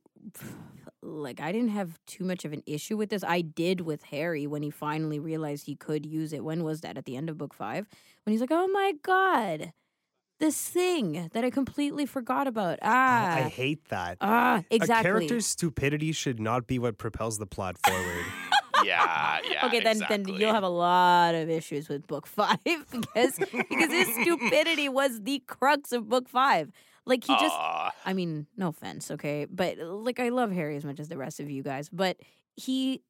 like 1.02 1.40
I 1.40 1.52
didn't 1.52 1.68
have 1.70 1.98
too 2.06 2.24
much 2.24 2.44
of 2.44 2.52
an 2.52 2.62
issue 2.66 2.96
with 2.96 3.10
this. 3.10 3.22
I 3.22 3.40
did 3.40 3.82
with 3.82 4.02
Harry 4.04 4.46
when 4.46 4.62
he 4.62 4.70
finally 4.70 5.18
realized 5.18 5.66
he 5.66 5.76
could 5.76 6.04
use 6.04 6.32
it. 6.32 6.44
When 6.44 6.64
was 6.64 6.80
that? 6.80 6.98
At 6.98 7.04
the 7.04 7.16
end 7.16 7.30
of 7.30 7.38
book 7.38 7.54
5 7.54 7.86
when 8.24 8.32
he's 8.32 8.40
like, 8.40 8.50
"Oh 8.52 8.66
my 8.68 8.92
god. 9.02 9.72
This 10.38 10.68
thing 10.68 11.30
that 11.32 11.44
I 11.44 11.50
completely 11.50 12.06
forgot 12.06 12.46
about." 12.46 12.78
Ah. 12.82 13.36
I 13.36 13.40
hate 13.42 13.88
that. 13.88 14.18
ah, 14.20 14.62
exactly. 14.70 15.08
A 15.08 15.12
character's 15.12 15.46
stupidity 15.46 16.12
should 16.12 16.40
not 16.40 16.66
be 16.66 16.78
what 16.78 16.98
propels 16.98 17.38
the 17.38 17.46
plot 17.46 17.76
forward. 17.86 18.24
yeah, 18.84 19.38
yeah. 19.50 19.66
okay, 19.66 19.80
then 19.80 20.02
then 20.08 20.28
you'll 20.28 20.52
have 20.52 20.62
a 20.62 20.68
lot 20.68 21.34
of 21.34 21.48
issues 21.48 21.88
with 21.88 22.06
book 22.06 22.26
5 22.26 22.58
because 22.64 23.38
because 23.38 23.90
his 23.90 24.08
stupidity 24.22 24.88
was 24.88 25.22
the 25.22 25.42
crux 25.46 25.92
of 25.92 26.08
book 26.08 26.28
5. 26.28 26.70
Like 27.04 27.22
he 27.24 27.32
just 27.34 27.54
Aw. 27.54 27.92
I 28.04 28.12
mean, 28.12 28.46
no 28.56 28.68
offense, 28.68 29.10
okay? 29.12 29.46
But 29.48 29.78
like 29.78 30.18
I 30.18 30.30
love 30.30 30.50
Harry 30.52 30.76
as 30.76 30.84
much 30.84 30.98
as 30.98 31.08
the 31.08 31.16
rest 31.16 31.40
of 31.40 31.48
you 31.48 31.62
guys, 31.62 31.88
but 31.88 32.16
he 32.56 33.02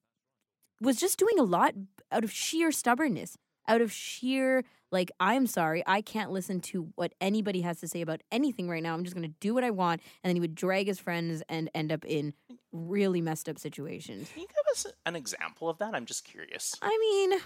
was 0.81 0.97
just 0.97 1.19
doing 1.19 1.39
a 1.39 1.43
lot 1.43 1.75
out 2.13 2.23
of 2.23 2.31
sheer 2.31 2.71
stubbornness, 2.71 3.37
out 3.69 3.81
of 3.81 3.93
sheer 3.93 4.65
like 4.93 5.11
I'm 5.19 5.47
sorry, 5.47 5.83
I 5.87 6.01
can't 6.01 6.31
listen 6.31 6.61
to 6.61 6.89
what 6.95 7.13
anybody 7.21 7.63
has 7.63 7.81
to 7.81 7.89
say 7.89 8.01
about 8.01 8.23
anything 8.31 8.69
right 8.69 8.83
now. 8.83 8.95
I'm 8.95 9.03
just 9.03 9.17
going 9.17 9.29
to 9.29 9.35
do 9.41 9.53
what 9.53 9.65
I 9.65 9.71
want 9.71 10.01
and 10.23 10.31
then 10.31 10.37
he 10.37 10.41
would 10.41 10.55
drag 10.55 10.87
his 10.87 11.01
friends 11.01 11.43
and 11.49 11.69
end 11.75 11.91
up 11.93 12.05
in 12.05 12.35
really 12.73 13.21
messed 13.21 13.49
up 13.49 13.59
situations. 13.59 14.31
Can 14.33 14.43
you 14.43 14.49
give 14.49 14.73
us 14.73 14.87
an 15.05 15.17
example 15.17 15.69
of 15.69 15.79
that? 15.79 15.95
I'm 15.95 16.07
just 16.07 16.25
curious. 16.25 16.75
I 16.83 16.97
mean, 16.99 17.41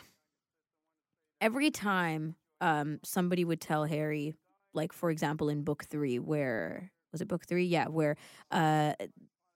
every 1.40 1.70
time 1.70 2.36
um, 2.60 3.00
somebody 3.02 3.44
would 3.44 3.60
tell 3.60 3.84
Harry, 3.84 4.34
like 4.74 4.92
for 4.92 5.10
example 5.10 5.48
in 5.48 5.62
book 5.62 5.84
three, 5.84 6.18
where 6.18 6.90
was 7.12 7.20
it 7.20 7.28
book 7.28 7.46
three? 7.46 7.64
Yeah, 7.64 7.88
where 7.88 8.16
uh, 8.50 8.94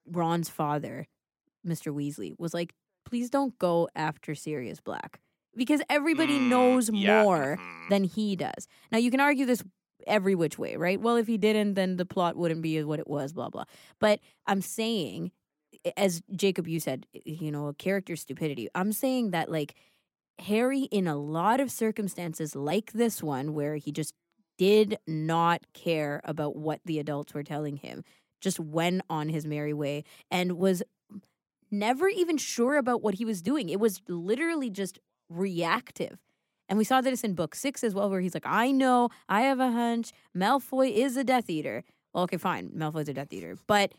Ron's 0.06 0.48
father, 0.48 1.06
Mr. 1.66 1.94
Weasley, 1.94 2.34
was 2.38 2.52
like, 2.54 2.74
"Please 3.04 3.30
don't 3.30 3.56
go 3.58 3.88
after 3.94 4.34
Sirius 4.34 4.80
Black," 4.80 5.20
because 5.56 5.80
everybody 5.88 6.38
Mm, 6.38 6.48
knows 6.48 6.90
yeah, 6.90 7.22
more 7.22 7.58
mhm. 7.58 7.88
than 7.90 8.04
he 8.04 8.36
does. 8.36 8.66
Now 8.92 8.98
you 8.98 9.10
can 9.10 9.20
argue 9.20 9.46
this 9.46 9.62
every 10.06 10.34
which 10.34 10.58
way, 10.58 10.76
right? 10.76 11.00
Well, 11.00 11.16
if 11.16 11.26
he 11.26 11.38
didn't, 11.38 11.74
then 11.74 11.96
the 11.96 12.04
plot 12.06 12.36
wouldn't 12.36 12.62
be 12.62 12.82
what 12.84 12.98
it 12.98 13.08
was, 13.08 13.32
blah 13.32 13.48
blah. 13.48 13.64
But 14.00 14.20
I'm 14.46 14.60
saying, 14.60 15.32
as 15.96 16.22
Jacob, 16.34 16.66
you 16.68 16.80
said, 16.80 17.06
you 17.24 17.50
know, 17.50 17.68
a 17.68 17.74
character 17.74 18.16
stupidity. 18.16 18.68
I'm 18.74 18.92
saying 18.92 19.30
that 19.30 19.50
like 19.50 19.74
Harry, 20.40 20.82
in 20.82 21.06
a 21.06 21.16
lot 21.16 21.60
of 21.60 21.70
circumstances 21.70 22.54
like 22.56 22.92
this 22.92 23.22
one, 23.22 23.54
where 23.54 23.76
he 23.76 23.92
just 23.92 24.14
did 24.58 24.98
not 25.06 25.62
care 25.74 26.20
about 26.24 26.56
what 26.56 26.80
the 26.84 26.98
adults 26.98 27.34
were 27.34 27.42
telling 27.42 27.76
him, 27.76 28.04
just 28.40 28.58
went 28.60 29.02
on 29.08 29.28
his 29.28 29.46
merry 29.46 29.72
way 29.72 30.04
and 30.30 30.52
was 30.58 30.82
never 31.70 32.08
even 32.08 32.36
sure 32.36 32.76
about 32.76 33.02
what 33.02 33.14
he 33.14 33.24
was 33.24 33.42
doing. 33.42 33.68
It 33.68 33.80
was 33.80 34.00
literally 34.08 34.70
just 34.70 34.98
reactive. 35.28 36.18
And 36.68 36.78
we 36.78 36.84
saw 36.84 37.00
this 37.00 37.22
in 37.24 37.34
book 37.34 37.54
six 37.54 37.84
as 37.84 37.94
well, 37.94 38.08
where 38.08 38.20
he's 38.20 38.34
like, 38.34 38.46
I 38.46 38.70
know, 38.70 39.10
I 39.28 39.42
have 39.42 39.60
a 39.60 39.70
hunch, 39.70 40.12
Malfoy 40.36 40.90
is 40.92 41.16
a 41.16 41.24
Death 41.24 41.50
Eater. 41.50 41.84
Well, 42.12 42.24
okay, 42.24 42.36
fine, 42.38 42.70
Malfoy's 42.70 43.08
a 43.08 43.12
Death 43.14 43.32
Eater. 43.32 43.56
But 43.66 43.92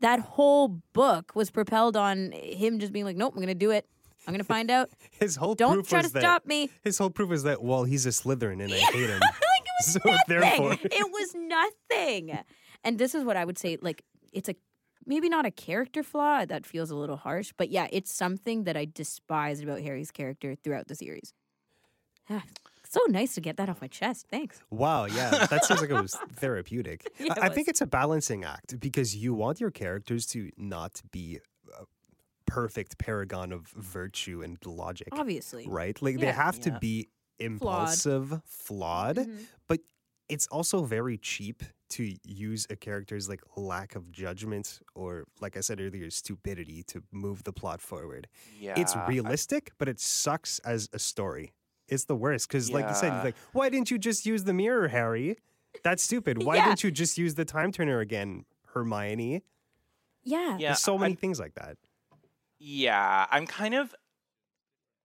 that 0.00 0.20
whole 0.20 0.80
book 0.92 1.32
was 1.34 1.50
propelled 1.50 1.96
on 1.96 2.32
him 2.32 2.78
just 2.78 2.92
being 2.92 3.04
like, 3.04 3.16
nope, 3.16 3.32
I'm 3.34 3.38
going 3.38 3.48
to 3.48 3.54
do 3.54 3.70
it. 3.70 3.86
I'm 4.26 4.32
going 4.32 4.38
to 4.40 4.44
find 4.44 4.70
out. 4.70 4.88
His 5.20 5.36
whole 5.36 5.54
Don't 5.54 5.74
proof 5.74 5.88
try 5.90 6.02
to 6.02 6.08
that 6.14 6.20
stop 6.20 6.46
me. 6.46 6.70
his 6.82 6.96
whole 6.96 7.10
proof 7.10 7.30
is 7.30 7.42
that 7.42 7.62
well 7.62 7.84
he's 7.84 8.06
a 8.06 8.08
Slytherin 8.08 8.62
and 8.64 8.72
I 8.72 8.76
hate 8.92 9.10
him. 9.10 9.20
like 9.20 9.32
it 9.60 9.70
was 9.80 9.92
So 9.92 10.00
nothing. 10.04 10.20
therefore- 10.28 10.72
it 10.82 11.12
was 11.12 11.34
nothing. 11.34 12.38
And 12.82 12.98
this 12.98 13.14
is 13.14 13.22
what 13.22 13.36
I 13.36 13.44
would 13.44 13.58
say. 13.58 13.76
Like 13.82 14.02
it's 14.32 14.48
a 14.48 14.54
maybe 15.06 15.28
not 15.28 15.46
a 15.46 15.50
character 15.50 16.02
flaw. 16.02 16.44
That 16.44 16.66
feels 16.66 16.90
a 16.90 16.96
little 16.96 17.16
harsh, 17.16 17.52
but 17.56 17.70
yeah, 17.70 17.86
it's 17.92 18.12
something 18.12 18.64
that 18.64 18.76
I 18.76 18.84
despised 18.86 19.62
about 19.62 19.80
Harry's 19.80 20.10
character 20.10 20.54
throughout 20.54 20.88
the 20.88 20.94
series. 20.94 21.32
Ah, 22.30 22.44
so 22.88 23.00
nice 23.08 23.34
to 23.34 23.40
get 23.40 23.56
that 23.58 23.68
off 23.68 23.80
my 23.80 23.88
chest. 23.88 24.26
Thanks. 24.30 24.62
Wow, 24.70 25.04
yeah, 25.06 25.46
that 25.46 25.64
sounds 25.64 25.80
like 25.80 25.90
it 25.90 26.00
was 26.00 26.14
therapeutic. 26.36 27.06
Yeah, 27.18 27.32
it 27.36 27.38
I 27.42 27.46
I 27.46 27.48
think 27.50 27.68
it's 27.68 27.80
a 27.82 27.86
balancing 27.86 28.44
act 28.44 28.78
because 28.80 29.14
you 29.16 29.34
want 29.34 29.60
your 29.60 29.70
characters 29.70 30.26
to 30.28 30.50
not 30.56 31.02
be 31.10 31.40
a 31.80 31.84
perfect 32.46 32.98
paragon 32.98 33.52
of 33.52 33.68
virtue 33.68 34.42
and 34.42 34.58
logic, 34.66 35.08
Obviously. 35.12 35.66
right? 35.68 36.00
Like 36.00 36.16
they 36.18 36.26
Yeah. 36.26 36.32
have 36.46 36.60
to 36.60 36.78
be 36.80 37.08
impulsive, 37.38 38.40
flawed, 38.46 39.16
Mhm. 39.16 39.46
but 39.68 39.80
it's 40.28 40.46
also 40.48 40.84
very 40.84 41.18
cheap 41.18 41.62
to 41.96 42.16
use 42.24 42.66
a 42.70 42.76
character's 42.76 43.28
like 43.28 43.42
lack 43.56 43.94
of 43.96 44.10
judgment 44.10 44.80
or 44.94 45.24
like 45.40 45.56
I 45.56 45.60
said 45.60 45.80
earlier 45.80 46.10
stupidity 46.10 46.82
to 46.84 47.02
move 47.12 47.44
the 47.44 47.52
plot 47.52 47.80
forward. 47.80 48.28
Yeah, 48.60 48.74
it's 48.76 48.94
I- 48.96 49.06
realistic, 49.06 49.72
but 49.78 49.88
it 49.88 50.00
sucks 50.00 50.58
as 50.60 50.88
a 50.92 50.98
story. 50.98 51.52
It's 51.88 52.04
the 52.04 52.16
worst 52.16 52.48
because, 52.48 52.70
like 52.70 52.88
you 52.88 52.94
said, 52.94 53.12
like 53.24 53.36
why 53.52 53.68
didn't 53.68 53.90
you 53.90 53.98
just 53.98 54.24
use 54.26 54.44
the 54.44 54.54
mirror, 54.54 54.88
Harry? 54.88 55.36
That's 55.82 56.02
stupid. 56.02 56.42
Why 56.42 56.56
Yeah. 56.56 56.64
didn't 56.66 56.82
you 56.84 56.90
just 56.90 57.18
use 57.18 57.34
the 57.34 57.44
time 57.44 57.72
turner 57.72 58.00
again, 58.00 58.44
Hermione? 58.72 59.42
Yeah. 60.22 60.56
Yeah, 60.58 60.68
There's 60.68 60.80
so 60.80 60.94
I- 60.96 61.00
many 61.00 61.14
things 61.14 61.38
like 61.38 61.54
that. 61.54 61.76
Yeah, 62.58 63.26
I'm 63.30 63.46
kind 63.46 63.74
of 63.74 63.94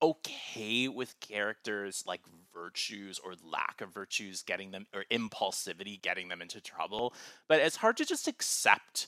okay 0.02 0.88
with 0.88 1.20
characters 1.20 2.04
like 2.08 2.22
virtues 2.54 3.20
or 3.20 3.34
lack 3.44 3.82
of 3.82 3.94
virtues 3.94 4.42
getting 4.44 4.72
them 4.72 4.88
or 4.94 5.06
impulsivity 5.12 6.02
getting 6.02 6.28
them 6.30 6.42
into 6.42 6.60
trouble, 6.62 7.14
but 7.48 7.60
it's 7.60 7.78
hard 7.78 7.98
to 7.98 8.06
just 8.06 8.28
accept 8.28 9.08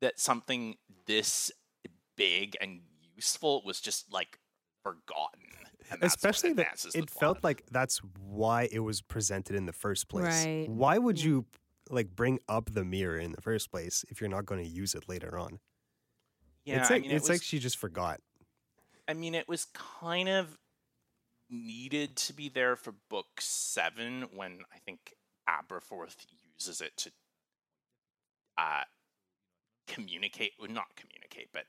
that 0.00 0.18
something 0.18 0.76
this 1.06 1.50
big 2.16 2.56
and 2.60 2.80
useful 3.14 3.62
was 3.64 3.80
just 3.80 4.12
like 4.12 4.38
forgotten. 4.82 5.40
and 5.90 6.02
Especially 6.02 6.52
that 6.52 6.62
advances 6.62 6.92
the 6.92 7.00
it 7.00 7.10
felt 7.10 7.42
like 7.42 7.64
that's 7.70 7.98
why 8.20 8.68
it 8.70 8.80
was 8.80 9.00
presented 9.02 9.56
in 9.56 9.66
the 9.66 9.72
first 9.72 10.08
place. 10.08 10.44
Right. 10.44 10.66
Why 10.68 10.98
would 10.98 11.18
Yeah. 11.20 11.26
you 11.28 11.46
like 11.90 12.14
bring 12.14 12.38
up 12.48 12.72
the 12.74 12.84
mirror 12.84 13.16
in 13.18 13.32
the 13.32 13.40
first 13.40 13.70
place 13.70 14.04
if 14.08 14.20
you're 14.20 14.28
not 14.30 14.44
going 14.46 14.62
to 14.62 14.68
use 14.70 14.94
it 14.94 15.08
later 15.08 15.38
on? 15.38 15.60
yeah, 16.64 16.80
it's 16.80 16.90
I 16.90 16.94
like 16.94 17.02
mean, 17.02 17.12
it 17.12 17.14
was- 17.20 17.28
like 17.30 17.42
she 17.42 17.58
just 17.58 17.78
forgot. 17.78 18.20
I 19.08 19.14
mean, 19.14 19.34
it 19.34 19.48
was 19.48 19.64
kind 19.72 20.28
of 20.28 20.58
needed 21.50 22.16
to 22.16 22.32
be 22.32 22.48
there 22.48 22.76
for 22.76 22.92
book 23.08 23.26
seven 23.40 24.26
when 24.34 24.60
I 24.74 24.78
think 24.78 25.14
Aberforth 25.48 26.16
uses 26.54 26.80
it 26.80 26.96
to 26.98 27.10
uh, 28.58 28.82
communicate, 29.86 30.52
well, 30.58 30.70
not 30.70 30.86
communicate, 30.96 31.48
but 31.52 31.64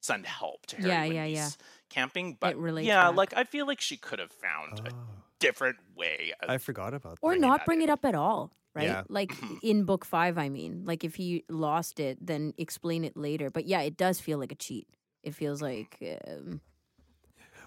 send 0.00 0.26
help 0.26 0.66
to 0.66 0.76
Harry 0.76 0.88
Yeah, 0.88 1.04
when 1.04 1.12
yeah, 1.16 1.26
he's 1.26 1.36
yeah. 1.36 1.48
camping. 1.90 2.36
But 2.40 2.56
relates 2.56 2.88
yeah, 2.88 3.08
back. 3.08 3.16
like 3.16 3.34
I 3.36 3.44
feel 3.44 3.66
like 3.66 3.80
she 3.80 3.96
could 3.96 4.18
have 4.18 4.32
found 4.32 4.80
a 4.86 4.90
Oh, 4.90 4.94
different 5.38 5.76
way. 5.96 6.32
Of, 6.42 6.50
I 6.50 6.58
forgot 6.58 6.94
about 6.94 7.18
or 7.22 7.30
that. 7.32 7.36
bringing 7.36 7.40
not 7.42 7.60
that 7.60 7.66
bring 7.66 7.78
in. 7.80 7.88
it 7.88 7.90
up 7.90 8.04
at 8.04 8.14
all 8.14 8.52
right 8.74 8.84
Yeah. 8.88 9.02
like 9.08 9.32
in 9.62 9.84
book 9.84 10.02
five 10.04 10.38
i 10.38 10.48
mean 10.48 10.82
like 10.86 11.04
if 11.04 11.14
he 11.16 11.44
lost 11.50 12.00
it 12.00 12.16
then 12.24 12.54
explain 12.56 13.04
it 13.04 13.14
later 13.18 13.50
but 13.50 13.66
yeah 13.66 13.82
it 13.82 13.98
does 13.98 14.18
feel 14.18 14.38
like 14.38 14.50
a 14.50 14.54
cheat 14.54 14.88
it 15.22 15.34
feels 15.34 15.60
like 15.60 15.98
um, 16.26 16.60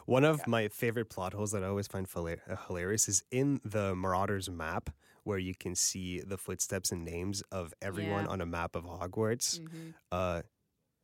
One 0.05 0.23
of 0.23 0.45
my 0.47 0.67
favorite 0.67 1.09
plot 1.09 1.33
holes 1.33 1.51
that 1.51 1.63
I 1.63 1.67
always 1.67 1.87
find 1.87 2.07
uh, 2.15 2.55
hilarious 2.67 3.07
is 3.09 3.23
in 3.31 3.59
the 3.65 3.95
Marauders 3.95 4.49
map, 4.49 4.91
where 5.23 5.39
you 5.39 5.55
can 5.55 5.73
see 5.75 6.19
the 6.21 6.37
footsteps 6.37 6.91
and 6.91 7.03
names 7.03 7.41
of 7.51 7.73
everyone 7.81 8.25
Yeah. 8.25 8.31
on 8.31 8.41
a 8.41 8.45
map 8.45 8.75
of 8.75 8.83
Hogwarts. 8.85 9.59
mhm. 9.59 9.93
Uh, 10.11 10.41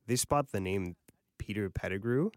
they 0.06 0.16
spot 0.16 0.52
the 0.52 0.60
name 0.60 0.96
Peter 1.40 1.70
Pettigrew. 1.70 2.30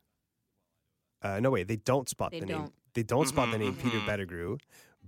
Uh, 1.20 1.40
no, 1.40 1.50
wait, 1.50 1.68
they 1.68 1.76
don't 1.76 2.08
spot 2.08 2.30
They 2.30 2.40
the 2.40 2.46
name. 2.46 2.56
don't. 2.62 2.74
They 2.94 3.02
don't 3.02 3.26
spot 3.28 3.50
the 3.50 3.56
Mhm, 3.56 3.60
name 3.60 3.76
Peter 3.76 3.98
mhm. 3.98 4.06
Pettigrew, 4.06 4.58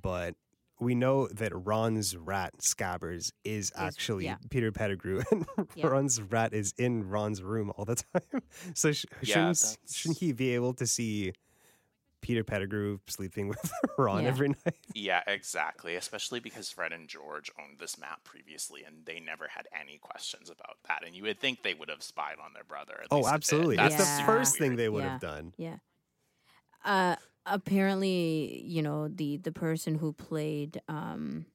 but 0.01 0.35
we 0.81 0.95
know 0.95 1.29
that 1.29 1.53
Ron's 1.55 2.17
rat 2.17 2.53
Scabbers 2.59 3.33
is 3.45 3.73
actually 3.77 4.25
yeah. 4.27 4.37
Peter 4.51 4.73
Pettigrew, 4.73 5.23
and 5.31 5.47
Yeah. 5.75 5.87
Ron's 5.87 6.21
rat 6.21 6.53
is 6.53 6.75
in 6.77 7.09
Ron's 7.09 7.43
room 7.43 7.73
all 7.77 7.85
the 7.87 7.95
time. 8.13 8.43
so 8.75 8.93
sh- 8.93 9.07
Yeah, 9.23 9.53
shouldn't 9.55 9.79
shouldn't 9.91 10.19
he 10.19 10.33
be 10.33 10.51
able 10.55 10.75
to 10.75 10.87
see 10.87 11.33
Peter 12.27 12.43
Pettigrew 12.43 12.99
sleeping 13.07 13.47
with 13.53 13.73
Ron 13.97 14.25
Yeah. 14.25 14.31
every 14.31 14.49
night? 14.49 14.75
yeah, 14.95 15.23
exactly. 15.29 15.95
Especially 15.95 16.41
because 16.41 16.71
Fred 16.73 16.93
and 16.93 17.07
George 17.09 17.53
owned 17.57 17.79
this 17.79 17.97
map 17.97 18.25
previously, 18.25 18.83
and 18.85 19.07
they 19.07 19.21
never 19.21 19.47
had 19.47 19.69
any 19.79 19.99
questions 19.99 20.51
about 20.51 20.79
that. 20.89 21.07
And 21.07 21.15
you 21.15 21.23
would 21.23 21.39
think 21.39 21.63
they 21.63 21.75
would 21.75 21.89
have 21.89 22.03
spied 22.03 22.39
on 22.45 22.53
their 22.53 22.65
brother. 22.65 22.99
at 23.01 23.07
Oh, 23.13 23.19
least 23.19 23.33
absolutely. 23.33 23.77
That's 23.77 23.93
Yeah. 23.95 23.99
the 23.99 24.05
super 24.07 24.27
first 24.39 24.59
thing 24.59 24.75
they 24.75 24.89
would 24.89 25.05
Yeah. 25.05 25.11
have 25.13 25.21
done. 25.21 25.53
yeah 25.57 25.77
uh 26.85 27.17
apparently 27.47 28.63
you 28.65 28.83
know 28.83 29.09
the 29.09 29.37
the 29.39 29.53
person 29.53 29.95
who 29.97 30.13
played 30.13 30.81
um 30.89 31.47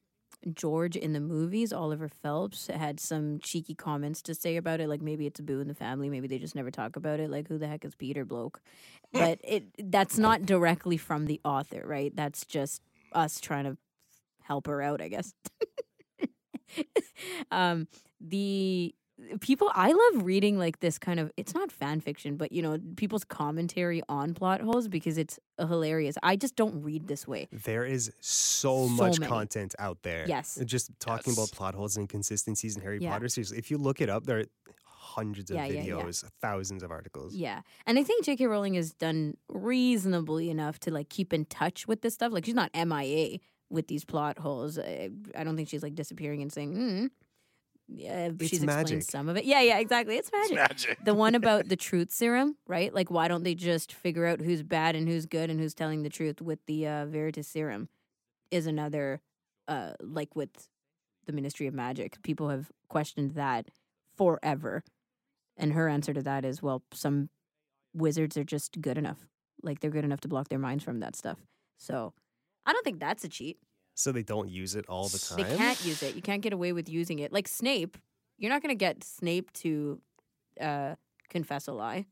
George 0.54 0.96
in 0.96 1.14
the 1.14 1.20
movies, 1.20 1.72
Oliver 1.72 2.08
Phelps, 2.10 2.68
had 2.68 3.00
some 3.00 3.40
cheeky 3.40 3.76
comments 3.76 4.22
to 4.24 4.36
say 4.36 4.58
about 4.58 4.80
it. 4.80 4.90
Like 4.90 5.02
maybe 5.02 5.28
it's 5.28 5.40
a 5.40 5.44
boo 5.44 5.60
in 5.60 5.68
the 5.68 5.76
family. 5.76 6.10
Maybe 6.10 6.28
they 6.28 6.40
just 6.40 6.56
never 6.56 6.72
talk 6.72 6.96
about 6.96 7.20
it. 7.20 7.30
Like 7.30 7.48
who 7.48 7.58
the 7.58 7.68
heck 7.68 7.86
is 7.86 7.96
Peter 7.96 8.26
Bloke? 8.26 8.62
But 9.14 9.40
it 9.44 9.92
that's 9.92 10.18
not 10.18 10.46
directly 10.46 10.96
from 10.96 11.26
the 11.26 11.42
author, 11.44 11.84
right? 11.86 12.16
That's 12.16 12.46
just 12.46 12.82
us 13.12 13.42
trying 13.42 13.66
to 13.66 13.78
help 14.42 14.68
her 14.68 14.82
out, 14.82 15.02
I 15.02 15.10
guess. 15.10 15.34
um, 17.52 17.88
the 18.20 18.96
people 19.40 19.72
I 19.74 19.92
love 19.92 20.26
reading 20.26 20.58
like 20.58 20.80
this 20.80 20.98
kind 20.98 21.20
of 21.20 21.32
it's 21.38 21.54
not 21.54 21.72
fan 21.72 22.02
fiction, 22.02 22.36
but 22.38 22.52
you 22.52 22.62
know, 22.62 22.78
people's 22.98 23.24
commentary 23.24 24.02
on 24.10 24.34
plot 24.34 24.62
holes 24.62 24.88
because 24.88 25.18
it's 25.18 25.40
uh, 25.60 25.66
hilarious. 25.68 26.18
I 26.24 26.36
just 26.36 26.56
don't 26.56 26.82
read 26.84 27.08
this 27.08 27.28
way. 27.28 27.48
There 27.52 27.86
is 27.86 28.12
so, 28.20 28.88
So 28.88 28.88
much 28.90 29.20
many. 29.20 29.30
content 29.30 29.76
out 29.80 30.00
there. 30.04 30.26
Yes. 30.28 30.60
Just 30.66 30.92
talking 31.00 31.34
about 31.34 31.52
plot 31.52 31.76
holes 31.76 31.96
and 31.98 32.04
inconsistencies 32.04 32.76
in 32.76 32.82
Harry 32.82 33.00
Yeah. 33.00 33.12
Potter. 33.12 33.30
Seriously, 33.30 33.58
if 33.58 33.70
you 33.72 33.78
look 33.78 34.02
it 34.02 34.10
up, 34.10 34.26
there 34.26 34.40
are 34.40 34.46
hundreds 34.86 35.52
of 35.52 35.58
Yeah, 35.58 35.66
yeah, 35.66 35.82
yeah. 35.82 35.94
videos, 35.96 36.24
thousands 36.42 36.84
of 36.84 36.92
articles. 36.92 37.34
Yeah. 37.36 37.62
And 37.86 38.00
I 38.00 38.04
think 38.04 38.24
J.K. 38.24 38.46
Rowling 38.48 38.76
has 38.76 38.94
done 38.94 39.36
reasonably 39.50 40.50
enough 40.50 40.80
to 40.82 40.92
like 40.92 41.10
keep 41.10 41.34
in 41.34 41.46
touch 41.46 41.88
with 41.88 42.02
this 42.02 42.14
stuff. 42.14 42.32
Like 42.32 42.46
she's 42.46 42.56
not 42.56 42.72
MIA 42.74 43.40
with 43.70 43.88
these 43.88 44.04
plot 44.06 44.38
holes. 44.40 44.78
I, 44.78 45.10
I 45.36 45.44
don't 45.44 45.56
think 45.56 45.70
she's 45.70 45.84
like 45.84 45.96
disappearing 45.96 46.42
and 46.42 46.52
saying, 46.52 46.74
hmm. 46.76 47.06
Yeah, 47.94 48.30
It's 48.40 48.48
she's 48.50 48.64
explained 48.64 49.04
some 49.04 49.28
of 49.30 49.38
it. 49.38 49.46
Yeah, 49.46 49.62
yeah, 49.62 49.80
exactly. 49.80 50.16
It's 50.18 50.30
It's 50.34 50.52
magic. 50.52 50.56
magic. 50.58 51.06
the 51.06 51.14
one 51.14 51.36
about 51.42 51.68
the 51.68 51.76
truth 51.76 52.12
serum, 52.12 52.56
right? 52.68 52.94
Like, 52.94 53.12
why 53.12 53.28
don't 53.28 53.44
they 53.44 53.56
just 53.56 53.94
figure 53.94 54.26
out 54.26 54.40
who's 54.40 54.64
bad 54.64 54.96
and 54.96 55.08
who's 55.08 55.26
good 55.26 55.50
and 55.50 55.60
who's 55.60 55.74
telling 55.74 56.04
the 56.04 56.10
truth 56.10 56.42
with 56.42 56.60
the 56.66 56.88
uh, 56.88 57.06
Veritaserum? 57.06 57.88
Is 58.50 58.68
another, 58.68 59.22
uh, 59.68 59.94
like 60.02 60.36
with 60.36 60.68
the 61.26 61.32
Ministry 61.34 61.68
of 61.68 61.74
Magic. 61.74 62.22
People 62.22 62.50
have 62.50 62.72
questioned 62.90 63.32
that 63.36 63.68
forever. 64.18 64.84
And 65.58 65.74
her 65.74 65.88
answer 65.88 66.14
to 66.14 66.22
that 66.24 66.44
is, 66.44 66.62
well, 66.62 66.84
some 66.94 67.30
wizards 67.94 68.36
are 68.38 68.44
just 68.44 68.82
good 68.82 68.98
enough. 68.98 69.26
Like, 69.64 69.80
they're 69.80 69.92
good 69.92 70.04
enough 70.06 70.22
to 70.22 70.28
block 70.28 70.50
their 70.50 70.60
minds 70.60 70.84
from 70.84 71.00
that 71.02 71.16
stuff. 71.16 71.38
So, 71.78 72.14
I 72.66 72.74
don't 72.74 72.84
think 72.84 73.00
that's 73.00 73.24
a 73.24 73.30
cheat. 73.30 73.58
So 73.96 74.12
they 74.12 74.24
don't 74.24 74.50
use 74.50 74.76
it 74.76 74.86
all 74.88 75.08
the 75.10 75.20
time. 75.20 75.38
They 75.48 75.56
can't 75.58 75.86
use 75.86 76.02
it. 76.02 76.16
You 76.16 76.22
can't 76.22 76.42
get 76.42 76.54
away 76.54 76.74
with 76.74 76.90
using 76.90 77.20
it. 77.20 77.32
Like 77.32 77.48
Snape, 77.48 77.98
you're 78.38 78.50
not 78.50 78.62
going 78.62 78.74
to 78.74 78.80
get 78.80 79.04
Snape 79.04 79.52
to 79.54 80.00
uh, 80.60 80.96
confess 81.30 81.68
a 81.68 81.74
lie 81.74 82.06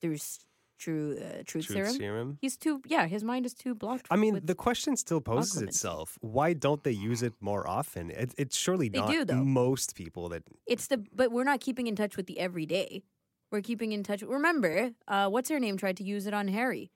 through 0.00 0.14
s- 0.14 0.38
true 0.78 1.16
uh, 1.18 1.42
truth, 1.44 1.66
Truth 1.66 1.66
serum. 1.66 1.92
serum. 1.94 2.38
He's 2.40 2.56
too. 2.56 2.80
Yeah, 2.86 3.06
his 3.06 3.24
mind 3.24 3.46
is 3.46 3.54
too 3.54 3.74
blocked. 3.74 4.06
I 4.10 4.16
mean, 4.16 4.34
with- 4.34 4.46
the 4.46 4.54
question 4.54 4.96
still 4.96 5.20
poses 5.20 5.60
Occlumency. 5.62 5.68
itself. 5.68 6.18
Why 6.20 6.52
don't 6.52 6.82
they 6.84 6.92
use 6.92 7.22
it 7.22 7.34
more 7.40 7.68
often? 7.68 8.10
It, 8.10 8.34
it's 8.38 8.56
surely 8.56 8.88
They 8.88 9.00
not 9.00 9.10
do, 9.10 9.24
though. 9.24 9.44
most 9.44 9.96
people 9.96 10.28
that 10.30 10.44
it's 10.66 10.86
the. 10.86 11.04
But 11.14 11.32
we're 11.32 11.44
not 11.44 11.60
keeping 11.60 11.86
in 11.88 11.96
touch 11.96 12.16
with 12.16 12.26
the 12.26 12.38
everyday. 12.38 13.02
We're 13.50 13.62
keeping 13.62 13.92
in 13.92 14.02
touch. 14.02 14.22
Remember, 14.22 14.90
uh, 15.08 15.28
what's 15.28 15.48
her 15.48 15.58
name 15.58 15.76
tried 15.78 15.96
to 15.98 16.04
use 16.04 16.26
it 16.26 16.34
on 16.34 16.48
Harry. 16.48 16.90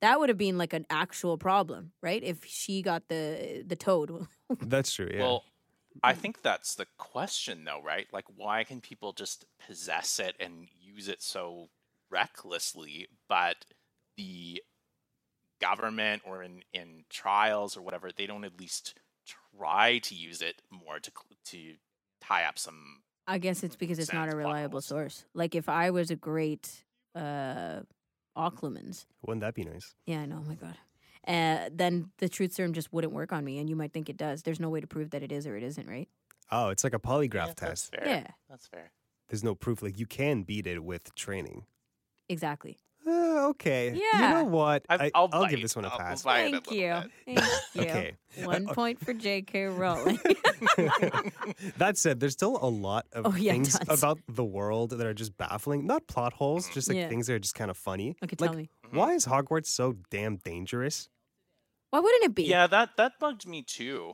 That 0.00 0.18
would 0.18 0.28
have 0.28 0.38
been 0.38 0.58
like 0.58 0.72
an 0.72 0.86
actual 0.88 1.36
problem, 1.36 1.92
right? 2.02 2.22
If 2.22 2.44
she 2.44 2.82
got 2.82 3.08
the 3.08 3.64
the 3.66 3.76
toad. 3.76 4.26
That's 4.60 4.92
true. 4.92 5.10
Yeah. 5.12 5.20
Well, 5.20 5.44
I 6.02 6.14
think 6.14 6.42
that's 6.42 6.76
the 6.76 6.86
question, 6.98 7.64
though, 7.64 7.82
right? 7.82 8.06
Like, 8.12 8.24
why 8.36 8.64
can 8.64 8.80
people 8.80 9.12
just 9.12 9.44
possess 9.66 10.20
it 10.20 10.36
and 10.38 10.68
use 10.80 11.08
it 11.08 11.20
so 11.20 11.68
recklessly, 12.10 13.08
but 13.28 13.56
the 14.16 14.62
government 15.60 16.22
or 16.24 16.42
in, 16.42 16.62
in 16.72 17.04
trials 17.10 17.76
or 17.76 17.82
whatever, 17.82 18.10
they 18.16 18.26
don't 18.26 18.44
at 18.44 18.58
least 18.58 18.94
try 19.56 19.98
to 19.98 20.14
use 20.14 20.42
it 20.42 20.62
more 20.70 20.98
to 20.98 21.10
to 21.46 21.74
tie 22.20 22.44
up 22.44 22.58
some. 22.58 23.02
I 23.26 23.38
guess 23.38 23.62
it's 23.62 23.76
because 23.76 23.98
it's 23.98 24.12
not 24.12 24.32
a 24.32 24.36
reliable 24.36 24.76
holes. 24.76 24.86
source. 24.86 25.24
Like 25.34 25.54
if 25.54 25.68
I 25.68 25.90
was 25.90 26.10
a 26.10 26.16
great 26.16 26.84
uh 27.14 27.80
Occlumens, 28.36 29.06
Wouldn't 29.26 29.42
that 29.42 29.54
be 29.54 29.64
nice? 29.64 29.94
yeah, 30.06 30.20
I 30.20 30.26
know, 30.26 30.42
oh 30.44 30.48
my 30.48 30.54
god. 30.54 30.76
Uh, 31.26 31.68
then 31.72 32.10
the 32.18 32.28
truth 32.28 32.52
serum 32.52 32.72
just 32.72 32.92
wouldn't 32.92 33.12
work 33.12 33.32
on 33.32 33.44
me, 33.44 33.58
and 33.58 33.68
you 33.68 33.76
might 33.76 33.92
think 33.92 34.08
it 34.08 34.16
does. 34.16 34.42
There's 34.42 34.60
no 34.60 34.70
way 34.70 34.80
to 34.80 34.86
prove 34.86 35.10
that 35.10 35.22
it 35.22 35.30
is 35.32 35.46
or 35.46 35.56
it 35.56 35.62
isn't, 35.62 35.88
right? 35.88 36.08
Oh, 36.50 36.68
it's 36.70 36.82
like 36.82 36.94
a 36.94 36.98
polygraph 36.98 37.34
Yeah, 37.34 37.46
That's 37.46 37.60
test. 37.60 37.90
fair. 37.94 38.06
Yeah. 38.06 38.26
That's 38.48 38.66
fair. 38.66 38.90
There's 39.28 39.44
no 39.44 39.54
proof. 39.54 39.82
Like 39.82 39.98
you 39.98 40.06
can 40.06 40.42
beat 40.42 40.66
it 40.66 40.82
with 40.82 41.14
training. 41.14 41.66
Exactly. 42.28 42.78
Okay. 43.50 43.94
You 43.94 44.20
know 44.20 44.44
what? 44.44 44.84
I- 44.88 45.06
I, 45.06 45.10
I'll 45.14 45.46
give 45.46 45.60
this 45.62 45.74
one 45.76 45.84
a 45.84 45.88
I'll- 45.88 45.92
I'll 45.94 45.98
pass. 45.98 46.20
a 46.24 46.28
Thank 46.28 46.70
you. 46.70 46.94
Thank 47.26 47.40
you. 47.74 47.82
Okay. 47.82 48.12
One 48.44 48.66
point 48.66 49.04
for 49.04 49.12
J.K. 49.12 49.64
Rowling. 49.66 50.18
that 51.78 51.92
said, 51.96 52.20
there's 52.20 52.32
still 52.32 52.58
a 52.62 52.68
lot 52.68 53.06
of 53.12 53.26
Oh, 53.26 53.34
yeah, 53.36 53.52
things 53.52 53.76
tons. 53.78 53.98
about 54.02 54.18
the 54.28 54.44
world 54.44 54.90
that 54.90 55.04
are 55.06 55.14
just 55.14 55.36
baffling. 55.36 55.86
Not 55.86 56.06
plot 56.06 56.32
holes, 56.34 56.68
just 56.70 56.88
like 56.88 56.96
Yeah. 56.96 57.08
things 57.08 57.26
that 57.26 57.34
are 57.34 57.38
just 57.38 57.54
kind 57.54 57.70
of 57.70 57.76
funny. 57.76 58.16
okay, 58.22 58.36
like, 58.38 58.50
tell 58.50 58.56
me. 58.58 58.70
Mm-hmm. 58.86 58.96
why 58.96 59.12
is 59.14 59.26
Hogwarts 59.26 59.66
so 59.66 59.96
damn 60.10 60.36
dangerous? 60.36 61.08
Why 61.90 61.98
wouldn't 62.00 62.24
it 62.24 62.34
be? 62.34 62.44
Yeah, 62.44 62.68
that 62.68 62.90
that 62.98 63.12
bugged 63.18 63.46
me 63.48 63.62
too. 63.62 64.12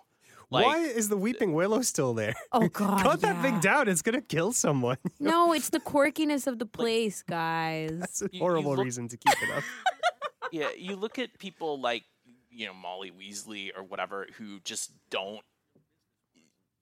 Like, 0.51 0.65
why 0.65 0.79
is 0.79 1.09
the 1.09 1.17
Weeping 1.17 1.55
Willow 1.55 1.83
still 1.83 2.15
there? 2.15 2.35
Oh 2.53 2.69
God. 2.73 3.03
Cut 3.03 3.21
that 3.23 3.43
thing 3.43 3.59
down. 3.61 3.89
It's 3.89 4.03
gonna 4.03 4.21
kill 4.23 4.53
someone. 4.53 4.99
No, 5.21 5.53
it's 5.53 5.71
the 5.71 5.81
quirkiness 5.81 6.47
of 6.47 6.59
the 6.59 6.67
place, 6.67 7.23
guys. 7.23 7.99
That's 7.99 8.23
a 8.23 8.29
you 8.33 8.39
horrible 8.41 8.73
look- 8.77 8.85
reason 8.85 9.09
to 9.09 9.17
keep 9.17 9.43
it 9.43 9.51
up. 9.57 9.65
yeah, 10.53 10.69
you 10.77 10.95
look 10.97 11.19
at 11.19 11.39
people 11.39 11.81
like 11.81 12.05
you 12.51 12.67
know 12.67 12.75
Molly 12.75 13.11
Weasley 13.11 13.71
or 13.77 13.83
whatever 13.83 14.27
who 14.39 14.61
just 14.61 14.93
don't 15.11 15.41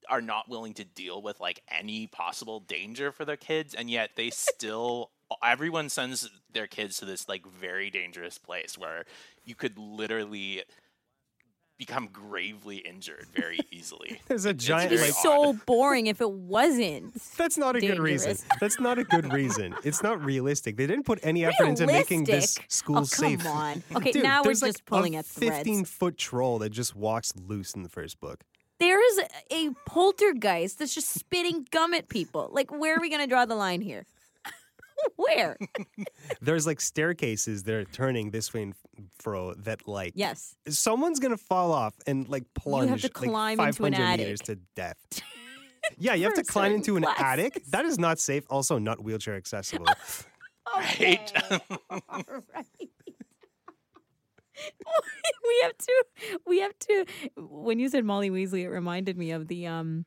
are 0.07 0.21
not 0.21 0.47
willing 0.47 0.73
to 0.75 0.85
deal 0.85 1.21
with 1.21 1.39
like 1.39 1.61
any 1.67 2.05
possible 2.07 2.59
danger 2.59 3.11
for 3.11 3.25
their 3.25 3.35
kids 3.37 3.73
and 3.73 3.89
yet 3.89 4.11
they 4.15 4.29
still 4.29 5.09
everyone 5.43 5.89
sends 5.89 6.29
their 6.53 6.67
kids 6.67 6.97
to 6.97 7.05
this 7.05 7.27
like 7.27 7.43
very 7.47 7.89
dangerous 7.89 8.37
place 8.37 8.77
where 8.77 9.03
you 9.43 9.55
could 9.55 9.75
literally 9.79 10.61
become 11.77 12.09
gravely 12.11 12.77
injured 12.77 13.27
very 13.35 13.59
easily. 13.71 14.21
There's 14.27 14.45
a 14.45 14.49
It's 14.49 14.63
giant 14.63 14.91
It'd 14.91 15.03
be 15.03 15.11
like 15.11 15.21
so 15.21 15.53
boring 15.65 16.07
if 16.07 16.21
it 16.21 16.31
wasn't. 16.31 17.21
That's 17.37 17.57
not 17.57 17.75
a 17.75 17.81
good 17.81 17.99
reason. 17.99 18.37
That's 18.59 18.79
not 18.79 18.97
a 18.97 19.03
good 19.03 19.31
reason. 19.33 19.75
It's 19.83 20.01
not 20.01 20.23
realistic. 20.23 20.77
They 20.77 20.87
didn't 20.87 21.05
put 21.05 21.19
any 21.23 21.45
effort 21.45 21.65
into 21.65 21.85
making 21.85 22.25
this 22.25 22.57
Realistic? 22.57 22.63
Oh, 22.63 22.69
school 22.69 22.97
oh, 22.99 23.03
safe. 23.03 23.43
come 23.43 23.57
on. 23.57 23.83
Okay, 23.95 24.11
Dude, 24.11 24.23
now 24.23 24.41
we're 24.41 24.45
there's 24.45 24.61
just 24.61 24.79
like 24.79 24.85
pulling 24.85 25.15
a 25.15 25.19
at 25.19 25.25
threads. 25.25 25.57
15 25.57 25.85
foot 25.85 26.17
troll 26.17 26.59
that 26.59 26.69
just 26.69 26.95
walks 26.95 27.33
loose 27.35 27.73
in 27.73 27.83
the 27.83 27.89
first 27.89 28.19
book. 28.19 28.43
There's 28.77 29.19
a 29.51 29.69
poltergeist 29.85 30.79
that's 30.79 30.93
just 30.93 31.13
spitting 31.13 31.65
gum 31.71 31.93
at 31.93 32.09
people. 32.09 32.49
Like, 32.51 32.71
where 32.71 32.97
are 32.97 32.99
we 32.99 33.09
going 33.09 33.21
to 33.21 33.27
draw 33.27 33.45
the 33.45 33.55
line 33.55 33.81
here? 33.81 34.05
where? 35.15 35.57
There's 36.41 36.65
like 36.67 36.81
staircases 36.81 37.63
that 37.63 37.73
are 37.73 37.85
turning 37.85 38.31
this 38.31 38.53
way 38.53 38.63
and 38.63 38.73
fro 39.19 39.53
that 39.55 39.87
like 39.87 40.13
Yes. 40.15 40.55
someone's 40.69 41.19
gonna 41.19 41.37
fall 41.37 41.71
off 41.71 41.95
and 42.07 42.27
like 42.29 42.43
plunge 42.53 42.85
You 42.85 42.91
have 42.91 43.01
to 43.01 43.09
climb 43.09 43.57
like 43.57 43.69
into 43.69 43.85
an 43.85 43.93
500 43.93 44.17
meters 44.19 44.41
attic. 44.41 44.57
to 44.57 44.61
death. 44.75 44.97
Yeah, 45.99 46.15
you 46.15 46.23
have 46.23 46.33
to 46.33 46.43
climb 46.43 46.71
into 46.73 46.97
an 46.97 47.05
attic. 47.19 47.63
That 47.69 47.85
is 47.85 47.99
not 47.99 48.17
safe. 48.17 48.43
Also, 48.49 48.79
not 48.79 49.03
wheelchair 49.03 49.35
accessible. 49.35 49.85
Right. 50.75 51.31
Alright. 52.11 52.41
we 55.43 55.59
have 55.63 55.77
to 55.77 56.05
we 56.47 56.59
have 56.61 56.79
to 56.79 57.05
when 57.37 57.77
you 57.79 57.89
said 57.89 58.03
Molly 58.03 58.29
Weasley 58.31 58.61
it 58.61 58.69
reminded 58.69 59.17
me 59.17 59.31
of 59.31 59.47
the 59.47 59.67
um 59.67 60.05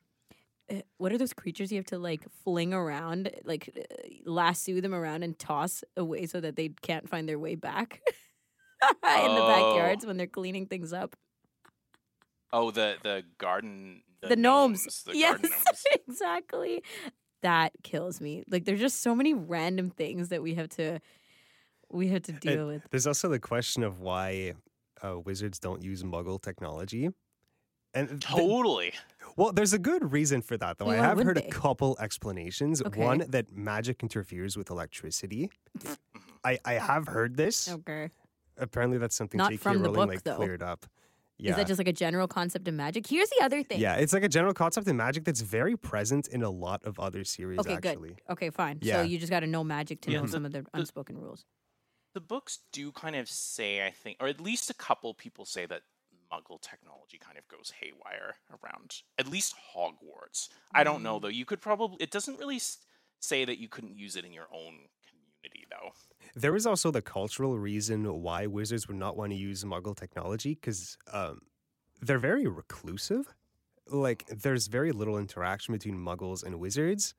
what 0.97 1.11
are 1.11 1.17
those 1.17 1.33
creatures 1.33 1.71
you 1.71 1.77
have 1.77 1.85
to 1.85 1.97
like 1.97 2.21
fling 2.43 2.73
around 2.73 3.31
like 3.43 3.69
uh, 3.77 3.81
lasso 4.25 4.79
them 4.81 4.93
around 4.93 5.23
and 5.23 5.37
toss 5.39 5.83
away 5.97 6.25
so 6.25 6.39
that 6.39 6.55
they 6.55 6.69
can't 6.81 7.09
find 7.09 7.27
their 7.27 7.39
way 7.39 7.55
back 7.55 8.01
in 8.83 9.35
the 9.35 9.41
Oh. 9.41 9.47
backyards 9.47 10.05
when 10.05 10.17
they're 10.17 10.27
cleaning 10.27 10.65
things 10.67 10.93
up 10.93 11.15
oh, 12.53 12.71
the 12.71 12.97
the 13.03 13.23
garden 13.37 14.01
the, 14.21 14.35
gnomes, 14.35 15.03
the 15.03 15.15
yes 15.17 15.41
gnomes. 15.41 15.83
exactly 16.07 16.83
that 17.41 17.71
kills 17.83 18.19
me 18.19 18.43
like 18.49 18.65
there's 18.65 18.79
just 18.81 19.01
so 19.01 19.15
many 19.15 19.33
random 19.33 19.89
things 19.89 20.29
that 20.29 20.41
we 20.41 20.55
have 20.55 20.67
to 20.69 20.99
we 21.91 22.07
have 22.09 22.21
to 22.23 22.33
deal 22.33 22.67
with 22.67 22.83
There's 22.91 23.07
also 23.07 23.29
the 23.29 23.39
question 23.39 23.81
of 23.83 23.99
why 23.99 24.53
uh, 25.01 25.17
wizards 25.19 25.57
don't 25.59 25.81
use 25.81 26.03
Muggle 26.03 26.39
technology. 26.41 27.09
And 27.95 28.09
th- 28.09 28.19
Totally. 28.21 28.93
Well, 29.39 29.53
there's 29.53 29.73
a 29.73 29.79
good 29.79 30.11
reason 30.11 30.41
for 30.41 30.57
that, 30.57 30.77
though. 30.77 30.91
Yeah, 30.91 31.01
I 31.01 31.05
have 31.07 31.19
heard 31.21 31.37
they? 31.37 31.45
a 31.45 31.49
couple 31.49 31.97
explanations. 31.99 32.81
Okay. 32.81 32.99
One 32.99 33.23
that 33.29 33.55
magic 33.55 34.03
interferes 34.03 34.57
with 34.57 34.69
electricity. 34.69 35.49
I, 36.43 36.59
I 36.65 36.73
have 36.73 37.07
heard 37.07 37.37
this. 37.37 37.69
okay 37.69 38.09
Apparently, 38.57 38.97
that's 38.97 39.15
something 39.15 39.37
Not 39.37 39.51
J.K. 39.51 39.61
from 39.61 39.77
the 39.77 39.83
Rowling 39.85 39.95
book, 39.95 40.07
like 40.09 40.23
though. 40.23 40.35
cleared 40.35 40.61
up. 40.61 40.85
Yeah. 41.37 41.51
Is 41.51 41.55
that 41.55 41.67
just 41.67 41.77
like 41.77 41.87
a 41.87 41.93
general 41.93 42.27
concept 42.27 42.67
of 42.67 42.73
magic? 42.73 43.07
Here's 43.07 43.29
the 43.29 43.41
other 43.41 43.63
thing. 43.63 43.79
Yeah, 43.79 43.95
it's 43.95 44.11
like 44.11 44.23
a 44.23 44.29
general 44.29 44.53
concept 44.53 44.89
in 44.89 44.97
magic 44.97 45.23
that's 45.23 45.39
very 45.39 45.77
present 45.77 46.27
in 46.27 46.43
a 46.43 46.49
lot 46.49 46.83
of 46.83 46.99
other 46.99 47.23
series. 47.23 47.59
Okay, 47.59 47.75
actually, 47.75 48.09
good. 48.09 48.21
Okay, 48.31 48.49
fine. 48.49 48.79
Yeah. 48.81 48.97
So 48.97 49.01
you 49.03 49.17
just 49.17 49.31
got 49.31 49.39
to 49.39 49.47
know 49.47 49.63
magic 49.63 50.01
to 50.01 50.11
Yeah, 50.11 50.19
know 50.19 50.25
some 50.25 50.45
of 50.45 50.51
the 50.51 50.65
unspoken 50.73 51.17
rules. 51.17 51.45
The 52.13 52.19
books 52.19 52.59
do 52.73 52.91
kind 52.91 53.15
of 53.15 53.29
say, 53.29 53.85
I 53.87 53.91
think, 53.91 54.17
or 54.19 54.27
at 54.27 54.41
least 54.41 54.69
a 54.69 54.73
couple 54.73 55.13
people 55.13 55.45
say 55.45 55.65
that 55.67 55.83
Muggle 56.31 56.61
technology 56.61 57.17
kind 57.17 57.37
of 57.37 57.47
goes 57.47 57.73
haywire 57.79 58.35
around 58.63 59.01
at 59.17 59.27
least 59.27 59.55
Hogwarts. 59.75 60.49
I 60.73 60.83
don't 60.83 61.03
know 61.03 61.17
Mm. 61.19 61.21
though. 61.23 61.27
You 61.29 61.45
could 61.45 61.61
probably. 61.61 61.97
It 61.99 62.11
doesn't 62.11 62.39
really 62.39 62.59
say 63.19 63.45
that 63.45 63.57
you 63.59 63.67
couldn't 63.67 63.97
use 63.97 64.15
it 64.15 64.25
in 64.25 64.31
your 64.33 64.47
own 64.53 64.87
community 65.09 65.65
though. 65.69 65.91
There 66.35 66.55
is 66.55 66.65
also 66.65 66.91
the 66.91 67.01
cultural 67.01 67.57
reason 67.57 68.05
why 68.21 68.45
wizards 68.47 68.87
would 68.87 68.97
not 68.97 69.17
want 69.17 69.31
to 69.31 69.37
use 69.37 69.63
Muggle 69.63 69.95
technology 69.95 70.53
because 70.55 70.97
um, 71.11 71.41
they're 72.01 72.19
very 72.19 72.47
reclusive. 72.47 73.33
Like, 73.87 74.25
there's 74.27 74.67
very 74.67 74.91
little 74.91 75.17
interaction 75.17 75.73
between 75.73 75.97
Muggles 75.97 76.43
and 76.43 76.59
wizards, 76.59 77.15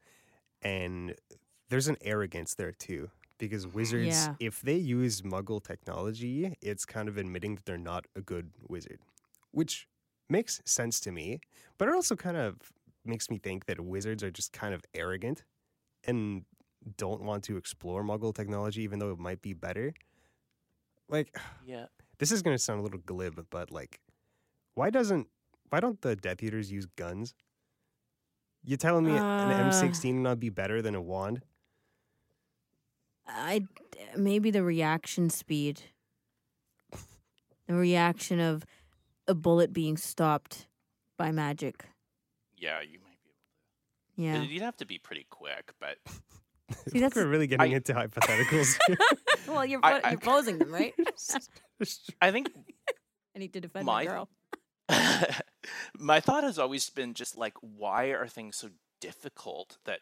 and 0.63 1.17
there's 1.69 1.89
an 1.89 1.97
arrogance 2.03 2.55
there 2.55 2.71
too. 2.73 3.11
Because 3.41 3.67
wizards, 3.67 4.07
Yeah. 4.29 4.35
if 4.39 4.61
they 4.61 4.77
use 4.77 5.23
Muggle 5.23 5.61
technology, 5.65 6.55
it's 6.63 6.85
kind 6.85 7.09
of 7.09 7.17
admitting 7.17 7.57
that 7.57 7.65
they're 7.65 7.79
not 7.93 8.07
a 8.15 8.21
good 8.21 8.53
wizard, 8.69 9.01
which 9.51 9.89
makes 10.29 10.61
sense 10.65 11.01
to 11.01 11.11
me. 11.11 11.41
But 11.79 11.89
it 11.89 11.95
also 11.95 12.15
kind 12.15 12.37
of 12.37 12.57
makes 13.05 13.31
me 13.31 13.39
think 13.39 13.65
that 13.67 13.81
wizards 13.81 14.23
are 14.23 14.31
just 14.31 14.53
kind 14.53 14.75
of 14.75 14.83
arrogant 14.95 15.43
and 16.05 16.45
don't 16.97 17.23
want 17.23 17.43
to 17.45 17.57
explore 17.57 18.05
Muggle 18.05 18.35
technology, 18.35 18.83
even 18.83 18.99
though 18.99 19.11
it 19.11 19.19
might 19.19 19.43
be 19.43 19.55
better. 19.55 19.95
Like, 21.09 21.35
Yeah. 21.67 21.87
this 22.19 22.31
is 22.31 22.43
going 22.43 22.55
to 22.55 22.63
sound 22.63 22.81
a 22.81 22.83
little 22.83 23.01
glib, 23.01 23.47
but 23.51 23.71
like, 23.73 24.01
why 24.75 24.91
doesn't 24.91 25.29
why 25.71 25.81
don't 25.81 26.01
the 26.03 26.15
Death 26.17 26.43
Eaters 26.43 26.71
use 26.71 26.87
guns? 26.97 27.33
You're 28.65 28.77
telling 28.77 29.05
me 29.07 29.13
an 29.13 29.19
Uh. 29.19 29.71
M16 29.71 30.15
would 30.15 30.23
not 30.23 30.41
be 30.41 30.51
better 30.51 30.83
than 30.83 30.95
a 30.95 31.01
wand? 31.01 31.43
I 33.33 33.63
maybe 34.17 34.51
the 34.51 34.63
reaction 34.63 35.31
speed, 35.31 35.83
the 37.67 37.75
reaction 37.75 38.41
of 38.41 38.65
a 39.29 39.35
bullet 39.35 39.73
being 39.73 39.97
stopped 39.97 40.67
by 41.17 41.31
magic. 41.31 41.85
Yeah, 42.57 42.81
you 42.81 42.99
might 43.01 43.19
be 44.17 44.27
able. 44.29 44.39
Yeah, 44.39 44.43
you'd 44.43 44.63
have 44.63 44.77
to 44.79 44.87
be 44.87 44.99
pretty 44.99 45.27
quick, 45.31 45.73
but 45.81 45.97
See, 46.89 47.01
that's- 47.01 47.15
We're 47.17 47.27
really 47.29 47.47
getting 47.47 47.73
I- 47.73 47.77
into 47.77 47.93
hypotheticals. 47.95 48.79
well, 49.49 49.65
you're 49.65 49.81
I- 49.83 50.11
you're 50.11 50.19
posing 50.21 50.59
them, 50.59 50.73
right? 50.73 50.95
I 52.21 52.31
think 52.31 52.51
I 53.35 53.39
need 53.39 53.53
to 53.55 53.61
defend 53.61 53.87
My- 53.87 54.05
my 54.05 54.11
girl. 54.11 54.29
my 55.99 56.19
thought 56.21 56.43
has 56.45 56.59
always 56.59 56.91
been 56.91 57.15
just 57.15 57.37
like, 57.37 57.55
why 57.61 58.07
are 58.07 58.27
things 58.27 58.57
so 58.57 58.71
difficult 59.01 59.79
that 59.85 60.01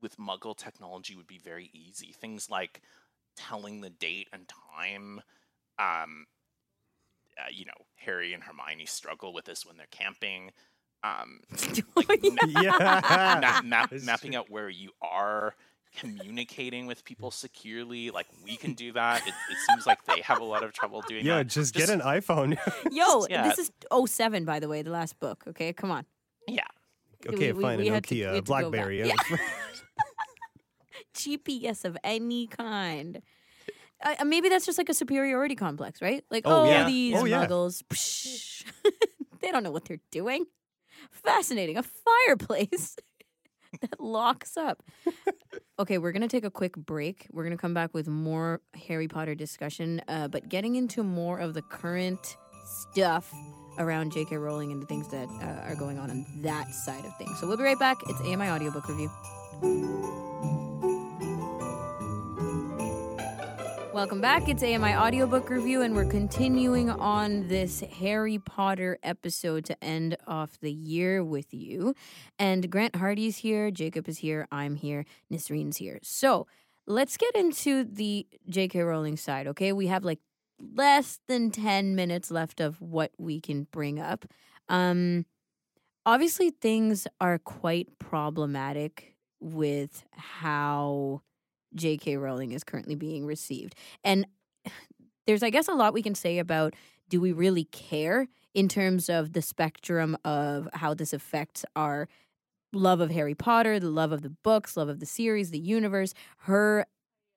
with 0.00 0.16
Muggle 0.18 0.56
technology 0.56 1.14
would 1.16 1.26
be 1.26 1.38
very 1.38 1.70
easy? 1.72 2.12
Things 2.18 2.48
like 2.50 2.80
telling 3.36 3.80
the 3.80 3.90
date 3.90 4.28
and 4.32 4.50
time. 4.76 5.20
Um, 5.78 6.26
uh, 7.38 7.48
you 7.52 7.64
know, 7.64 7.72
Harry 7.96 8.32
and 8.34 8.42
Hermione 8.42 8.86
struggle 8.86 9.32
with 9.32 9.44
this 9.44 9.64
when 9.64 9.76
they're 9.76 9.86
camping. 9.90 10.50
Um, 11.04 11.40
like 11.96 12.20
Oh, 12.24 12.36
ma- 12.52 12.60
yeah. 12.62 13.38
map, 13.40 13.64
map, 13.64 13.92
It's 13.92 14.04
mapping 14.04 14.32
true. 14.32 14.40
out 14.40 14.50
where 14.50 14.68
you 14.68 14.90
are, 15.00 15.54
communicating 15.94 16.86
with 16.88 17.04
people 17.04 17.30
securely. 17.30 18.10
Like 18.10 18.26
we 18.44 18.56
can 18.56 18.74
do 18.74 18.90
that. 18.94 19.22
It, 19.24 19.34
it 19.50 19.56
seems 19.68 19.86
like 19.86 20.04
they 20.06 20.20
have 20.22 20.40
a 20.40 20.44
lot 20.44 20.64
of 20.64 20.72
trouble 20.72 21.02
doing 21.08 21.24
Yeah, 21.24 21.34
that. 21.34 21.38
Yeah, 21.38 21.42
just, 21.44 21.74
get 21.74 21.90
an 21.90 22.00
iPhone. 22.00 22.58
Yo, 22.90 23.26
Yeah. 23.30 23.48
this 23.48 23.58
is 23.58 23.70
07, 24.06 24.44
by 24.44 24.58
the 24.58 24.66
way, 24.68 24.82
the 24.82 24.90
last 24.90 25.20
book. 25.20 25.44
Okay, 25.46 25.72
come 25.72 25.92
on. 25.92 26.04
Yeah. 26.48 26.64
okay, 27.28 27.52
We- 27.52 27.58
we- 27.58 27.62
fine. 27.62 27.78
we 27.78 27.88
a 27.88 27.92
had 27.94 28.04
to- 28.04 28.14
we 28.16 28.20
Nokia, 28.22 28.34
had 28.34 28.34
to 28.34 28.40
go 28.40 28.54
back. 28.54 28.62
BlackBerry. 28.72 29.06
Yeah. 29.06 29.14
GPS 31.18 31.84
of 31.84 31.96
any 32.04 32.46
kind. 32.46 33.20
Uh, 34.02 34.24
maybe 34.24 34.48
that's 34.48 34.64
just 34.64 34.78
like 34.78 34.88
a 34.88 34.94
superiority 34.94 35.56
complex, 35.56 36.00
right? 36.00 36.24
Like, 36.30 36.44
Oh, 36.46 36.62
oh, 36.62 36.64
yeah. 36.70 36.86
these 36.86 37.16
Oh, 37.16 37.24
yeah. 37.24 37.44
muggles, 37.46 37.82
psh, 37.90 38.64
they 39.40 39.50
don't 39.50 39.62
know 39.64 39.72
what 39.72 39.84
they're 39.86 40.00
doing. 40.12 40.46
Fascinating. 41.10 41.76
A 41.76 41.82
fireplace 41.82 42.96
that 43.80 44.00
locks 44.00 44.56
up. 44.56 44.82
Okay, 45.80 45.98
we're 45.98 46.12
going 46.12 46.22
to 46.22 46.28
take 46.28 46.44
a 46.44 46.50
quick 46.50 46.76
break. 46.76 47.26
We're 47.32 47.42
going 47.44 47.56
to 47.56 47.60
come 47.60 47.74
back 47.74 47.92
with 47.92 48.06
more 48.08 48.60
Harry 48.86 49.08
Potter 49.08 49.34
discussion, 49.34 50.00
uh, 50.08 50.28
but 50.28 50.48
getting 50.48 50.76
into 50.76 51.02
more 51.02 51.38
of 51.38 51.54
the 51.54 51.62
current 51.62 52.36
stuff 52.92 53.32
around 53.78 54.12
J.K. 54.12 54.36
Rowling 54.36 54.72
and 54.72 54.80
the 54.82 54.86
things 54.86 55.08
that 55.10 55.28
uh, 55.40 55.68
are 55.68 55.76
going 55.76 55.98
on 55.98 56.10
on 56.10 56.24
that 56.42 56.72
side 56.74 57.04
of 57.04 57.16
things. 57.16 57.38
So 57.40 57.46
we'll 57.48 57.56
be 57.56 57.62
right 57.64 57.78
back. 57.78 57.96
It's 58.08 58.20
AMI 58.20 58.48
Audiobook 58.48 58.88
Review. 58.88 59.10
Welcome 63.98 64.20
back. 64.20 64.48
It's 64.48 64.62
AMI 64.62 64.94
Audiobook 64.94 65.50
Review, 65.50 65.82
and 65.82 65.92
we're 65.92 66.04
continuing 66.04 66.88
on 66.88 67.48
this 67.48 67.80
Harry 67.80 68.38
Potter 68.38 68.96
episode 69.02 69.64
to 69.64 69.84
end 69.84 70.16
off 70.24 70.56
the 70.60 70.70
year 70.70 71.24
with 71.24 71.52
you. 71.52 71.96
And 72.38 72.70
Grant 72.70 72.94
Hardy's 72.94 73.38
here, 73.38 73.72
Jacob 73.72 74.08
is 74.08 74.18
here, 74.18 74.46
I'm 74.52 74.76
here, 74.76 75.04
Nasreen's 75.32 75.78
here. 75.78 75.98
So 76.04 76.46
let's 76.86 77.16
get 77.16 77.34
into 77.34 77.82
the 77.82 78.24
J.K. 78.48 78.82
Rowling 78.82 79.16
side, 79.16 79.48
okay? 79.48 79.72
We 79.72 79.88
have 79.88 80.04
like 80.04 80.20
less 80.60 81.18
than 81.26 81.50
10 81.50 81.96
minutes 81.96 82.30
left 82.30 82.60
of 82.60 82.80
what 82.80 83.10
we 83.18 83.40
can 83.40 83.66
bring 83.72 83.98
up. 83.98 84.26
Um, 84.68 85.26
obviously, 86.06 86.50
things 86.50 87.08
are 87.20 87.40
quite 87.40 87.98
problematic 87.98 89.16
with 89.40 90.04
how 90.12 91.22
J.K. 91.74 92.16
Rowling 92.16 92.52
is 92.52 92.64
currently 92.64 92.94
being 92.94 93.26
received. 93.26 93.74
And 94.04 94.26
there's, 95.26 95.42
I 95.42 95.50
guess, 95.50 95.68
a 95.68 95.74
lot 95.74 95.94
we 95.94 96.02
can 96.02 96.14
say 96.14 96.38
about 96.38 96.74
do 97.08 97.20
we 97.20 97.32
really 97.32 97.64
care 97.64 98.28
in 98.54 98.68
terms 98.68 99.08
of 99.08 99.32
the 99.32 99.42
spectrum 99.42 100.16
of 100.24 100.68
how 100.74 100.94
this 100.94 101.12
affects 101.12 101.64
our 101.76 102.08
love 102.72 103.00
of 103.00 103.10
Harry 103.10 103.34
Potter, 103.34 103.80
the 103.80 103.90
love 103.90 104.12
of 104.12 104.22
the 104.22 104.30
books, 104.30 104.76
love 104.76 104.88
of 104.88 105.00
the 105.00 105.06
series, 105.06 105.50
the 105.50 105.58
universe, 105.58 106.12
her 106.38 106.86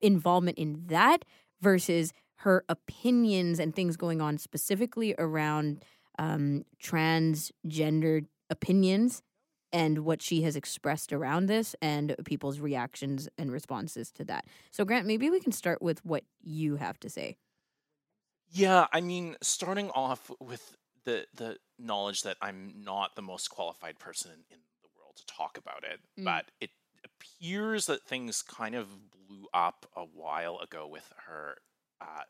involvement 0.02 0.58
in 0.58 0.84
that 0.88 1.24
versus 1.62 2.12
her 2.38 2.66
opinions 2.68 3.60
and 3.60 3.76
things 3.76 3.96
going 3.96 4.20
on 4.20 4.38
specifically 4.38 5.16
around 5.18 5.84
um, 6.18 6.66
transgendered 6.84 8.26
opinions 8.50 9.22
and 9.74 10.00
what 10.00 10.22
she 10.22 10.42
has 10.44 10.56
expressed 10.56 11.14
around 11.14 11.48
this 11.48 11.76
and 11.82 12.16
people's 12.26 12.60
reactions 12.60 13.30
and 13.38 13.52
responses 13.52 14.12
to 14.14 14.26
that. 14.26 14.46
So, 14.72 14.86
Grant, 14.86 15.08
maybe 15.08 15.30
we 15.30 15.40
can 15.40 15.52
start 15.52 15.82
with 15.82 16.04
what 16.06 16.24
you 16.42 16.76
have 16.78 17.00
to 17.02 17.10
say. 17.10 17.38
Yeah, 18.50 18.88
I 18.92 19.02
mean, 19.02 19.38
starting 19.42 19.90
off 19.92 20.30
with 20.40 20.76
the 21.06 21.26
the 21.34 21.58
knowledge 21.80 22.22
that 22.24 22.38
I'm 22.42 22.84
not 22.84 23.16
the 23.16 23.22
most 23.22 23.50
qualified 23.50 23.98
person 24.00 24.32
in 24.50 24.60
the 24.84 24.90
world 24.98 25.16
to 25.18 25.26
talk 25.26 25.58
about 25.58 25.84
it, 25.84 26.00
Mm. 26.18 26.26
but 26.26 26.52
it 26.60 26.72
appears 27.04 27.86
that 27.88 28.04
things 28.04 28.42
kind 28.44 28.76
of 28.76 29.10
blew 29.12 29.48
up 29.54 29.90
a 29.96 30.04
while 30.06 30.60
ago 30.60 30.88
with 30.88 31.12
her 31.26 31.58
uh, 32.00 32.24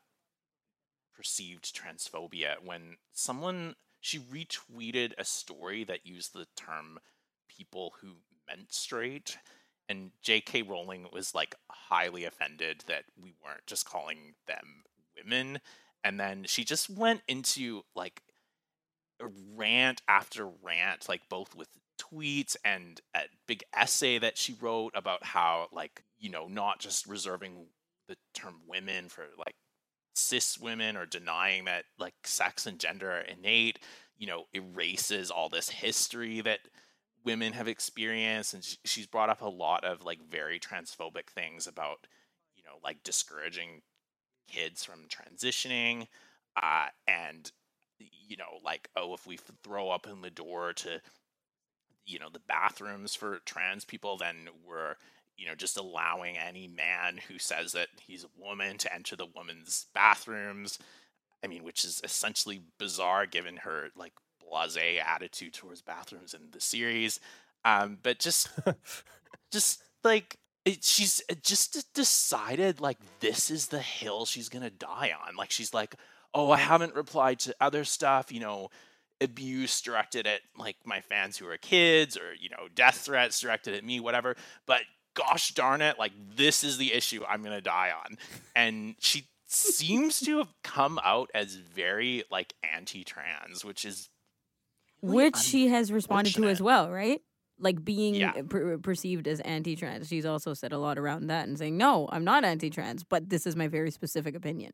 perceived 1.14 1.74
transphobia 1.74 2.56
when 2.62 2.96
someone 3.12 3.74
she 4.00 4.18
retweeted 4.18 5.12
a 5.18 5.24
story 5.24 5.84
that 5.84 6.06
used 6.06 6.32
the 6.32 6.46
term 6.56 6.98
people 7.56 7.94
who 8.00 8.16
menstruate 8.48 9.38
and 9.88 10.12
J.K. 10.22 10.62
Rowling 10.62 11.06
was 11.12 11.34
like 11.34 11.54
highly 11.70 12.24
offended 12.24 12.84
that 12.86 13.04
we 13.20 13.34
weren't 13.44 13.66
just 13.66 13.88
calling 13.88 14.34
them 14.46 14.84
women 15.16 15.60
and 16.04 16.18
then 16.18 16.44
she 16.46 16.64
just 16.64 16.90
went 16.90 17.22
into 17.28 17.82
like 17.94 18.22
rant 19.54 20.02
after 20.08 20.48
rant 20.62 21.08
like 21.08 21.28
both 21.28 21.54
with 21.54 21.68
tweets 22.00 22.56
and 22.64 23.00
a 23.14 23.20
big 23.46 23.62
essay 23.74 24.18
that 24.18 24.36
she 24.36 24.54
wrote 24.60 24.92
about 24.94 25.24
how 25.24 25.68
like 25.72 26.02
you 26.18 26.30
know 26.30 26.48
not 26.48 26.80
just 26.80 27.06
reserving 27.06 27.66
the 28.08 28.16
term 28.34 28.60
women 28.66 29.08
for 29.08 29.24
like 29.38 29.54
cis 30.14 30.58
women 30.58 30.96
or 30.96 31.06
denying 31.06 31.64
that 31.64 31.84
like 31.98 32.14
sex 32.24 32.66
and 32.66 32.78
gender 32.78 33.10
are 33.10 33.20
innate 33.20 33.78
you 34.18 34.26
know 34.26 34.44
erases 34.52 35.30
all 35.30 35.48
this 35.48 35.68
history 35.68 36.40
that 36.40 36.60
women 37.24 37.52
have 37.52 37.68
experienced 37.68 38.54
and 38.54 38.76
she's 38.84 39.06
brought 39.06 39.30
up 39.30 39.42
a 39.42 39.48
lot 39.48 39.84
of 39.84 40.04
like 40.04 40.20
very 40.28 40.58
transphobic 40.58 41.28
things 41.28 41.66
about 41.66 42.06
you 42.56 42.62
know 42.64 42.78
like 42.82 43.02
discouraging 43.02 43.82
kids 44.48 44.84
from 44.84 45.06
transitioning 45.08 46.06
uh 46.62 46.86
and 47.06 47.52
you 47.98 48.36
know 48.36 48.58
like 48.64 48.88
oh 48.96 49.14
if 49.14 49.26
we 49.26 49.38
throw 49.62 49.90
up 49.90 50.06
in 50.06 50.20
the 50.20 50.30
door 50.30 50.72
to 50.72 51.00
you 52.04 52.18
know 52.18 52.28
the 52.32 52.40
bathrooms 52.48 53.14
for 53.14 53.40
trans 53.44 53.84
people 53.84 54.16
then 54.16 54.48
we're 54.66 54.96
you 55.36 55.46
know 55.46 55.54
just 55.54 55.76
allowing 55.76 56.36
any 56.36 56.68
man 56.68 57.18
who 57.28 57.38
says 57.38 57.72
that 57.72 57.88
he's 58.00 58.24
a 58.24 58.40
woman 58.40 58.78
to 58.78 58.94
enter 58.94 59.16
the 59.16 59.26
woman's 59.34 59.86
bathrooms. 59.94 60.78
I 61.44 61.48
mean 61.48 61.64
which 61.64 61.84
is 61.84 62.00
essentially 62.04 62.62
bizarre 62.78 63.26
given 63.26 63.56
her 63.58 63.88
like 63.96 64.12
blase 64.52 65.00
attitude 65.04 65.54
towards 65.54 65.80
bathrooms 65.82 66.34
in 66.34 66.40
the 66.52 66.60
series 66.60 67.18
um 67.64 67.98
but 68.02 68.18
just 68.18 68.50
just 69.50 69.82
like 70.04 70.38
it, 70.64 70.84
she's 70.84 71.22
uh, 71.30 71.34
just 71.42 71.92
decided 71.94 72.80
like 72.80 72.98
this 73.20 73.50
is 73.50 73.68
the 73.68 73.80
hill 73.80 74.24
she's 74.24 74.48
gonna 74.48 74.70
die 74.70 75.12
on. 75.26 75.36
Like 75.36 75.50
she's 75.50 75.74
like, 75.74 75.96
oh, 76.34 76.50
I 76.50 76.58
haven't 76.58 76.94
replied 76.94 77.40
to 77.40 77.54
other 77.60 77.84
stuff, 77.84 78.32
you 78.32 78.40
know, 78.40 78.70
abuse 79.20 79.80
directed 79.80 80.26
at 80.26 80.40
like 80.56 80.76
my 80.84 81.00
fans 81.00 81.36
who 81.36 81.48
are 81.48 81.56
kids, 81.56 82.16
or 82.16 82.34
you 82.38 82.48
know, 82.48 82.68
death 82.74 82.98
threats 82.98 83.40
directed 83.40 83.74
at 83.74 83.84
me, 83.84 84.00
whatever. 84.00 84.36
But 84.66 84.82
gosh 85.14 85.52
darn 85.52 85.82
it, 85.82 85.98
like 85.98 86.12
this 86.36 86.62
is 86.62 86.78
the 86.78 86.92
issue 86.92 87.22
I'm 87.28 87.42
gonna 87.42 87.60
die 87.60 87.90
on, 87.90 88.16
and 88.54 88.94
she 89.00 89.26
seems 89.46 90.20
to 90.20 90.38
have 90.38 90.54
come 90.62 90.98
out 91.04 91.30
as 91.34 91.54
very 91.54 92.22
like 92.30 92.54
anti-trans, 92.72 93.64
which 93.64 93.84
is 93.84 94.08
Which 95.02 95.36
she 95.36 95.68
has 95.68 95.92
responded 95.92 96.34
to 96.34 96.44
as 96.48 96.62
well, 96.62 96.90
right? 96.90 97.20
Like 97.58 97.84
being 97.84 98.14
Yeah. 98.14 98.32
per- 98.48 98.78
perceived 98.78 99.28
as 99.28 99.40
anti-trans. 99.40 100.08
She's 100.08 100.24
also 100.24 100.54
said 100.54 100.72
a 100.72 100.78
lot 100.78 100.98
around 100.98 101.26
that 101.26 101.46
and 101.48 101.58
saying, 101.58 101.76
"No, 101.76 102.08
I'm 102.10 102.24
not 102.24 102.44
anti-trans, 102.44 103.04
but 103.04 103.28
this 103.28 103.46
is 103.46 103.56
my 103.56 103.68
very 103.68 103.90
specific 103.90 104.34
opinion." 104.34 104.72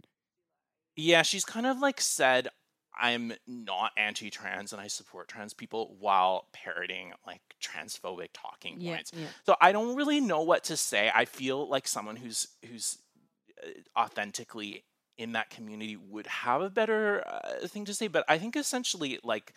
Yeah, 0.96 1.22
she's 1.22 1.44
kind 1.44 1.66
of 1.66 1.78
like 1.78 2.00
said, 2.00 2.48
I'm 3.00 3.32
not 3.46 3.92
anti 3.96 4.30
trans 4.30 4.72
and 4.72 4.82
I 4.82 4.88
support 4.88 5.28
trans 5.28 5.54
people 5.54 5.94
while 6.00 6.48
parroting 6.52 7.12
like 7.26 7.40
transphobic 7.62 8.30
talking 8.32 8.80
Yeah, 8.80 8.96
points. 8.96 9.12
yeah. 9.14 9.28
So 9.46 9.56
I 9.60 9.70
don't 9.70 9.94
really 9.94 10.20
know 10.20 10.42
what 10.42 10.64
to 10.64 10.76
say. 10.76 11.10
I 11.14 11.24
feel 11.24 11.68
like 11.68 11.86
someone 11.86 12.16
who's 12.16 12.48
who's 12.68 12.98
uh, 13.64 13.68
authentically 13.96 14.84
in 15.16 15.32
that 15.32 15.50
community 15.50 15.96
would 15.96 16.26
have 16.26 16.60
a 16.60 16.70
better 16.70 17.22
uh, 17.26 17.66
thing 17.68 17.84
to 17.84 17.94
say, 17.94 18.08
but 18.08 18.24
I 18.28 18.38
think 18.38 18.56
essentially 18.56 19.20
like 19.22 19.52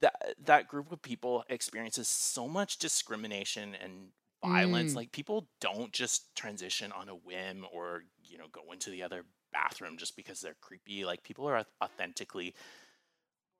that 0.00 0.34
that 0.44 0.68
group 0.68 0.92
of 0.92 1.02
people 1.02 1.44
experiences 1.48 2.08
so 2.08 2.48
much 2.48 2.78
discrimination 2.78 3.76
and 3.82 4.08
violence. 4.42 4.92
Mm. 4.92 4.96
Like 4.96 5.12
people 5.12 5.48
don't 5.60 5.92
just 5.92 6.34
transition 6.34 6.92
on 6.92 7.08
a 7.08 7.14
whim 7.14 7.66
or 7.72 8.04
you 8.24 8.38
know 8.38 8.46
go 8.52 8.72
into 8.72 8.90
the 8.90 9.02
other 9.02 9.24
bathroom 9.52 9.96
just 9.96 10.16
because 10.16 10.40
they're 10.40 10.56
creepy. 10.60 11.04
Like 11.04 11.22
people 11.22 11.46
are 11.48 11.64
authentically 11.82 12.54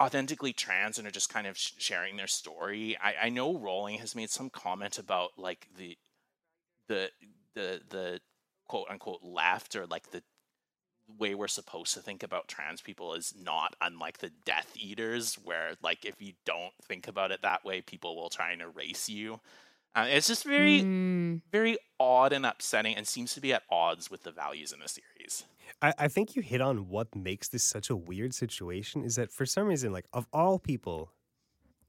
authentically 0.00 0.52
trans 0.52 0.98
and 0.98 1.08
are 1.08 1.12
just 1.12 1.32
kind 1.32 1.46
of 1.46 1.58
sh- 1.58 1.72
sharing 1.78 2.16
their 2.16 2.28
story. 2.28 2.96
I, 3.02 3.14
I 3.24 3.28
know 3.30 3.58
Rowling 3.58 3.98
has 3.98 4.14
made 4.14 4.30
some 4.30 4.48
comment 4.50 4.98
about 4.98 5.30
like 5.36 5.68
the 5.76 5.96
the 6.88 7.10
the 7.54 7.80
the 7.88 8.20
quote 8.68 8.86
unquote 8.90 9.22
left 9.22 9.74
or 9.74 9.86
like 9.86 10.10
the 10.10 10.22
way 11.16 11.34
we're 11.34 11.48
supposed 11.48 11.94
to 11.94 12.00
think 12.00 12.22
about 12.22 12.48
trans 12.48 12.80
people 12.80 13.14
is 13.14 13.34
not 13.42 13.74
unlike 13.80 14.18
the 14.18 14.30
Death 14.44 14.72
Eaters, 14.76 15.36
where 15.44 15.72
like 15.82 16.04
if 16.04 16.20
you 16.20 16.32
don't 16.44 16.72
think 16.82 17.08
about 17.08 17.30
it 17.30 17.42
that 17.42 17.64
way, 17.64 17.80
people 17.80 18.16
will 18.16 18.28
try 18.28 18.52
and 18.52 18.60
erase 18.62 19.08
you. 19.08 19.40
Uh, 19.94 20.06
it's 20.08 20.28
just 20.28 20.44
very 20.44 20.82
Mm. 20.82 21.40
very 21.50 21.78
odd 21.98 22.32
and 22.32 22.44
upsetting, 22.44 22.94
and 22.94 23.06
seems 23.06 23.32
to 23.34 23.40
be 23.40 23.52
at 23.52 23.62
odds 23.70 24.10
with 24.10 24.22
the 24.22 24.30
values 24.30 24.72
in 24.72 24.80
the 24.80 24.88
series. 24.88 25.44
I, 25.80 25.94
I 25.98 26.08
think 26.08 26.36
you 26.36 26.42
hit 26.42 26.60
on 26.60 26.88
what 26.88 27.14
makes 27.16 27.48
this 27.48 27.64
such 27.64 27.90
a 27.90 27.96
weird 27.96 28.34
situation 28.34 29.02
is 29.04 29.16
that 29.16 29.32
for 29.32 29.46
some 29.46 29.66
reason, 29.66 29.92
like 29.92 30.06
of 30.12 30.26
all 30.32 30.58
people, 30.58 31.12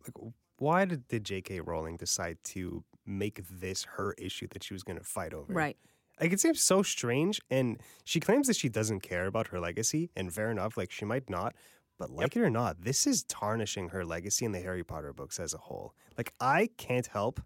like 0.05 0.33
why 0.57 0.85
did, 0.85 1.07
did 1.07 1.23
J.K. 1.23 1.61
Rowling 1.61 1.97
decide 1.97 2.37
to 2.45 2.83
make 3.05 3.41
this 3.49 3.83
her 3.95 4.13
issue 4.17 4.47
that 4.51 4.63
she 4.63 4.73
was 4.73 4.83
going 4.83 4.97
to 4.97 5.05
fight 5.05 5.33
over? 5.33 5.53
Right. 5.53 5.77
Like 6.19 6.33
it 6.33 6.39
seems 6.39 6.61
so 6.61 6.83
strange, 6.83 7.41
and 7.49 7.79
she 8.03 8.19
claims 8.19 8.47
that 8.47 8.55
she 8.55 8.69
doesn't 8.69 9.01
care 9.01 9.27
about 9.27 9.47
her 9.47 9.59
legacy, 9.59 10.09
and 10.15 10.33
fair 10.33 10.51
enough, 10.51 10.77
like 10.77 10.91
she 10.91 11.05
might 11.05 11.29
not. 11.29 11.55
But 11.97 12.11
like 12.11 12.35
it 12.35 12.41
or 12.41 12.49
not, 12.49 12.81
this 12.81 13.05
is 13.05 13.23
tarnishing 13.23 13.89
her 13.89 14.05
legacy 14.05 14.45
in 14.45 14.53
the 14.53 14.61
Harry 14.61 14.83
Potter 14.83 15.11
books 15.11 15.39
as 15.39 15.53
a 15.53 15.57
whole. 15.57 15.93
Like 16.17 16.33
I 16.39 16.69
can't 16.77 17.07
help 17.07 17.41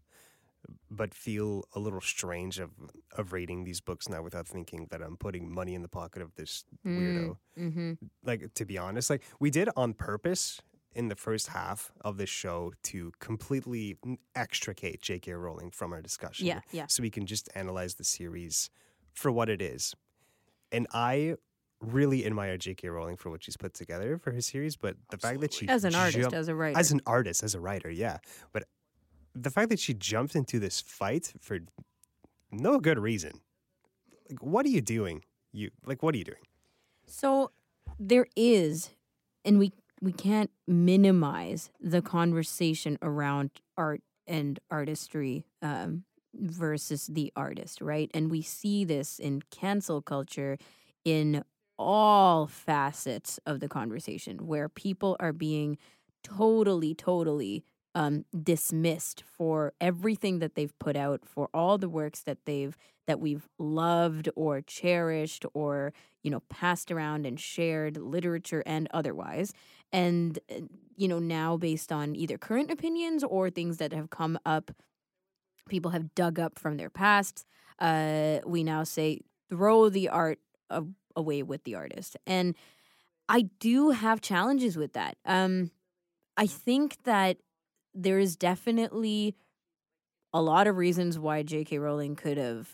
but 0.89 1.13
feel 1.13 1.65
a 1.75 1.79
little 1.79 2.01
strange 2.01 2.59
of 2.59 2.71
of 3.17 3.33
reading 3.33 3.63
these 3.63 3.81
books 3.81 4.07
now 4.07 4.21
without 4.21 4.47
thinking 4.47 4.87
that 4.91 5.01
I'm 5.01 5.17
putting 5.17 5.51
money 5.51 5.75
in 5.75 5.81
the 5.81 5.87
pocket 5.87 6.21
of 6.21 6.35
this 6.35 6.65
weirdo. 6.85 7.37
Mm-hmm. 7.59 7.93
Like 8.23 8.53
to 8.53 8.65
be 8.65 8.77
honest, 8.77 9.09
like 9.09 9.23
we 9.39 9.49
did 9.49 9.69
on 9.75 9.93
purpose 9.93 10.61
in 10.95 11.07
the 11.07 11.15
first 11.15 11.47
half 11.47 11.91
of 12.01 12.17
this 12.17 12.29
show 12.29 12.73
to 12.83 13.11
completely 13.19 13.97
extricate 14.35 15.01
J.K. 15.01 15.33
Rowling 15.33 15.71
from 15.71 15.91
our 15.93 16.01
discussion 16.01 16.45
Yeah, 16.47 16.59
yeah. 16.71 16.85
so 16.87 17.01
we 17.03 17.09
can 17.09 17.25
just 17.25 17.49
analyze 17.55 17.95
the 17.95 18.03
series 18.03 18.69
for 19.13 19.31
what 19.31 19.49
it 19.49 19.61
is. 19.61 19.93
And 20.71 20.87
I 20.93 21.35
really 21.81 22.25
admire 22.25 22.57
J.K. 22.57 22.89
Rowling 22.89 23.17
for 23.17 23.29
what 23.29 23.43
she's 23.43 23.57
put 23.57 23.73
together 23.73 24.17
for 24.17 24.31
her 24.31 24.41
series, 24.41 24.75
but 24.75 24.95
the 25.09 25.17
fact 25.17 25.41
that 25.41 25.53
she 25.53 25.67
As 25.67 25.83
an 25.83 25.95
artist, 25.95 26.19
jumped- 26.19 26.35
as 26.35 26.47
a 26.47 26.55
writer. 26.55 26.77
as 26.79 26.91
an 26.91 27.01
artist, 27.05 27.43
as 27.43 27.55
a 27.55 27.59
writer, 27.59 27.89
yeah. 27.89 28.17
But 28.51 28.63
the 29.35 29.49
fact 29.49 29.69
that 29.69 29.79
she 29.79 29.93
jumped 29.93 30.35
into 30.35 30.59
this 30.59 30.79
fight 30.81 31.33
for 31.39 31.59
no 32.51 32.79
good 32.79 32.99
reason, 32.99 33.41
like, 34.29 34.41
what 34.43 34.65
are 34.65 34.69
you 34.69 34.81
doing? 34.81 35.23
You 35.51 35.71
like, 35.85 36.01
what 36.03 36.15
are 36.15 36.17
you 36.17 36.23
doing? 36.23 36.41
So 37.05 37.51
there 37.99 38.27
is, 38.35 38.89
and 39.45 39.59
we 39.59 39.73
we 40.03 40.11
can't 40.11 40.51
minimize 40.67 41.71
the 41.79 42.01
conversation 42.01 42.97
around 43.01 43.51
art 43.77 44.01
and 44.27 44.59
artistry 44.69 45.45
um, 45.61 46.03
versus 46.35 47.07
the 47.07 47.31
artist, 47.37 47.81
right? 47.81 48.11
And 48.13 48.29
we 48.29 48.41
see 48.41 48.83
this 48.83 49.17
in 49.17 49.43
cancel 49.49 50.01
culture 50.01 50.57
in 51.05 51.43
all 51.79 52.47
facets 52.47 53.39
of 53.45 53.61
the 53.61 53.69
conversation 53.69 54.45
where 54.45 54.67
people 54.69 55.15
are 55.21 55.33
being 55.33 55.77
totally, 56.23 56.93
totally 56.93 57.63
um, 57.95 58.25
dismissed 58.43 59.23
for 59.25 59.73
everything 59.79 60.39
that 60.39 60.55
they've 60.55 60.77
put 60.79 60.95
out, 60.97 61.21
for 61.25 61.49
all 61.53 61.77
the 61.77 61.89
works 61.89 62.21
that 62.23 62.39
they've 62.45 62.77
that 63.05 63.19
we've 63.19 63.47
loved 63.59 64.29
or 64.35 64.61
cherished 64.61 65.45
or 65.53 65.93
you 66.23 66.31
know 66.31 66.41
passed 66.49 66.91
around 66.91 67.25
and 67.25 67.39
shared, 67.39 67.97
literature 67.97 68.63
and 68.65 68.87
otherwise. 68.93 69.53
And 69.93 70.39
uh, 70.51 70.61
you 70.97 71.07
know 71.07 71.19
now 71.19 71.57
based 71.57 71.91
on 71.91 72.15
either 72.15 72.37
current 72.37 72.69
opinions 72.71 73.23
or 73.23 73.49
things 73.49 73.77
that 73.77 73.93
have 73.93 74.09
come 74.09 74.37
up, 74.45 74.71
people 75.69 75.91
have 75.91 76.13
dug 76.15 76.39
up 76.39 76.59
from 76.59 76.77
their 76.77 76.89
past. 76.89 77.45
Uh, 77.79 78.39
we 78.45 78.63
now 78.63 78.83
say 78.83 79.21
throw 79.49 79.89
the 79.89 80.09
art 80.09 80.39
away 81.15 81.43
with 81.43 81.63
the 81.63 81.75
artist, 81.75 82.17
and 82.27 82.55
I 83.29 83.43
do 83.59 83.91
have 83.91 84.21
challenges 84.21 84.77
with 84.77 84.93
that. 84.93 85.17
Um, 85.25 85.71
I 86.35 86.47
think 86.47 87.03
that 87.03 87.37
there 87.93 88.19
is 88.19 88.35
definitely 88.35 89.35
a 90.33 90.41
lot 90.41 90.67
of 90.67 90.77
reasons 90.77 91.19
why 91.19 91.43
J.K. 91.43 91.77
Rowling 91.77 92.15
could 92.15 92.37
have 92.37 92.67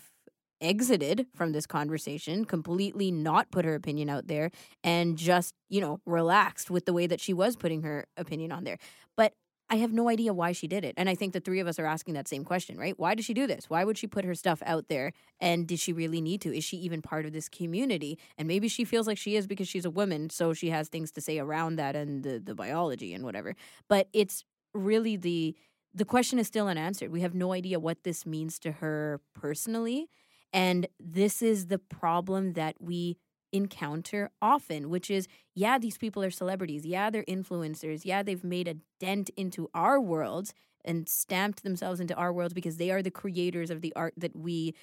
exited 0.60 1.26
from 1.34 1.52
this 1.52 1.66
conversation, 1.66 2.44
completely 2.44 3.10
not 3.10 3.50
put 3.50 3.64
her 3.64 3.74
opinion 3.74 4.08
out 4.08 4.26
there, 4.26 4.50
and 4.84 5.16
just, 5.16 5.54
you 5.68 5.80
know, 5.80 6.00
relaxed 6.06 6.70
with 6.70 6.86
the 6.86 6.92
way 6.92 7.06
that 7.06 7.20
she 7.20 7.32
was 7.32 7.56
putting 7.56 7.82
her 7.82 8.06
opinion 8.16 8.52
on 8.52 8.64
there. 8.64 8.78
But 9.16 9.34
I 9.72 9.76
have 9.76 9.92
no 9.92 10.08
idea 10.08 10.34
why 10.34 10.50
she 10.50 10.66
did 10.66 10.84
it. 10.84 10.94
And 10.96 11.08
I 11.08 11.14
think 11.14 11.32
the 11.32 11.38
three 11.38 11.60
of 11.60 11.68
us 11.68 11.78
are 11.78 11.86
asking 11.86 12.14
that 12.14 12.26
same 12.26 12.44
question, 12.44 12.76
right? 12.76 12.98
Why 12.98 13.14
did 13.14 13.24
she 13.24 13.32
do 13.32 13.46
this? 13.46 13.70
Why 13.70 13.84
would 13.84 13.96
she 13.96 14.08
put 14.08 14.24
her 14.24 14.34
stuff 14.34 14.60
out 14.66 14.88
there? 14.88 15.12
And 15.38 15.68
did 15.68 15.78
she 15.78 15.92
really 15.92 16.20
need 16.20 16.40
to? 16.40 16.54
Is 16.54 16.64
she 16.64 16.76
even 16.78 17.02
part 17.02 17.24
of 17.24 17.32
this 17.32 17.48
community? 17.48 18.18
And 18.36 18.48
maybe 18.48 18.66
she 18.66 18.84
feels 18.84 19.06
like 19.06 19.16
she 19.16 19.36
is 19.36 19.46
because 19.46 19.68
she's 19.68 19.84
a 19.84 19.90
woman, 19.90 20.28
so 20.28 20.52
she 20.52 20.70
has 20.70 20.88
things 20.88 21.12
to 21.12 21.20
say 21.20 21.38
around 21.38 21.76
that 21.76 21.94
and 21.94 22.24
the, 22.24 22.40
the 22.40 22.54
biology 22.54 23.14
and 23.14 23.24
whatever. 23.24 23.54
But 23.88 24.08
it's 24.12 24.44
really 24.74 25.16
the 25.16 25.56
the 25.92 26.04
question 26.04 26.38
is 26.38 26.46
still 26.46 26.68
unanswered. 26.68 27.10
We 27.10 27.22
have 27.22 27.34
no 27.34 27.52
idea 27.52 27.80
what 27.80 28.04
this 28.04 28.24
means 28.24 28.60
to 28.60 28.70
her 28.72 29.20
personally. 29.34 30.08
And 30.52 30.88
this 30.98 31.42
is 31.42 31.66
the 31.66 31.78
problem 31.78 32.54
that 32.54 32.76
we 32.80 33.16
encounter 33.52 34.30
often, 34.40 34.90
which 34.90 35.10
is 35.10 35.26
yeah, 35.54 35.78
these 35.78 35.98
people 35.98 36.22
are 36.22 36.30
celebrities. 36.30 36.86
Yeah, 36.86 37.10
they're 37.10 37.24
influencers. 37.24 38.04
Yeah, 38.04 38.22
they've 38.22 38.44
made 38.44 38.68
a 38.68 38.76
dent 38.98 39.30
into 39.36 39.68
our 39.74 40.00
world 40.00 40.52
and 40.84 41.08
stamped 41.08 41.62
themselves 41.62 42.00
into 42.00 42.14
our 42.14 42.32
world 42.32 42.54
because 42.54 42.76
they 42.78 42.90
are 42.90 43.02
the 43.02 43.10
creators 43.10 43.70
of 43.70 43.80
the 43.80 43.92
art 43.94 44.14
that 44.16 44.34
we 44.36 44.74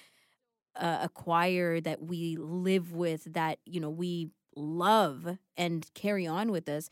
uh, 0.76 0.98
acquire, 1.02 1.80
that 1.80 2.02
we 2.02 2.36
live 2.38 2.92
with, 2.92 3.32
that, 3.34 3.58
you 3.66 3.80
know, 3.80 3.90
we 3.90 4.28
love 4.56 5.38
and 5.56 5.88
carry 5.94 6.26
on 6.26 6.50
with 6.50 6.68
us 6.68 6.90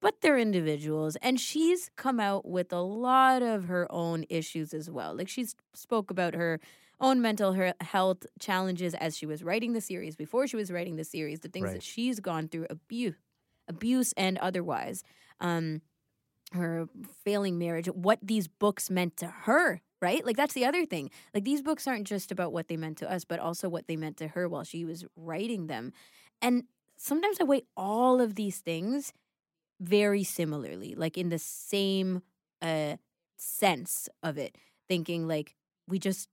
but 0.00 0.20
they're 0.20 0.38
individuals 0.38 1.16
and 1.16 1.38
she's 1.38 1.90
come 1.96 2.20
out 2.20 2.46
with 2.46 2.72
a 2.72 2.80
lot 2.80 3.42
of 3.42 3.64
her 3.66 3.86
own 3.90 4.24
issues 4.28 4.72
as 4.72 4.90
well 4.90 5.14
like 5.14 5.28
she's 5.28 5.54
spoke 5.74 6.10
about 6.10 6.34
her 6.34 6.60
own 7.00 7.20
mental 7.20 7.52
health 7.80 8.26
challenges 8.38 8.94
as 8.94 9.16
she 9.16 9.26
was 9.26 9.42
writing 9.42 9.72
the 9.72 9.80
series 9.80 10.16
before 10.16 10.46
she 10.46 10.56
was 10.56 10.70
writing 10.70 10.96
the 10.96 11.04
series 11.04 11.40
the 11.40 11.48
things 11.48 11.66
Right. 11.66 11.74
that 11.74 11.82
she's 11.82 12.20
gone 12.20 12.48
through 12.48 12.66
abuse 12.70 13.14
abuse 13.68 14.12
and 14.16 14.38
otherwise 14.38 15.02
um 15.40 15.80
her 16.52 16.88
failing 17.24 17.58
marriage 17.58 17.86
what 17.86 18.18
these 18.22 18.48
books 18.48 18.90
meant 18.90 19.16
to 19.16 19.26
her 19.26 19.80
right? 20.02 20.24
Like 20.24 20.36
that's 20.36 20.54
the 20.54 20.64
other 20.64 20.86
thing. 20.86 21.10
Like 21.34 21.44
these 21.44 21.60
books 21.60 21.86
aren't 21.86 22.06
just 22.06 22.32
about 22.32 22.52
what 22.54 22.68
they 22.68 22.76
meant 22.78 22.96
to 22.98 23.10
us 23.12 23.24
but 23.24 23.38
also 23.38 23.68
what 23.68 23.86
they 23.86 23.96
meant 23.96 24.16
to 24.18 24.28
her 24.28 24.48
while 24.48 24.64
she 24.64 24.84
was 24.86 25.04
writing 25.14 25.66
them. 25.66 25.92
And 26.40 26.64
sometimes 26.96 27.38
i 27.40 27.44
weigh 27.44 27.64
all 27.76 28.20
of 28.20 28.34
these 28.34 28.58
things 28.60 29.12
very 29.80 30.24
similarly, 30.24 30.94
like 30.94 31.18
in 31.18 31.28
the 31.30 31.38
same 31.38 32.22
uh 32.62 32.96
sense 33.36 34.08
of 34.22 34.38
it, 34.38 34.56
thinking 34.88 35.26
like 35.28 35.56
we 35.88 35.98
just 35.98 36.28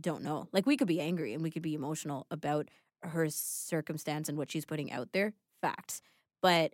don't 0.00 0.22
know. 0.22 0.48
Like 0.52 0.66
we 0.66 0.76
could 0.76 0.88
be 0.88 1.00
angry 1.00 1.34
and 1.34 1.42
we 1.42 1.50
could 1.50 1.62
be 1.62 1.74
emotional 1.74 2.26
about 2.30 2.68
her 3.02 3.28
circumstance 3.28 4.28
and 4.28 4.38
what 4.38 4.50
she's 4.50 4.64
putting 4.64 4.92
out 4.92 5.10
there. 5.12 5.32
Facts. 5.60 6.02
But 6.42 6.72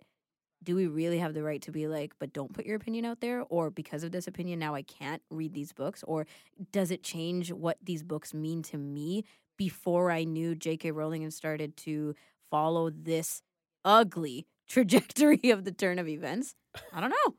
do 0.63 0.75
we 0.75 0.87
really 0.87 1.17
have 1.17 1.33
the 1.33 1.43
right 1.43 1.61
to 1.63 1.71
be 1.71 1.87
like, 1.87 2.13
but 2.19 2.33
don't 2.33 2.53
put 2.53 2.65
your 2.65 2.75
opinion 2.75 3.05
out 3.05 3.21
there? 3.21 3.43
Or 3.49 3.71
because 3.71 4.03
of 4.03 4.11
this 4.11 4.27
opinion, 4.27 4.59
now 4.59 4.75
I 4.75 4.83
can't 4.83 5.21
read 5.29 5.53
these 5.53 5.73
books? 5.73 6.03
Or 6.07 6.27
does 6.71 6.91
it 6.91 7.03
change 7.03 7.51
what 7.51 7.77
these 7.83 8.03
books 8.03 8.33
mean 8.33 8.61
to 8.63 8.77
me 8.77 9.23
before 9.57 10.11
I 10.11 10.23
knew 10.23 10.55
J.K. 10.55 10.91
Rowling 10.91 11.23
and 11.23 11.33
started 11.33 11.77
to 11.77 12.15
follow 12.49 12.89
this 12.89 13.41
ugly 13.83 14.45
trajectory 14.67 15.49
of 15.49 15.63
the 15.63 15.71
turn 15.71 15.99
of 15.99 16.07
events? 16.07 16.55
I 16.93 17.01
don't 17.01 17.09
know. 17.09 17.35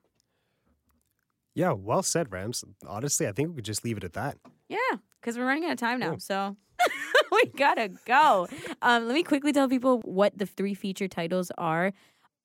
Yeah, 1.55 1.73
well 1.73 2.03
said, 2.03 2.33
Rams. 2.33 2.65
Honestly, 2.87 3.29
I 3.29 3.33
think 3.33 3.51
we 3.51 3.57
could 3.57 3.65
just 3.65 3.85
leave 3.85 3.99
it 3.99 4.05
at 4.05 4.15
that. 4.15 4.39
Yeah, 4.69 4.79
because 5.23 5.39
we're 5.39 5.47
running 5.47 5.65
out 5.65 5.73
of 5.73 5.79
time 5.79 6.01
now. 6.01 6.11
Cool. 6.11 6.21
So 6.21 6.57
we 7.33 7.47
gotta 7.57 7.91
go. 8.05 8.49
Um, 8.83 9.07
let 9.07 9.15
me 9.15 9.23
quickly 9.23 9.53
tell 9.53 9.69
people 9.69 10.01
what 10.05 10.37
the 10.37 10.47
three 10.47 10.75
feature 10.75 11.09
titles 11.09 11.51
are 11.57 11.93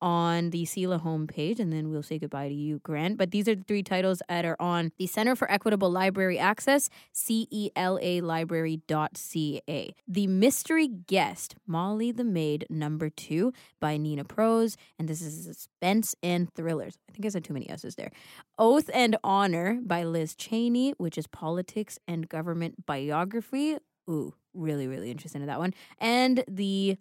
on 0.00 0.50
the 0.50 0.64
CELA 0.64 1.02
homepage, 1.02 1.58
and 1.58 1.72
then 1.72 1.90
we'll 1.90 2.02
say 2.02 2.18
goodbye 2.18 2.48
to 2.48 2.54
you, 2.54 2.80
Grant. 2.80 3.16
But 3.18 3.30
these 3.30 3.48
are 3.48 3.54
the 3.54 3.64
three 3.64 3.82
titles 3.82 4.22
that 4.28 4.44
are 4.44 4.56
on 4.60 4.92
the 4.98 5.06
Center 5.06 5.34
for 5.34 5.50
Equitable 5.50 5.90
Library 5.90 6.38
Access, 6.38 6.88
CELA 7.14 8.22
library.ca. 8.22 9.94
The 10.06 10.26
Mystery 10.26 10.88
Guest, 10.88 11.56
Molly 11.66 12.12
the 12.12 12.24
Maid, 12.24 12.66
number 12.70 13.10
two 13.10 13.52
by 13.80 13.96
Nita 13.96 14.24
Prose, 14.24 14.76
and 14.98 15.08
this 15.08 15.20
is 15.20 15.44
suspense 15.44 16.14
and 16.22 16.52
thrillers. 16.54 16.98
I 17.08 17.12
think 17.12 17.26
I 17.26 17.28
said 17.28 17.44
too 17.44 17.54
many 17.54 17.68
S's 17.68 17.94
there. 17.96 18.10
Oath 18.58 18.90
and 18.92 19.16
Honor 19.24 19.78
by 19.82 20.04
Liz 20.04 20.34
Cheney, 20.34 20.92
which 20.98 21.18
is 21.18 21.26
politics 21.26 21.98
and 22.06 22.28
government 22.28 22.86
biography. 22.86 23.76
Ooh, 24.08 24.34
really, 24.54 24.86
really 24.86 25.10
interested 25.10 25.40
in 25.40 25.46
that 25.48 25.58
one. 25.58 25.74
And 25.98 26.44
the 26.48 26.96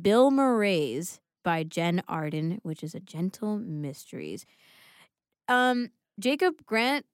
Bill 0.00 0.30
Murray's 0.30 1.20
by 1.42 1.62
Jen 1.62 2.02
Arden, 2.08 2.60
which 2.62 2.82
is 2.82 2.94
a 2.94 3.00
gentle 3.00 3.58
mysteries. 3.58 4.46
Um, 5.48 5.90
Jacob 6.18 6.64
Grant, 6.66 7.06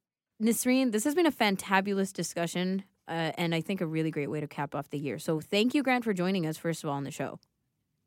Nasreen, 0.42 0.92
this 0.92 1.04
has 1.04 1.14
been 1.14 1.26
a 1.26 1.32
fantabulous 1.32 2.12
discussion, 2.12 2.84
uh, 3.08 3.32
and 3.38 3.54
I 3.54 3.60
think 3.60 3.80
a 3.80 3.86
really 3.86 4.10
great 4.10 4.30
way 4.30 4.40
to 4.40 4.46
cap 4.48 4.74
off 4.74 4.90
the 4.90 4.98
year. 4.98 5.18
So 5.18 5.40
thank 5.40 5.74
you, 5.74 5.82
Grant, 5.82 6.04
for 6.04 6.12
joining 6.12 6.46
us 6.46 6.56
first 6.56 6.84
of 6.84 6.90
all 6.90 6.96
on 6.96 7.04
the 7.04 7.10
show. 7.10 7.38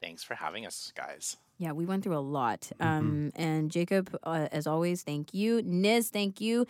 Thanks 0.02 0.24
for 0.24 0.36
having 0.36 0.66
us, 0.66 0.94
guys. 0.96 1.38
Yeah, 1.58 1.74
we 1.74 1.86
went 1.86 2.04
through 2.04 2.16
a 2.18 2.20
lot. 2.20 2.72
Um, 2.80 3.32
and 3.36 3.70
Jacob, 3.70 4.18
uh, 4.24 4.48
as 4.52 4.66
always, 4.66 5.04
thank 5.04 5.34
you. 5.34 5.62
Niz, 5.62 6.10
thank 6.10 6.40
you. 6.40 6.66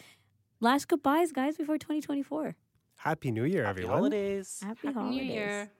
Last 0.61 0.87
goodbyes, 0.87 1.31
guys, 1.31 1.55
before 1.57 1.77
2024. 1.77 2.55
Happy 2.97 3.29
New 3.31 3.43
Year, 3.43 3.65
Happy 3.65 3.81
everyone. 3.81 3.97
holidays. 3.97 4.59
Happy, 4.63 4.87
Happy 4.87 4.93
holidays. 4.99 5.21
New 5.21 5.33
Year. 5.33 5.71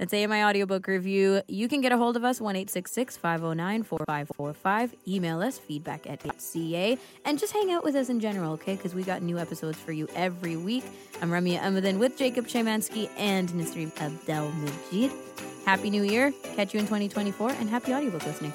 That's 0.00 0.14
AMI 0.14 0.42
Audiobook 0.44 0.86
Review. 0.86 1.42
You 1.46 1.68
can 1.68 1.82
get 1.82 1.92
a 1.92 1.98
hold 1.98 2.16
of 2.16 2.24
us, 2.24 2.40
1 2.40 2.54
509 2.64 3.82
4545. 3.82 4.94
Email 5.06 5.42
us, 5.42 5.58
feedback 5.58 6.08
at 6.08 6.20
HCA. 6.20 6.98
And 7.26 7.38
just 7.38 7.52
hang 7.52 7.70
out 7.70 7.84
with 7.84 7.94
us 7.94 8.08
in 8.08 8.18
general, 8.18 8.54
okay? 8.54 8.76
Because 8.76 8.94
we 8.94 9.02
got 9.02 9.20
new 9.20 9.38
episodes 9.38 9.76
for 9.76 9.92
you 9.92 10.08
every 10.16 10.56
week. 10.56 10.84
I'm 11.20 11.28
Ramya 11.28 11.60
Amadin 11.60 11.98
with 11.98 12.16
Jacob 12.16 12.46
Shemansky 12.46 13.10
and 13.18 13.50
Nasreen 13.50 13.92
Abdel 14.00 14.50
Majid. 14.52 15.12
Happy 15.66 15.90
New 15.90 16.02
Year. 16.02 16.32
Catch 16.56 16.72
you 16.72 16.80
in 16.80 16.86
2024 16.86 17.50
and 17.50 17.68
happy 17.68 17.92
audiobook 17.92 18.24
listening. 18.24 18.54